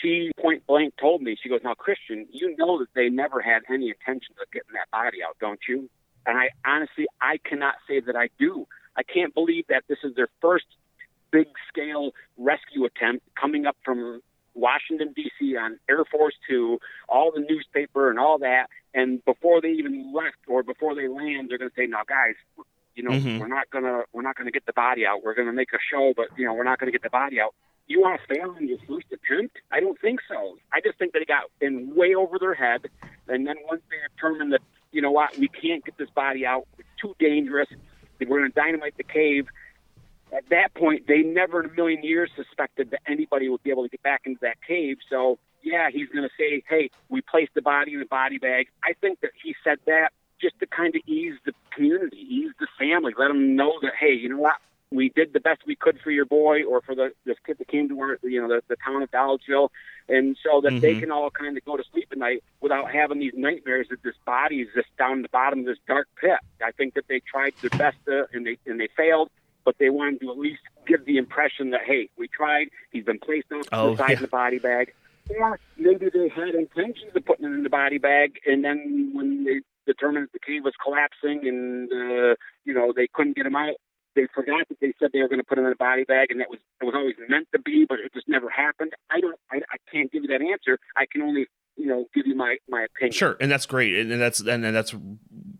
She 0.00 0.30
point 0.38 0.66
blank 0.66 0.94
told 1.00 1.22
me, 1.22 1.36
she 1.40 1.48
goes, 1.48 1.60
Now, 1.64 1.74
Christian, 1.74 2.26
you 2.30 2.54
know 2.56 2.78
that 2.78 2.88
they 2.94 3.08
never 3.08 3.40
had 3.40 3.62
any 3.72 3.88
intentions 3.88 4.36
of 4.40 4.50
getting 4.50 4.72
that 4.74 4.90
body 4.90 5.18
out, 5.26 5.36
don't 5.40 5.60
you? 5.68 5.88
And 6.26 6.36
I 6.38 6.50
honestly, 6.66 7.06
I 7.20 7.38
cannot 7.38 7.76
say 7.88 8.00
that 8.00 8.16
I 8.16 8.28
do. 8.38 8.66
I 8.96 9.02
can't 9.02 9.32
believe 9.32 9.66
that 9.68 9.84
this 9.88 9.98
is 10.04 10.14
their 10.14 10.28
first 10.40 10.66
big 11.30 11.46
scale 11.68 12.10
rescue 12.36 12.84
attempt 12.84 13.24
coming 13.40 13.64
up 13.64 13.76
from 13.84 14.20
Washington, 14.54 15.12
D.C. 15.14 15.56
on 15.56 15.78
Air 15.88 16.04
Force 16.04 16.34
Two, 16.48 16.78
all 17.08 17.32
the 17.32 17.40
newspaper 17.40 18.10
and 18.10 18.18
all 18.18 18.38
that. 18.38 18.66
And 18.94 19.24
before 19.24 19.60
they 19.60 19.70
even 19.70 20.12
left 20.12 20.38
or 20.48 20.62
before 20.62 20.94
they 20.94 21.08
land, 21.08 21.48
they're 21.48 21.58
going 21.58 21.70
to 21.70 21.76
say, 21.76 21.86
"Now, 21.86 22.02
guys, 22.06 22.34
you 22.94 23.02
know, 23.02 23.12
Mhm. 23.12 23.38
we're 23.38 23.48
not 23.48 23.70
gonna 23.70 24.02
we're 24.12 24.22
not 24.22 24.36
gonna 24.36 24.50
get 24.50 24.66
the 24.66 24.72
body 24.72 25.06
out. 25.06 25.22
We're 25.22 25.34
gonna 25.34 25.52
make 25.52 25.72
a 25.72 25.78
show, 25.78 26.12
but 26.14 26.28
you 26.36 26.44
know, 26.44 26.54
we're 26.54 26.64
not 26.64 26.78
gonna 26.78 26.92
get 26.92 27.02
the 27.02 27.10
body 27.10 27.40
out." 27.40 27.54
You 27.86 28.00
want 28.00 28.20
to 28.20 28.34
fail 28.34 28.56
in 28.56 28.68
your 28.68 28.78
first 28.88 29.06
attempt? 29.12 29.58
I 29.70 29.80
don't 29.80 30.00
think 30.00 30.20
so. 30.28 30.58
I 30.72 30.80
just 30.80 30.98
think 30.98 31.12
that 31.12 31.20
they 31.20 31.24
got 31.24 31.44
in 31.60 31.94
way 31.94 32.14
over 32.14 32.38
their 32.38 32.54
head, 32.54 32.88
and 33.26 33.46
then 33.46 33.56
once 33.68 33.82
they 33.90 33.96
determined 34.14 34.52
that, 34.52 34.62
you 34.92 35.00
know 35.02 35.10
what, 35.10 35.36
we 35.36 35.48
can't 35.48 35.84
get 35.84 35.96
this 35.96 36.10
body 36.10 36.46
out, 36.46 36.66
it's 36.78 36.88
too 37.00 37.16
dangerous. 37.18 37.68
We're 38.20 38.26
going 38.38 38.50
to 38.52 38.54
dynamite 38.54 38.96
the 38.96 39.02
cave 39.02 39.48
at 40.32 40.48
that 40.50 40.74
point, 40.74 41.06
they 41.06 41.22
never 41.22 41.62
in 41.62 41.70
a 41.70 41.72
million 41.74 42.02
years 42.02 42.30
suspected 42.36 42.90
that 42.90 43.00
anybody 43.06 43.48
would 43.48 43.62
be 43.62 43.70
able 43.70 43.82
to 43.82 43.88
get 43.88 44.02
back 44.02 44.22
into 44.24 44.38
that 44.42 44.62
cave. 44.66 44.98
So, 45.08 45.38
yeah, 45.62 45.88
he's 45.92 46.08
going 46.08 46.22
to 46.28 46.30
say, 46.38 46.62
hey, 46.68 46.90
we 47.08 47.20
placed 47.20 47.54
the 47.54 47.62
body 47.62 47.94
in 47.94 48.00
a 48.02 48.06
body 48.06 48.38
bag. 48.38 48.68
I 48.84 48.94
think 49.00 49.20
that 49.20 49.30
he 49.42 49.54
said 49.64 49.78
that 49.86 50.10
just 50.40 50.58
to 50.60 50.66
kind 50.66 50.94
of 50.94 51.02
ease 51.06 51.34
the 51.44 51.52
community, 51.74 52.16
ease 52.16 52.52
the 52.58 52.66
family, 52.78 53.12
let 53.18 53.28
them 53.28 53.56
know 53.56 53.74
that, 53.82 53.92
hey, 53.98 54.12
you 54.14 54.28
know 54.28 54.38
what? 54.38 54.56
We 54.92 55.10
did 55.14 55.32
the 55.32 55.40
best 55.40 55.60
we 55.66 55.76
could 55.76 56.00
for 56.02 56.10
your 56.10 56.24
boy 56.24 56.64
or 56.64 56.80
for 56.80 56.96
the 56.96 57.12
this 57.24 57.36
kid 57.46 57.58
that 57.58 57.68
came 57.68 57.88
to 57.90 58.00
our, 58.00 58.18
you 58.24 58.40
know, 58.42 58.48
the, 58.48 58.60
the 58.66 58.76
town 58.84 59.02
of 59.02 59.10
Dolgeville, 59.12 59.68
and 60.08 60.36
so 60.44 60.60
that 60.62 60.80
they 60.80 60.94
Mhm. 60.94 61.00
can 61.00 61.10
all 61.12 61.30
kind 61.30 61.56
of 61.56 61.64
go 61.64 61.76
to 61.76 61.84
sleep 61.92 62.08
at 62.10 62.18
night 62.18 62.42
without 62.60 62.90
having 62.90 63.20
these 63.20 63.34
nightmares 63.36 63.86
that 63.90 64.02
this 64.02 64.16
body 64.26 64.62
is 64.62 64.68
just 64.74 64.88
down 64.96 65.22
the 65.22 65.28
bottom 65.28 65.60
of 65.60 65.66
this 65.66 65.78
dark 65.86 66.08
pit. 66.20 66.38
I 66.64 66.72
think 66.72 66.94
that 66.94 67.06
they 67.08 67.20
tried 67.20 67.54
their 67.60 67.70
best 67.78 67.98
to, 68.06 68.26
and 68.32 68.44
they 68.44 68.58
and 68.66 68.80
they 68.80 68.88
failed 68.96 69.30
but 69.62 69.76
they 69.78 69.90
wanted 69.90 70.18
to 70.22 70.30
at 70.30 70.38
least 70.38 70.62
give 70.86 71.04
the 71.04 71.18
impression 71.18 71.70
that 71.70 71.82
hey, 71.84 72.08
we 72.16 72.26
tried. 72.26 72.68
He's 72.90 73.04
been 73.04 73.18
placed 73.20 73.48
to 73.50 73.62
Oh, 73.72 73.90
the 73.90 73.96
side 73.98 74.08
yeah. 74.08 74.14
of 74.16 74.20
the 74.22 74.28
body 74.28 74.58
bag. 74.58 74.92
Or 75.28 75.60
maybe 75.76 76.10
they 76.12 76.28
had 76.28 76.54
intentions 76.54 77.12
of 77.14 77.24
putting 77.24 77.46
it 77.46 77.54
in 77.54 77.62
the 77.62 77.70
body 77.70 77.98
bag, 77.98 78.32
and 78.46 78.64
then 78.64 79.12
when 79.14 79.44
they 79.44 79.60
determined 79.86 80.28
the 80.32 80.38
cave 80.38 80.64
was 80.64 80.74
collapsing 80.82 81.46
and 81.46 81.90
uh, 81.92 82.34
you 82.64 82.74
know 82.74 82.92
they 82.94 83.08
couldn't 83.12 83.36
get 83.36 83.46
him 83.46 83.56
out, 83.56 83.76
they 84.14 84.26
forgot 84.34 84.68
that 84.68 84.78
they 84.80 84.92
said 84.98 85.10
they 85.12 85.20
were 85.20 85.28
going 85.28 85.40
to 85.40 85.44
put 85.44 85.58
him 85.58 85.66
in 85.66 85.72
a 85.72 85.76
body 85.76 86.04
bag, 86.04 86.30
and 86.30 86.40
that 86.40 86.50
was 86.50 86.58
it 86.80 86.84
was 86.84 86.94
always 86.94 87.14
meant 87.28 87.48
to 87.52 87.58
be, 87.60 87.86
but 87.88 87.98
it 88.00 88.12
just 88.12 88.28
never 88.28 88.48
happened. 88.48 88.92
I 89.10 89.20
don't, 89.20 89.36
I, 89.50 89.56
I 89.56 89.76
can't 89.92 90.10
give 90.10 90.22
you 90.24 90.28
that 90.28 90.42
answer. 90.42 90.78
I 90.96 91.06
can 91.10 91.22
only 91.22 91.46
you 91.76 91.86
know 91.86 92.06
give 92.14 92.26
you 92.26 92.34
my 92.34 92.56
my 92.68 92.82
opinion. 92.82 93.12
Sure, 93.12 93.36
and 93.40 93.50
that's 93.50 93.66
great, 93.66 93.94
and, 93.94 94.12
and 94.12 94.20
that's 94.20 94.40
and, 94.40 94.64
that's 94.64 94.94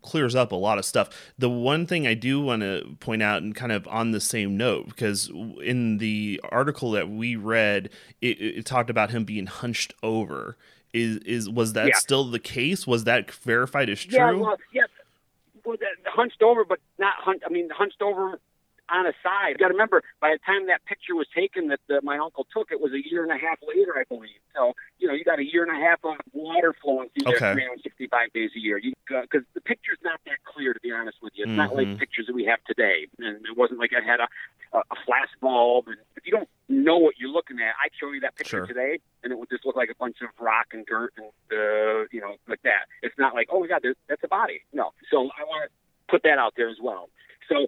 clears 0.02 0.34
up 0.34 0.52
a 0.52 0.56
lot 0.56 0.78
of 0.78 0.84
stuff. 0.84 1.10
The 1.38 1.50
one 1.50 1.86
thing 1.86 2.06
I 2.06 2.14
do 2.14 2.40
want 2.40 2.62
to 2.62 2.96
point 3.00 3.22
out, 3.22 3.42
and 3.42 3.54
kind 3.54 3.72
of 3.72 3.86
on 3.88 4.12
the 4.12 4.20
same 4.20 4.56
note, 4.56 4.86
because 4.88 5.28
in 5.62 5.98
the 5.98 6.40
article 6.50 6.90
that 6.92 7.08
we 7.08 7.36
read, 7.36 7.90
it, 8.20 8.40
it 8.40 8.66
talked 8.66 8.90
about 8.90 9.10
him 9.10 9.24
being 9.24 9.46
hunched 9.46 9.94
over. 10.02 10.56
Is 10.92 11.18
is 11.18 11.48
was 11.48 11.74
that 11.74 11.88
Yeah. 11.88 11.96
still 11.96 12.24
the 12.24 12.40
case? 12.40 12.84
Was 12.86 13.04
that 13.04 13.30
verified 13.30 13.88
as 13.88 14.02
true? 14.04 14.18
Yeah, 14.18 14.32
well, 14.32 14.56
yes, 14.72 14.88
well, 14.88 14.88
the, 14.88 14.88
the 14.88 14.99
hunched 16.06 16.42
over, 16.42 16.64
but 16.64 16.78
not 16.98 17.14
hunched. 17.18 17.44
I 17.46 17.50
mean, 17.50 17.68
hunched 17.70 18.02
over 18.02 18.40
on 18.90 19.06
a 19.06 19.12
side. 19.22 19.50
You 19.50 19.56
got 19.58 19.68
to 19.68 19.74
remember, 19.74 20.02
by 20.20 20.30
the 20.30 20.38
time 20.44 20.66
that 20.66 20.84
picture 20.84 21.14
was 21.14 21.26
taken, 21.34 21.68
that 21.68 21.80
the, 21.88 22.00
my 22.02 22.18
uncle 22.18 22.46
took, 22.52 22.70
it 22.72 22.80
was 22.80 22.92
a 22.92 23.00
year 23.08 23.22
and 23.22 23.32
a 23.32 23.38
half 23.38 23.58
later, 23.66 23.94
I 23.96 24.04
believe. 24.08 24.40
So, 24.54 24.74
you 24.98 25.06
know, 25.08 25.14
you 25.14 25.24
got 25.24 25.38
a 25.38 25.44
year 25.46 25.62
and 25.62 25.70
a 25.70 25.80
half 25.80 26.00
of 26.04 26.16
water 26.32 26.74
flowing 26.82 27.08
through 27.14 27.30
Okay. 27.32 27.54
there 27.54 27.54
365 27.54 28.32
days 28.32 28.50
a 28.56 28.60
year. 28.60 28.80
Because 29.06 29.42
the 29.54 29.60
picture's 29.60 29.98
not 30.02 30.20
that 30.26 30.42
clear, 30.44 30.74
to 30.74 30.80
be 30.80 30.92
honest 30.92 31.18
with 31.22 31.32
you. 31.36 31.44
It's 31.46 31.56
not 31.56 31.74
like 31.74 31.86
Mhm. 31.88 31.98
pictures 31.98 32.26
that 32.26 32.34
we 32.34 32.44
have 32.44 32.62
today, 32.64 33.06
and 33.18 33.44
it 33.46 33.56
wasn't 33.56 33.78
like 33.80 33.92
I 33.94 34.00
had 34.04 34.20
a 34.20 34.28
a, 34.72 34.78
a 34.78 34.96
flash 35.04 35.28
bulb. 35.40 35.88
And 35.88 35.96
if 36.14 36.24
you 36.24 36.30
don't 36.30 36.48
know 36.68 36.96
what 36.96 37.18
you're 37.18 37.28
looking 37.30 37.58
at, 37.58 37.74
I'd 37.82 37.90
show 37.98 38.12
you 38.12 38.20
that 38.20 38.36
picture 38.36 38.58
Sure. 38.58 38.66
today, 38.66 39.00
and 39.24 39.32
it 39.32 39.36
would 39.38 39.48
just 39.50 39.66
look 39.66 39.74
like 39.74 39.90
a 39.90 39.96
bunch 39.96 40.18
of 40.22 40.28
rock 40.38 40.68
and 40.72 40.86
dirt 40.86 41.12
and 41.16 41.26
uh, 41.50 42.06
you 42.12 42.20
know 42.20 42.36
like 42.46 42.62
that. 42.62 42.86
It's 43.02 43.18
not 43.18 43.34
like 43.34 43.48
oh 43.50 43.58
my 43.60 43.66
god, 43.66 43.82
that's 44.08 44.22
a 44.22 44.28
body. 44.28 44.62
No. 44.72 44.92
So 45.10 45.28
I 45.38 45.42
want 45.44 45.68
to 45.68 45.70
put 46.08 46.22
that 46.22 46.38
out 46.38 46.54
there 46.56 46.68
as 46.68 46.78
well. 46.80 47.08
So 47.48 47.66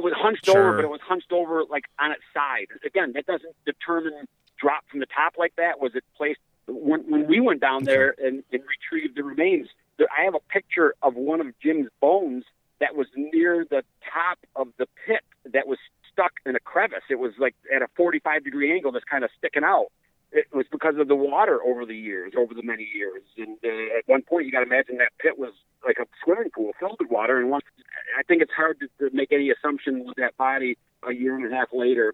it 0.00 0.04
was 0.04 0.14
hunched 0.16 0.46
Sure. 0.46 0.58
over, 0.68 0.76
but 0.76 0.84
it 0.84 0.90
was 0.90 1.00
hunched 1.02 1.32
over 1.32 1.64
like 1.64 1.84
on 1.98 2.10
its 2.12 2.22
side. 2.32 2.68
Again, 2.84 3.12
that 3.14 3.26
doesn't 3.26 3.54
determine 3.66 4.26
drop 4.58 4.84
from 4.90 5.00
the 5.00 5.06
top 5.06 5.34
like 5.38 5.54
that. 5.56 5.80
Was 5.80 5.94
it 5.94 6.04
placed 6.16 6.40
when 6.66 7.00
when 7.10 7.26
we 7.26 7.40
went 7.40 7.60
down 7.60 7.84
there 7.84 8.14
and, 8.18 8.42
and 8.52 8.62
retrieved 8.74 9.16
the 9.16 9.24
remains? 9.24 9.68
There, 9.98 10.08
I 10.18 10.24
have 10.24 10.34
a 10.34 10.40
picture 10.48 10.94
of 11.02 11.14
one 11.14 11.40
of 11.40 11.48
Jim's 11.60 11.90
bones 12.00 12.44
that 12.80 12.96
was 12.96 13.06
near 13.14 13.66
the 13.68 13.82
top 14.12 14.38
of 14.56 14.68
the 14.78 14.86
pit 15.06 15.20
that 15.52 15.66
was 15.66 15.78
stuck 16.10 16.32
in 16.46 16.56
a 16.56 16.60
crevice. 16.60 17.04
It 17.10 17.18
was 17.18 17.32
like 17.38 17.54
at 17.74 17.82
a 17.82 17.88
45 17.96 18.42
degree 18.44 18.72
angle 18.72 18.92
that's 18.92 19.04
kind 19.04 19.24
of 19.24 19.30
sticking 19.38 19.64
out. 19.64 19.88
It 20.32 20.46
was 20.52 20.64
because 20.70 20.94
of 20.96 21.08
the 21.08 21.16
water 21.16 21.60
over 21.62 21.84
the 21.84 21.96
years, 21.96 22.32
over 22.38 22.54
the 22.54 22.62
many 22.62 22.88
years. 22.94 23.22
And 23.36 23.58
uh, 23.64 23.98
at 23.98 24.04
one 24.06 24.22
point, 24.22 24.46
you 24.46 24.52
got 24.52 24.60
to 24.60 24.66
imagine 24.66 24.98
that 24.98 25.10
pit 25.18 25.36
was 25.38 25.52
like 25.84 25.98
a 25.98 26.06
swimming 26.22 26.50
pool 26.54 26.70
filled 26.78 26.98
with 27.00 27.10
water. 27.10 27.38
And 27.38 27.50
once, 27.50 27.64
I 28.20 28.22
think 28.22 28.42
it's 28.42 28.52
hard 28.52 28.78
to, 28.80 28.88
to 29.08 29.16
make 29.16 29.32
any 29.32 29.50
assumption 29.50 30.04
with 30.04 30.16
that 30.16 30.36
body 30.36 30.76
a 31.08 31.14
year 31.14 31.34
and 31.34 31.50
a 31.50 31.56
half 31.56 31.68
later. 31.72 32.12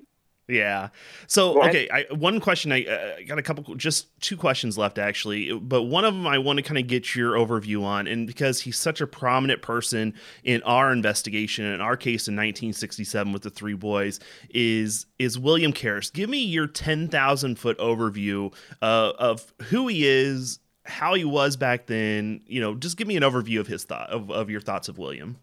Yeah. 0.49 0.91
So 1.27 1.61
okay, 1.65 1.89
I, 1.91 2.07
one 2.15 2.39
question 2.39 2.71
I 2.71 2.85
uh, 2.85 3.17
got 3.27 3.37
a 3.37 3.43
couple, 3.43 3.75
just 3.75 4.17
two 4.21 4.37
questions 4.37 4.79
left 4.79 4.97
actually, 4.97 5.53
but 5.53 5.83
one 5.85 6.05
of 6.05 6.15
them 6.15 6.25
I 6.25 6.39
want 6.39 6.59
to 6.59 6.63
kind 6.63 6.79
of 6.79 6.87
get 6.87 7.17
your 7.17 7.33
overview 7.33 7.83
on, 7.83 8.07
and 8.07 8.29
because 8.29 8.61
he's 8.61 8.79
such 8.79 9.01
a 9.01 9.09
prominent 9.09 9.61
person 9.61 10.15
in 10.45 10.63
our 10.63 10.93
investigation, 10.93 11.65
in 11.65 11.81
our 11.81 11.97
case 11.97 12.29
in 12.29 12.37
1967 12.37 13.33
with 13.33 13.43
the 13.43 13.51
three 13.51 13.75
boys, 13.75 14.21
is 14.51 15.07
is 15.19 15.37
William 15.37 15.73
Karras. 15.73 16.13
Give 16.13 16.31
me 16.31 16.45
your 16.45 16.69
10,000 16.69 17.59
foot 17.59 17.77
overview 17.79 18.55
uh, 18.81 19.15
of 19.19 19.53
who 19.63 19.89
he 19.89 20.07
is, 20.07 20.61
how 20.85 21.15
he 21.15 21.25
was 21.25 21.57
back 21.57 21.87
then. 21.87 22.41
You 22.47 22.61
know, 22.61 22.77
just 22.77 22.97
give 22.97 23.09
me 23.09 23.17
an 23.17 23.25
overview 23.25 23.59
of 23.59 23.67
his 23.67 23.83
thought 23.83 24.11
of, 24.11 24.31
of 24.31 24.49
your 24.49 24.61
thoughts 24.61 24.89
of 24.89 24.97
William. 24.97 25.39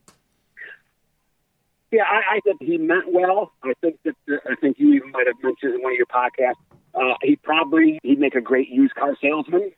Yeah, 1.93 2.05
I, 2.09 2.37
I 2.37 2.39
think 2.39 2.59
he 2.59 2.79
meant 2.79 3.13
well. 3.13 3.51
I 3.63 3.73
think 3.79 3.99
that 4.03 4.15
uh, 4.27 4.37
I 4.49 4.55
think 4.55 4.79
you 4.79 4.95
even 4.95 5.11
might 5.11 5.27
have 5.27 5.35
mentioned 5.43 5.75
in 5.75 5.83
one 5.83 5.91
of 5.93 5.97
your 5.97 6.07
podcasts. 6.07 6.55
Uh, 6.95 7.13
he 7.21 7.35
probably 7.35 7.99
he'd 8.01 8.19
make 8.19 8.33
a 8.33 8.41
great 8.41 8.69
used 8.69 8.95
car 8.95 9.15
salesman, 9.21 9.71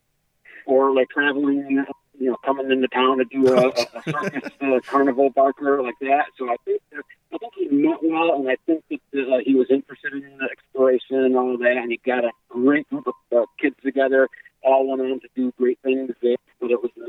or 0.66 0.96
like 0.96 1.10
traveling, 1.10 1.86
you 2.18 2.30
know, 2.30 2.38
coming 2.46 2.72
into 2.72 2.88
town 2.88 3.18
to 3.18 3.26
do 3.26 3.54
a, 3.54 3.68
a, 3.68 4.04
circus 4.10 4.50
uh, 4.62 4.80
carnival 4.88 5.30
barker 5.30 5.84
like 5.84 5.96
that. 6.00 6.28
So 6.38 6.50
I 6.50 6.56
think 6.64 6.82
that, 6.94 7.04
I 7.34 7.38
think 7.38 7.54
he 7.54 7.68
meant 7.68 8.00
well, 8.02 8.36
and 8.36 8.50
I 8.50 8.56
think 8.66 8.86
that 8.90 9.00
uh, 9.14 9.40
he 9.46 9.56
was 9.56 9.68
interested 9.70 10.14
in 10.14 10.38
the 10.38 10.48
exploration 10.50 11.18
and 11.18 11.36
all 11.36 11.54
of 11.54 11.60
that. 11.60 11.76
And 11.76 11.92
he 11.92 12.00
got 12.06 12.24
a 12.24 12.32
great 12.48 12.90
group 12.90 13.08
of 13.08 13.38
uh, 13.38 13.46
kids 13.60 13.76
together, 13.84 14.30
all 14.64 14.88
went 14.88 15.02
on 15.02 15.20
to 15.20 15.28
do 15.36 15.52
great 15.58 15.80
things. 15.84 16.12
There, 16.22 16.38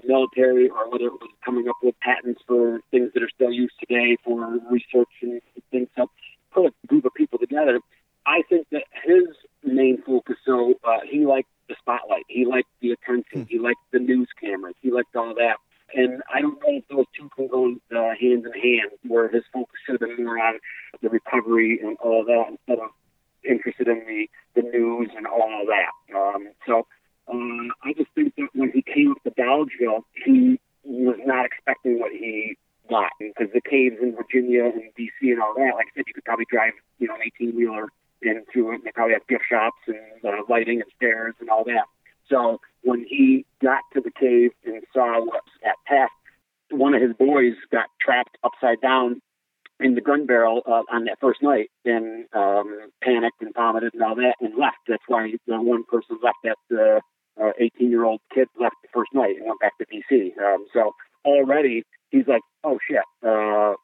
military 0.07 0.69
or 0.69 0.90
whether 0.90 1.07
it 1.07 1.12
was 1.12 1.31
coming 1.45 1.69
up 1.69 1.77
with 1.83 1.99
patents 2.01 2.40
for 2.47 2.81
things 2.90 3.11
that 3.14 3.23
are 3.23 3.31
still 3.35 3.53
used 3.53 3.75
today 3.81 4.16
for 4.25 4.59
research 4.71 5.09
and 5.23 5.40
things. 5.71 5.88
So 5.97 6.11
put 6.53 6.66
a 6.66 6.87
group 6.87 7.05
of 7.05 7.14
people 7.14 7.38
together. 7.38 7.81
I 8.27 8.42
think 8.49 8.66
that 8.73 8.85
his 9.05 9.25
main 9.62 10.03
focus, 10.03 10.37
so 10.45 10.75
uh, 10.85 10.99
he 11.09 11.27
liked 11.27 11.49
the 11.69 11.77
spotlight, 11.79 12.25
he 12.29 12.45
liked 12.45 12.69
the 12.81 12.92
attention, 12.92 13.47
he 13.49 13.59
liked 13.59 13.81
the 13.92 13.99
news 13.99 14.29
cameras, 14.40 14.75
he 14.83 14.90
liked 14.90 15.14
all 15.14 15.35
that. 15.35 15.57
And 15.95 16.23
I 16.33 16.40
don't 16.40 16.55
know 16.55 16.79
if 16.79 16.88
those 16.88 17.07
two 17.16 17.31
can 17.37 17.47
go 17.47 17.77
uh, 17.97 18.14
hand 18.21 18.45
in 18.45 18.53
hand, 18.53 18.90
where 19.07 19.29
his 19.29 19.45
focus 19.53 19.77
discovery 21.37 21.81
and 21.83 21.97
all 21.99 22.25
that 22.25 22.45
instead 22.51 22.83
of 22.83 22.90
interested 23.49 23.88
in 23.88 24.05
the, 24.07 24.29
the 24.55 24.62
news 24.62 25.11
and 25.16 25.27
all 25.27 25.64
that. 25.66 26.16
Um, 26.16 26.49
so 26.66 26.87
um, 27.29 27.71
I 27.83 27.92
just 27.92 28.11
think 28.14 28.35
that 28.37 28.49
when 28.55 28.73
he 28.73 28.83
came 28.83 29.12
up 29.12 29.26
to 29.47 30.05
he 30.25 30.61
was 30.85 31.19
not 31.25 31.45
expecting 31.45 31.99
what 31.99 32.13
he 32.13 32.57
got 32.89 33.11
because 33.19 33.53
the 33.53 33.61
caves 33.61 33.97
in 34.01 34.15
Virginia 34.15 34.65
and 34.65 34.91
DC 34.99 35.11
and 35.23 35.41
all 35.41 35.55
that, 35.57 35.75
like 35.75 35.87
I 35.87 35.97
said, 35.97 36.05
you 36.07 36.15
could 36.15 36.25
probably 36.25 36.47
drive, 36.51 36.73
you 36.99 37.09
know, 37.09 37.15
an 37.15 37.23
18 37.41 37.57
wheeler 37.57 37.89
in 38.23 38.45
through 38.53 38.75
it. 38.75 38.81
They 38.85 38.93
probably 38.93 39.15
have 39.15 39.27
gift 39.27 39.45
shops 39.51 39.81
and 39.87 40.25
uh, 40.25 40.43
lighting 40.49 40.81
and 40.81 40.91
stairs 40.97 41.35
and 41.41 41.51
all 41.51 41.65
that. 41.65 41.87
So 42.29 42.61
when 42.83 43.05
he 43.09 43.45
got 43.63 43.81
to 43.95 44.01
the 44.01 44.11
cave 44.11 44.53
and 44.65 44.83
saw 44.93 45.25
what's 45.25 45.51
at 45.65 45.77
past, 45.87 46.13
one 46.71 46.95
of 46.95 47.03
his 47.03 47.13
boys 47.13 47.55
got 47.71 47.87
trapped 48.01 48.37
upside 48.43 48.81
down 48.81 49.21
in 49.79 49.95
the 49.95 50.01
gun 50.01 50.27
barrel 50.27 50.63
uh, 50.67 50.83
on 50.91 51.05
that 51.05 51.19
first 51.21 51.43
night 51.43 51.71
and 51.85 52.25
um, 52.33 52.89
panicked 53.03 53.43
and 53.43 53.55
vomited 53.55 53.93
and 53.95 54.03
all 54.03 54.15
that 54.17 54.35
and 54.41 54.57
left. 54.57 54.79
That's 54.89 55.03
why 55.07 55.33
the 55.47 55.61
one 55.61 55.85
person 55.85 56.19
left 56.23 56.39
that 56.45 56.97
uh, 56.97 57.01
uh, 57.42 57.53
18 57.59 57.90
year 57.90 58.05
old 58.05 58.20
kid 58.35 58.49
left 58.61 58.77
the 58.83 58.88
first 58.92 59.11
night 59.12 59.37
and 59.37 59.46
went 59.46 59.61
back 59.61 59.72
to 59.79 59.87
DC. 59.87 60.38
Um, 60.38 60.66
so 60.72 60.92
already 61.25 61.85
he's 62.11 62.27
like, 62.27 62.42
oh 62.64 62.79
shit. 62.88 63.05
Uh, 63.27 63.75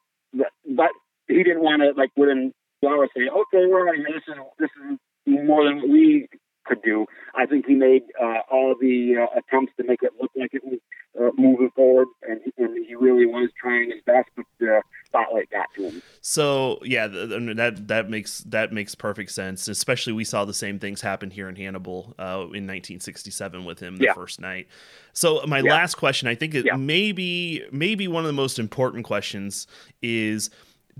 but, 0.75 0.89
he 1.29 1.41
didn't 1.41 1.63
want 1.63 1.81
to 1.81 1.97
like 1.97 2.09
within 2.17 2.51
hours 2.85 3.09
say, 3.15 3.23
okay, 3.29 3.65
we're 3.65 3.87
out 3.87 3.95
here. 3.95 4.07
This 4.13 4.27
is 4.27 4.41
this 4.59 4.69
is 4.75 4.97
more 5.25 5.63
than 5.63 5.77
what 5.77 5.89
we 5.89 6.27
could 6.65 6.81
do. 6.81 7.05
I 7.35 7.45
think 7.45 7.65
he 7.65 7.75
made 7.75 8.03
uh, 8.21 8.39
all 8.51 8.75
the 8.79 9.15
uh, 9.23 9.39
attempts 9.39 9.71
to 9.77 9.85
make 9.85 10.03
it 10.03 10.11
look 10.19 10.31
like 10.35 10.49
it 10.53 10.63
was 10.63 10.79
uh, 11.19 11.29
moving 11.37 11.69
forward, 11.75 12.07
and, 12.27 12.41
and 12.57 12.85
he 12.85 12.95
really 12.95 13.25
was 13.25 13.49
trying 13.59 13.91
his 13.91 14.01
best, 14.05 14.29
but 14.35 14.45
the 14.59 14.81
spotlight 15.13 15.49
got 15.51 15.67
to 15.75 15.89
him. 15.89 16.01
So 16.21 16.79
yeah, 16.83 17.07
th- 17.07 17.29
th- 17.29 17.55
that 17.57 17.87
that 17.87 18.09
makes 18.09 18.39
that 18.47 18.73
makes 18.73 18.95
perfect 18.95 19.31
sense. 19.31 19.67
Especially 19.67 20.13
we 20.13 20.23
saw 20.23 20.43
the 20.45 20.53
same 20.53 20.79
things 20.79 21.01
happen 21.01 21.29
here 21.29 21.47
in 21.47 21.55
Hannibal 21.55 22.15
uh, 22.17 22.41
in 22.53 22.65
1967 22.67 23.63
with 23.65 23.79
him 23.79 23.97
the 23.97 24.05
Yeah. 24.05 24.13
first 24.13 24.41
night. 24.41 24.67
So 25.13 25.41
my 25.47 25.59
Yeah. 25.59 25.73
last 25.73 25.95
question, 25.95 26.27
I 26.27 26.35
think 26.35 26.55
it 26.55 26.65
Yeah. 26.65 26.75
maybe 26.75 27.63
maybe 27.71 28.07
one 28.07 28.23
of 28.23 28.27
the 28.27 28.33
most 28.33 28.57
important 28.59 29.05
questions 29.05 29.67
is, 30.01 30.49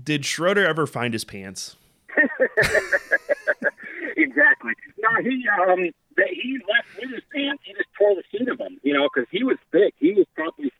did 0.02 0.24
Schroeder 0.24 0.64
ever 0.66 0.86
find 0.86 1.12
his 1.12 1.24
pants? 1.24 1.76
exactly. 4.16 4.72
No, 4.98 5.08
he 5.22 5.44
um 5.68 5.90
that 6.16 6.28
he 6.30 6.58
left 6.68 6.88
with 7.00 7.10
his 7.10 7.22
pants. 7.34 7.62
He 7.64 7.72
just 7.74 7.88
tore 7.98 8.14
the 8.14 8.22
seat 8.30 8.48
of 8.48 8.58
them, 8.58 8.78
you 8.82 8.94
know, 8.94 9.08
because 9.12 9.28
he 9.30 9.42
was 9.42 9.56
big. 9.72 9.92
He 9.98 10.12
was 10.12 10.26
probably 10.36 10.70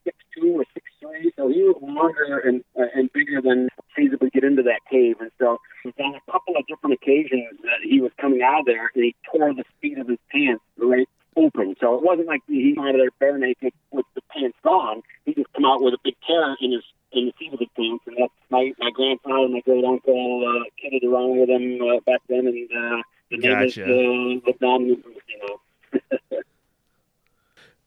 six 1.22 1.36
two 1.36 1.42
or 1.42 1.44
six 1.44 1.44
three, 1.44 1.44
so 1.44 1.48
he 1.48 1.62
was 1.62 1.76
longer 1.82 2.38
and 2.38 2.64
uh, 2.78 2.86
and 2.94 3.12
bigger 3.12 3.40
than 3.42 3.68
feasibly 3.98 4.32
get 4.32 4.44
into 4.44 4.62
that 4.62 4.80
cave. 4.90 5.16
And 5.20 5.30
so 5.38 5.58
on 5.84 6.14
a 6.14 6.32
couple 6.32 6.56
of 6.56 6.66
different 6.66 6.94
occasions 6.94 7.58
that 7.62 7.80
he 7.82 8.00
was 8.00 8.12
coming 8.20 8.42
out 8.42 8.60
of 8.60 8.66
there, 8.66 8.90
and 8.94 9.04
he 9.04 9.14
tore 9.30 9.54
the 9.54 9.64
seat 9.80 9.98
of 9.98 10.08
his 10.08 10.18
pants 10.30 10.62
right 10.78 11.08
open. 11.36 11.74
So 11.80 11.94
it 11.96 12.02
wasn't 12.02 12.28
like 12.28 12.42
he 12.46 12.74
came 12.74 12.84
out 12.84 12.94
of 12.94 13.00
there 13.00 13.10
bare 13.18 13.38
naked 13.38 13.72
with 13.90 14.06
the 14.14 14.22
pants 14.30 14.56
gone. 14.62 15.02
He 15.24 15.34
just 15.34 15.52
come 15.52 15.64
out 15.64 15.82
with 15.82 15.94
a 15.94 15.98
big 16.04 16.14
tear 16.26 16.56
in 16.60 16.72
his 16.72 16.84
in 17.12 17.26
the 17.26 17.32
seat 17.38 17.52
of 17.52 17.60
his 17.60 17.68
pants, 17.76 18.04
and 18.06 18.16
that's 18.18 18.32
my 18.50 18.72
my 18.78 18.90
grandfather 18.90 19.44
and 19.44 19.54
my 19.54 19.60
great 19.60 19.84
uncle 19.84 20.42
uh, 20.46 20.64
kidded 20.80 21.04
around 21.04 21.38
with 21.38 21.48
him 21.48 21.80
uh, 21.82 22.00
back 22.06 22.20
then, 22.28 22.46
and 22.46 22.70
uh, 22.72 23.02
the 23.30 23.38
Gotcha. 23.38 23.84
uh, 23.84 24.46
looked 24.46 24.62
on 24.62 24.82
him, 24.82 24.88
you 24.88 24.96
know. 24.96 25.23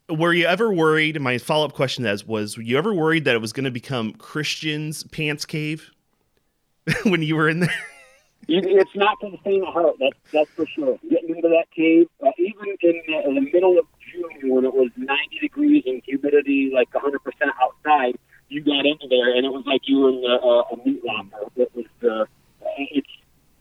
Were 0.10 0.34
you 0.34 0.46
ever 0.46 0.72
worried? 0.72 1.20
My 1.20 1.38
follow 1.38 1.65
up 1.65 1.74
question 1.74 2.06
that 2.06 2.26
was: 2.26 2.56
Were 2.56 2.63
you 2.63 2.78
ever 2.78 2.93
worried 2.93 3.26
that 3.26 3.36
it 3.36 3.41
was 3.41 3.52
going 3.52 3.65
to 3.65 3.72
become 3.72 4.13
Christian's 4.13 5.04
pants 5.04 5.46
cave 5.46 5.91
when 7.04 7.22
you 7.22 7.36
were 7.36 7.50
in 7.50 7.60
there? 7.60 7.76
You, 8.48 8.62
it's 8.63 8.96
not 8.96 9.17
for 9.20 9.30
the 9.30 9.38
faint 9.43 9.67
of 9.67 9.74
heart. 9.74 9.96
That's 10.00 10.17
that's 10.32 10.50
for 10.52 10.65
sure. 10.65 10.98
Getting 11.10 11.36
into 11.36 11.50
that 11.50 11.65
cave, 11.76 12.08
uh, 12.26 12.32
even 12.38 12.78
in, 12.82 13.02
uh, 13.13 13.28
in 13.28 13.36
the 13.36 13.52
middle 13.52 13.78
of 13.78 13.86
June 14.10 14.56
when 14.56 14.63
it 14.63 14.74
was 14.74 14.89
90 14.96 15.39
degrees 15.41 15.84
and 15.86 16.02
humidity 16.06 16.72
like 16.74 16.93
100 16.93 17.22
percent 17.24 17.52
outside, 17.62 18.17
you 18.48 18.63
got 18.63 18.86
into 18.86 19.08
there 19.10 19.36
and 19.36 19.46
it 19.46 19.50
was 19.50 19.65
like 19.65 19.82
you 19.84 20.00
were 20.00 20.10
in 20.10 20.22
the, 20.22 20.39
uh, 20.41 20.74
a 20.74 20.78
meat 20.86 21.04
locker. 21.04 21.52
It 21.58 21.72
was 21.76 21.86
uh, 22.10 22.26
it's 22.78 23.10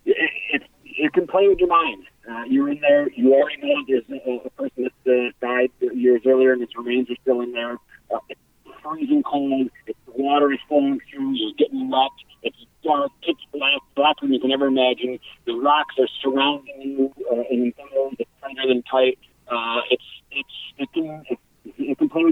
it, 0.05 0.31
it, 0.53 0.63
it 0.85 1.13
can 1.13 1.27
play 1.27 1.49
with 1.49 1.59
your 1.59 1.69
mind. 1.69 2.05
Uh, 2.29 2.43
you're 2.49 2.69
in 2.69 2.81
there. 2.81 3.09
You 3.11 3.35
already 3.35 3.63
know 3.63 3.85
there's 3.87 4.05
a, 4.11 4.47
a 4.47 4.51
person 4.51 4.89
that 5.05 5.33
uh, 5.43 5.47
died 5.47 5.71
years 5.95 6.23
earlier 6.27 6.53
and 6.53 6.61
his 6.61 6.71
remains 6.77 7.11
are 7.11 7.17
still 7.23 7.41
in 7.41 7.53
there. 7.53 7.79
Uh, 8.13 8.19
it's 8.29 8.41
freezing 8.83 9.23
cold. 9.23 9.71
It's, 9.87 9.99
the 10.07 10.23
water 10.23 10.53
is 10.53 10.59
flowing 10.69 11.01
through. 11.11 11.33
You're 11.35 11.53
getting 11.59 11.89
wet. 11.91 12.11
It's 12.43 12.57
dark, 12.83 13.11
pitch 13.23 13.39
black, 13.53 13.81
blacker 13.95 14.23
than 14.23 14.33
you 14.33 14.41
can 14.41 14.53
ever 14.53 14.67
imagine. 14.67 15.19
The 15.47 15.55
rocks 15.55 15.95
are 15.99 16.09
surrounding 16.23 16.81
you 16.81 17.13
uh, 17.31 17.43
in 17.51 17.73
tunnels. 17.73 18.15
It's 18.19 18.31
tighter 18.41 18.69
than 18.69 18.83
tight. 18.83 19.19
Uh, 19.49 19.81
it's 19.91 20.05
it's 20.31 20.49
it 20.79 20.89
can 20.93 21.25
it, 21.29 21.39
it 21.79 21.99
can 21.99 22.09
play. 22.09 22.23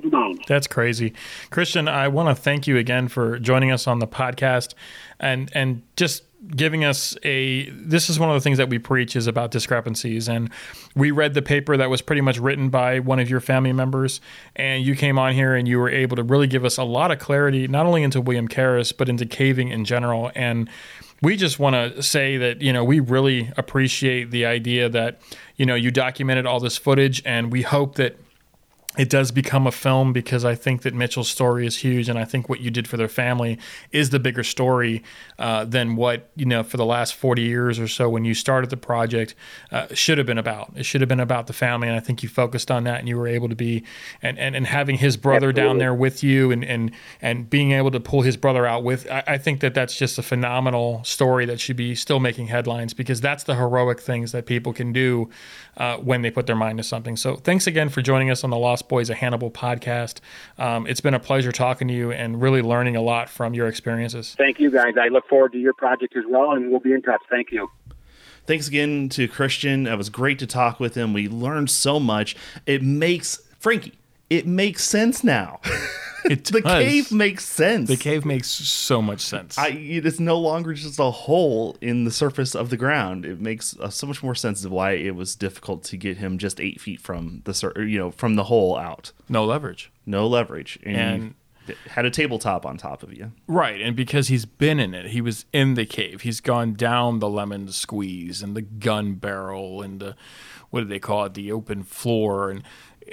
That's 0.47 0.67
crazy. 0.67 1.15
Christian, 1.51 1.89
I 1.89 2.09
want 2.09 2.35
to 2.37 2.41
thank 2.41 2.67
you 2.67 2.77
again 2.77 3.09
for 3.09 3.39
joining 3.39 3.71
us 3.71 3.87
on 3.87 3.99
the 3.99 4.07
podcast 4.07 4.75
and 5.19 5.51
and 5.55 5.83
just 5.97 6.25
giving 6.49 6.85
us 6.85 7.17
a 7.23 7.69
this 7.71 8.11
is 8.11 8.19
one 8.19 8.29
of 8.29 8.35
the 8.35 8.41
things 8.41 8.59
that 8.59 8.69
we 8.69 8.79
preach 8.79 9.17
is 9.17 9.27
about 9.27 9.51
discrepancies. 9.51 10.29
And 10.29 10.51
we 10.95 11.11
read 11.11 11.35
the 11.35 11.43
paper 11.43 11.77
that 11.77 11.91
was 11.91 12.03
pretty 12.03 12.21
much 12.21 12.39
written 12.39 12.69
by 12.69 13.01
one 13.01 13.19
of 13.19 13.31
your 13.31 13.41
family 13.41 13.73
members 13.73 14.21
and 14.57 14.85
you 14.85 14.95
came 14.95 15.19
on 15.19 15.33
here 15.33 15.55
and 15.55 15.67
you 15.67 15.79
were 15.79 15.91
able 15.91 16.17
to 16.17 16.23
really 16.23 16.47
give 16.47 16.65
us 16.65 16.77
a 16.77 16.85
lot 16.85 17.11
of 17.11 17.19
clarity 17.19 17.67
not 17.69 17.87
only 17.87 18.03
into 18.03 18.21
William 18.21 18.49
Karras 18.49 18.97
but 18.97 19.09
into 19.09 19.27
caving 19.27 19.69
in 19.69 19.85
general. 19.85 20.31
And 20.35 20.69
we 21.23 21.37
just 21.37 21.59
want 21.59 21.75
to 21.75 22.03
say 22.03 22.37
that 22.37 22.61
you 22.61 22.73
know 22.73 22.85
we 22.85 23.01
really 23.01 23.51
appreciate 23.57 24.31
the 24.31 24.45
idea 24.47 24.89
that 24.89 25.21
you 25.57 25.67
know 25.67 25.75
you 25.75 25.91
documented 25.91 26.47
all 26.47 26.61
this 26.61 26.77
footage 26.77 27.23
and 27.25 27.51
we 27.51 27.63
hope 27.63 27.97
that 27.97 28.19
it 28.97 29.11
does 29.11 29.33
become 29.33 29.67
a 29.67 29.73
film 29.73 30.13
because 30.13 30.45
I 30.45 30.55
think 30.55 30.83
that 30.83 30.95
Mitchell's 30.95 31.29
story 31.29 31.67
is 31.67 31.79
huge, 31.79 32.09
and 32.09 32.19
I 32.19 32.25
think 32.25 32.49
what 32.49 32.61
you 32.61 32.71
did 32.71 32.87
for 32.87 32.97
their 32.97 33.09
family 33.09 33.59
is 33.91 34.11
the 34.11 34.21
bigger 34.21 34.45
story 34.45 35.03
uh, 35.39 35.65
than 35.65 35.97
what 35.97 36.31
you 36.37 36.47
know 36.47 36.63
for 36.63 36.77
the 36.77 36.85
last 36.85 37.15
forty 37.15 37.43
years 37.43 37.81
or 37.81 37.89
so 37.89 38.09
when 38.09 38.25
you 38.25 38.35
started 38.35 38.71
the 38.71 38.77
project 38.77 39.35
uh, 39.73 39.87
should 39.93 40.19
have 40.19 40.27
been 40.27 40.39
about. 40.39 40.73
It 40.77 40.85
should 40.85 41.01
have 41.01 41.09
been 41.09 41.21
about 41.21 41.49
the 41.49 41.53
family, 41.53 41.89
and 41.89 41.97
I 41.97 42.01
think 42.01 42.23
you 42.23 42.29
focused 42.29 42.71
on 42.71 42.85
that, 42.85 43.01
and 43.01 43.09
you 43.09 43.17
were 43.17 43.27
able 43.27 43.49
to 43.49 43.57
be 43.57 43.83
and 44.23 44.39
and, 44.39 44.55
and 44.55 44.67
having 44.67 44.97
his 44.99 45.17
brother 45.17 45.53
down 45.53 45.79
there 45.79 45.95
with 45.95 46.23
you, 46.23 46.53
and 46.53 46.65
and 46.65 46.93
and 47.21 47.51
being 47.51 47.73
able 47.73 47.91
to 47.91 48.01
pull 48.01 48.23
his 48.23 48.37
brother 48.37 48.65
out 48.65 48.85
with. 48.85 49.11
I, 49.11 49.25
I 49.27 49.39
think 49.39 49.61
that 49.61 49.75
that's 49.75 49.97
just 49.97 50.19
a 50.19 50.23
phenomenal 50.23 51.03
story 51.03 51.47
that 51.47 51.59
should 51.59 51.77
be 51.77 51.97
still 51.97 52.21
making 52.21 52.47
headlines 52.47 52.95
because 52.95 53.21
that's 53.21 53.43
the 53.43 53.57
heroic 53.57 54.01
things 54.01 54.31
that 54.33 54.47
people 54.47 54.73
can 54.73 54.93
do 54.93 55.31
uh, 55.77 55.97
when 55.97 56.23
they 56.23 56.31
put 56.31 56.47
their 56.47 56.57
mind 56.57 56.79
to 56.79 56.85
something. 56.85 57.17
So 57.17 57.37
thanks 57.37 57.67
again 57.67 57.89
for 57.89 58.03
joining 58.03 58.31
us 58.31 58.45
on 58.45 58.51
the 58.51 58.57
Lost 58.57 58.84
Boys 58.89 59.11
of 59.11 59.17
Hannibal 59.17 59.51
podcast. 59.51 60.21
Um, 60.59 60.87
it's 60.87 61.01
been 61.01 61.15
a 61.15 61.21
pleasure 61.21 61.53
talking 61.53 61.89
to 61.89 61.95
you 61.95 62.13
and 62.13 62.41
really 62.41 62.63
learning 62.63 62.97
a 62.97 63.03
lot 63.03 63.29
from 63.29 63.55
your 63.55 63.69
experiences. 63.69 64.35
Thank 64.37 64.61
you 64.61 64.71
guys. 64.71 64.95
I 65.01 65.09
look 65.09 65.27
forward 65.29 65.53
to 65.53 65.59
your 65.59 65.75
project 65.75 66.17
as 66.17 66.25
well, 66.29 66.53
and 66.53 66.71
we'll 66.71 66.81
be 66.81 66.93
in 66.93 67.03
touch. 67.03 67.21
Thank 67.31 67.53
you. 67.53 67.71
Thanks 68.47 68.69
again 68.69 69.09
to 69.11 69.27
Christian. 69.27 69.87
It 69.87 69.97
was 69.97 70.11
great 70.11 70.39
to 70.41 70.47
talk 70.47 70.79
with 70.79 70.95
him. 70.95 71.15
We 71.15 71.29
learned 71.29 71.71
so 71.71 71.99
much. 71.99 72.37
It 72.67 72.83
makes 72.83 73.41
Frankie. 73.59 73.95
It 74.31 74.47
makes 74.47 74.85
sense 74.85 75.23
now. 75.25 75.61
It 76.27 76.47
the 76.47 76.63
does. 76.63 76.83
cave 76.83 77.13
makes 77.13 77.45
sense. 77.45 77.87
The 77.87 77.99
cave 77.99 78.25
makes 78.25 78.49
so 78.49 79.03
much 79.03 79.21
sense. 79.21 79.59
I, 79.59 79.69
it's 79.69 80.19
no 80.19 80.39
longer 80.39 80.73
just 80.73 80.99
a 80.99 81.11
hole 81.11 81.77
in 81.83 82.05
the 82.05 82.11
surface 82.11 82.55
of 82.55 82.71
the 82.71 82.79
ground. 82.79 83.27
It 83.27 83.43
makes 83.43 83.77
uh, 83.79 83.91
so 83.91 84.07
much 84.07 84.23
more 84.23 84.35
sense 84.35 84.65
of 84.65 84.73
why 84.73 84.93
it 84.93 85.15
was 85.15 85.35
difficult 85.37 85.85
to 85.85 85.99
get 85.99 86.17
him 86.17 86.39
just 86.39 86.61
eight 86.61 86.81
feet 86.81 87.03
from 87.03 87.43
the 87.45 87.53
sur- 87.53 87.75
you 87.83 87.99
know 87.99 88.11
from 88.11 88.37
the 88.37 88.45
hole 88.45 88.75
out. 88.75 89.13
no 89.29 89.45
leverage. 89.45 89.93
No 90.07 90.27
leverage, 90.27 90.79
and, 90.83 90.97
And- 91.67 91.77
had 91.89 92.07
a 92.07 92.11
tabletop 92.11 92.65
on 92.65 92.79
top 92.79 93.03
of 93.03 93.13
you. 93.13 93.33
Right, 93.47 93.83
and 93.83 93.95
because 93.95 94.29
he's 94.29 94.47
been 94.47 94.81
in 94.81 94.95
it, 94.95 95.11
he 95.11 95.21
was 95.21 95.45
in 95.53 95.75
the 95.75 95.85
cave. 95.85 96.23
He's 96.23 96.41
gone 96.41 96.73
down 96.73 97.19
the 97.19 97.29
lemon 97.29 97.69
squeeze 97.73 98.43
and 98.43 98.57
the 98.57 98.63
gun 98.63 99.17
barrel 99.17 99.83
and 99.83 100.01
the 100.01 100.17
what 100.71 100.81
do 100.81 100.87
they 100.87 100.99
call 100.99 101.27
it? 101.27 101.35
The 101.35 101.53
open 101.53 101.83
floor 101.85 102.51
and 102.51 102.63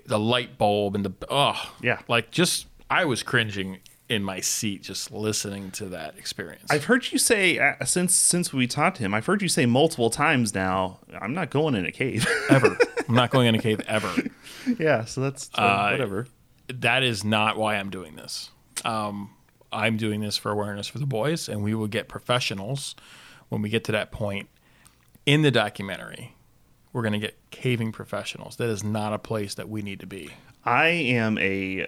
the 0.06 0.19
light 0.19 0.58
bulb 0.58 0.95
and 0.95 1.06
the 1.06 1.13
oh 1.30 1.73
Yeah. 1.82 1.99
like 2.08 2.32
just 2.32 2.67
I 2.89 3.06
was 3.06 3.24
cringing 3.24 3.80
in 4.09 4.24
my 4.24 4.41
seat 4.41 4.84
just 4.84 5.09
listening 5.11 5.72
to 5.72 5.86
that 5.86 6.18
experience. 6.18 6.65
I've 6.70 6.84
heard 6.86 7.11
you 7.11 7.18
say 7.18 7.57
uh, 7.59 7.86
since 7.86 8.13
since 8.15 8.51
we 8.51 8.68
talked 8.68 8.97
to 8.97 9.03
him. 9.03 9.13
I've 9.13 9.26
heard 9.26 9.41
you 9.41 9.47
say 9.47 9.65
multiple 9.65 10.09
times 10.09 10.53
now. 10.53 10.99
I'm 11.20 11.34
not 11.34 11.49
going 11.49 11.76
in 11.76 11.86
a 11.86 11.91
cave. 11.91 12.28
ever. 12.49 12.78
I'm 13.07 13.15
not 13.15 13.30
going 13.32 13.47
in 13.47 13.55
a 13.55 13.59
cave 13.61 13.80
ever. 13.88 14.11
yeah, 14.80 15.05
so 15.05 15.22
that's 15.22 15.49
so 15.55 15.61
Uh, 15.61 15.89
whatever. 15.91 16.28
that 16.68 17.03
is 17.03 17.24
not 17.24 17.55
why 17.57 17.76
I'm 17.76 17.89
doing 17.89 18.15
this. 18.15 18.49
Um, 18.84 19.30
I'm 19.72 19.95
doing 19.95 20.20
this 20.20 20.36
for 20.36 20.51
awareness 20.51 20.88
for 20.88 20.99
the 20.99 21.05
boys, 21.05 21.47
and 21.47 21.63
we 21.63 21.74
will 21.74 21.88
get 21.88 22.09
professionals 22.09 22.95
when 23.47 23.61
we 23.61 23.70
get 23.70 23.86
to 23.86 23.91
that 23.93 24.11
point 24.11 24.49
in 25.26 25.41
the 25.41 25.51
documentary. 25.51 26.36
We're 26.93 27.01
going 27.03 27.13
to 27.13 27.19
get 27.19 27.37
caving 27.51 27.91
professionals. 27.91 28.57
That 28.57 28.69
is 28.69 28.83
not 28.83 29.13
a 29.13 29.19
place 29.19 29.53
that 29.55 29.69
we 29.69 29.81
need 29.81 29.99
to 30.01 30.07
be. 30.07 30.29
I 30.65 30.87
am 30.87 31.37
a 31.37 31.87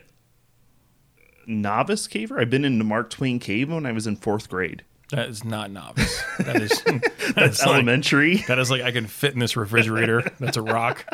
novice 1.45 2.07
caver. 2.07 2.39
I've 2.39 2.49
been 2.49 2.65
in 2.65 2.77
the 2.77 2.83
Mark 2.85 3.09
Twain 3.09 3.39
cave 3.39 3.69
when 3.71 3.85
I 3.85 3.91
was 3.91 4.07
in 4.07 4.15
fourth 4.15 4.49
grade. 4.49 4.83
That 5.11 5.29
is 5.29 5.43
not 5.43 5.69
novice. 5.69 6.23
That 6.39 6.61
is 6.61 6.81
that's, 6.85 7.33
That's 7.35 7.59
like, 7.65 7.67
elementary. 7.75 8.37
that 8.47 8.57
is 8.57 8.71
like 8.71 8.81
I 8.81 8.91
can 8.91 9.05
fit 9.05 9.33
in 9.33 9.39
this 9.39 9.55
refrigerator. 9.55 10.23
That's 10.39 10.57
a 10.57 10.61
rock. 10.61 11.05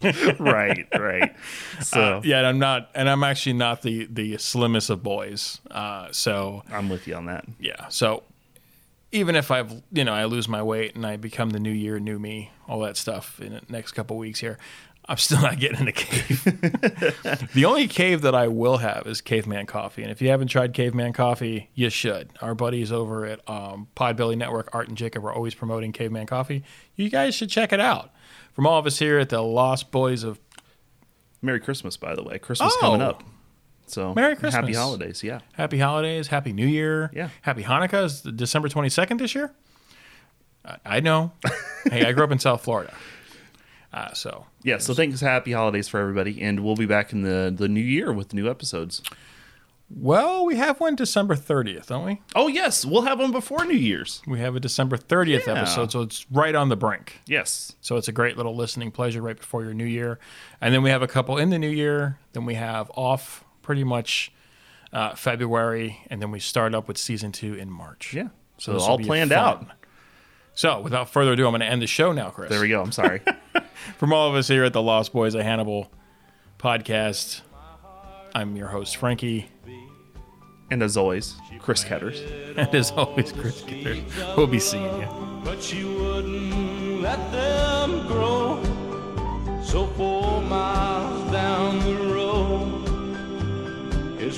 right, 0.38 0.86
right. 0.96 1.34
So 1.82 2.00
Uh, 2.18 2.20
yeah, 2.24 2.38
and 2.38 2.46
I'm 2.46 2.58
not, 2.60 2.90
and 2.94 3.08
I'm 3.08 3.24
actually 3.24 3.54
not 3.54 3.82
the 3.82 4.06
the 4.10 4.36
slimmest 4.38 4.90
of 4.90 5.02
boys. 5.02 5.60
Uh, 5.70 6.08
so 6.12 6.62
I'm 6.70 6.88
with 6.88 7.08
you 7.08 7.14
on 7.16 7.26
that. 7.26 7.46
yeah, 7.58 7.88
so 7.88 8.22
even 9.12 9.36
if 9.36 9.50
I've 9.50 9.82
you 9.92 10.04
know 10.04 10.12
I 10.14 10.24
lose 10.26 10.48
my 10.48 10.62
weight 10.62 10.94
and 10.94 11.06
I 11.06 11.16
become 11.16 11.50
the 11.50 11.60
new 11.60 11.70
year, 11.72 11.98
new 11.98 12.18
me, 12.18 12.50
all 12.66 12.80
that 12.80 12.96
stuff 12.96 13.40
in 13.40 13.52
the 13.52 13.62
next 13.68 13.92
couple 13.92 14.16
weeks 14.18 14.38
here, 14.40 14.58
I'm 15.06 15.16
still 15.16 15.40
not 15.42 15.58
getting 15.58 15.80
in 15.80 15.88
a 15.88 15.92
cave. 15.92 16.44
the 17.54 17.64
only 17.64 17.88
cave 17.88 18.22
that 18.22 18.34
I 18.34 18.48
will 18.48 18.78
have 18.78 19.06
is 19.06 19.20
Caveman 19.20 19.66
Coffee, 19.66 20.02
and 20.02 20.10
if 20.10 20.20
you 20.20 20.28
haven't 20.28 20.48
tried 20.48 20.74
Caveman 20.74 21.12
Coffee, 21.14 21.70
you 21.74 21.88
should. 21.90 22.30
Our 22.42 22.54
buddies 22.54 22.92
over 22.92 23.24
at 23.24 23.48
um, 23.48 23.88
Podbelly 23.96 24.36
Network, 24.36 24.68
Art 24.72 24.88
and 24.88 24.96
Jacob, 24.96 25.24
are 25.24 25.32
always 25.32 25.54
promoting 25.54 25.92
Caveman 25.92 26.26
Coffee. 26.26 26.62
You 26.96 27.08
guys 27.10 27.34
should 27.34 27.50
check 27.50 27.72
it 27.72 27.80
out. 27.80 28.10
From 28.52 28.66
all 28.66 28.78
of 28.78 28.86
us 28.86 28.98
here 28.98 29.18
at 29.18 29.28
the 29.28 29.40
Lost 29.40 29.90
Boys 29.92 30.24
of 30.24 30.40
Merry 31.40 31.60
Christmas, 31.60 31.96
by 31.96 32.14
the 32.16 32.22
way. 32.24 32.38
Christmas 32.38 32.74
Oh. 32.76 32.80
coming 32.80 33.02
up. 33.02 33.22
So 33.90 34.14
Merry 34.14 34.34
Christmas. 34.36 34.54
Happy 34.54 34.74
holidays. 34.74 35.22
Yeah. 35.22 35.40
Happy 35.54 35.78
Holidays, 35.78 36.28
Happy 36.28 36.52
New 36.52 36.66
Year, 36.66 37.10
Yeah. 37.14 37.30
Happy 37.42 37.62
Hanukkah 37.62 38.04
is 38.04 38.20
December 38.22 38.68
22nd 38.68 39.18
this 39.18 39.34
year. 39.34 39.52
I, 40.64 40.76
I 40.84 41.00
know. 41.00 41.32
hey, 41.90 42.04
I 42.04 42.12
grew 42.12 42.24
up 42.24 42.30
in 42.32 42.38
South 42.38 42.62
Florida. 42.62 42.92
Uh, 43.92 44.12
so, 44.12 44.46
Yeah. 44.62 44.78
So 44.78 44.92
thanks. 44.94 45.20
Happy 45.20 45.52
holidays 45.52 45.88
for 45.88 45.98
everybody, 46.00 46.40
and 46.42 46.60
we'll 46.60 46.76
be 46.76 46.86
back 46.86 47.12
in 47.12 47.22
the 47.22 47.52
the 47.56 47.68
new 47.68 47.80
year 47.80 48.12
with 48.12 48.34
new 48.34 48.50
episodes. 48.50 49.00
well, 49.90 50.44
we 50.44 50.56
have 50.56 50.78
one 50.80 50.94
December 50.94 51.34
30th, 51.34 51.86
don't 51.86 52.04
we? 52.04 52.20
Oh 52.36 52.48
yes, 52.48 52.84
we'll 52.84 53.02
have 53.02 53.18
one 53.18 53.32
before 53.32 53.64
New 53.64 53.72
Year's. 53.78 54.20
We 54.26 54.38
have 54.40 54.54
a 54.54 54.60
December 54.60 54.98
30th 54.98 55.46
Yeah. 55.46 55.54
episode, 55.54 55.90
so 55.90 56.02
it's 56.02 56.26
right 56.30 56.54
on 56.54 56.68
the 56.68 56.76
brink. 56.76 57.20
Yes. 57.26 57.72
So 57.80 57.96
it's 57.96 58.08
a 58.08 58.12
great 58.12 58.36
little 58.36 58.54
listening 58.54 58.90
pleasure 58.90 59.22
right 59.22 59.38
before 59.38 59.64
your 59.64 59.72
new 59.72 59.86
year. 59.86 60.18
And 60.60 60.74
then 60.74 60.82
we 60.82 60.90
have 60.90 61.00
a 61.00 61.08
couple 61.08 61.38
in 61.38 61.48
the 61.48 61.58
new 61.58 61.70
year. 61.70 62.18
Then 62.34 62.44
we 62.44 62.54
have 62.56 62.90
off 62.94 63.42
pretty 63.68 63.84
much 63.84 64.32
uh, 64.94 65.14
February. 65.14 65.98
And 66.08 66.22
then 66.22 66.30
we 66.30 66.40
start 66.40 66.74
up 66.74 66.88
with 66.88 66.96
season 66.96 67.32
two 67.32 67.52
in 67.52 67.70
March. 67.70 68.14
Yeah. 68.14 68.28
So 68.56 68.72
this 68.72 68.80
will 68.80 68.88
all 68.88 68.98
planned 68.98 69.28
fun. 69.30 69.38
out. 69.38 69.66
So 70.54 70.80
without 70.80 71.10
further 71.10 71.32
ado, 71.34 71.44
I'm 71.44 71.50
going 71.50 71.60
to 71.60 71.66
end 71.66 71.82
the 71.82 71.86
show 71.86 72.12
now, 72.12 72.30
Chris. 72.30 72.48
There 72.48 72.62
we 72.62 72.70
go. 72.70 72.80
I'm 72.80 72.92
sorry. 72.92 73.20
From 73.98 74.14
all 74.14 74.26
of 74.30 74.34
us 74.36 74.48
here 74.48 74.64
at 74.64 74.72
the 74.72 74.80
Lost 74.80 75.12
Boys 75.12 75.34
of 75.34 75.42
Hannibal 75.42 75.92
podcast, 76.58 77.42
I'm 78.34 78.56
your 78.56 78.68
host, 78.68 78.96
Frankie. 78.96 79.50
and 80.70 80.82
as 80.82 80.96
always, 80.96 81.34
Chris 81.60 81.84
Ketters. 81.84 82.22
And 82.56 82.74
as 82.74 82.90
always, 82.92 83.32
Chris 83.32 83.60
Gitter. 83.64 84.02
We'll 84.34 84.46
be 84.46 84.58
seeing 84.58 84.82
you. 84.82 85.08
but 85.44 85.62
she 85.62 85.84
wouldn't 85.84 87.02
let 87.02 87.18
them 87.32 88.06
grow. 88.06 88.62
So 89.62 89.86
four 89.88 90.40
miles 90.40 91.27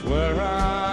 where 0.05 0.41
I'm 0.41 0.90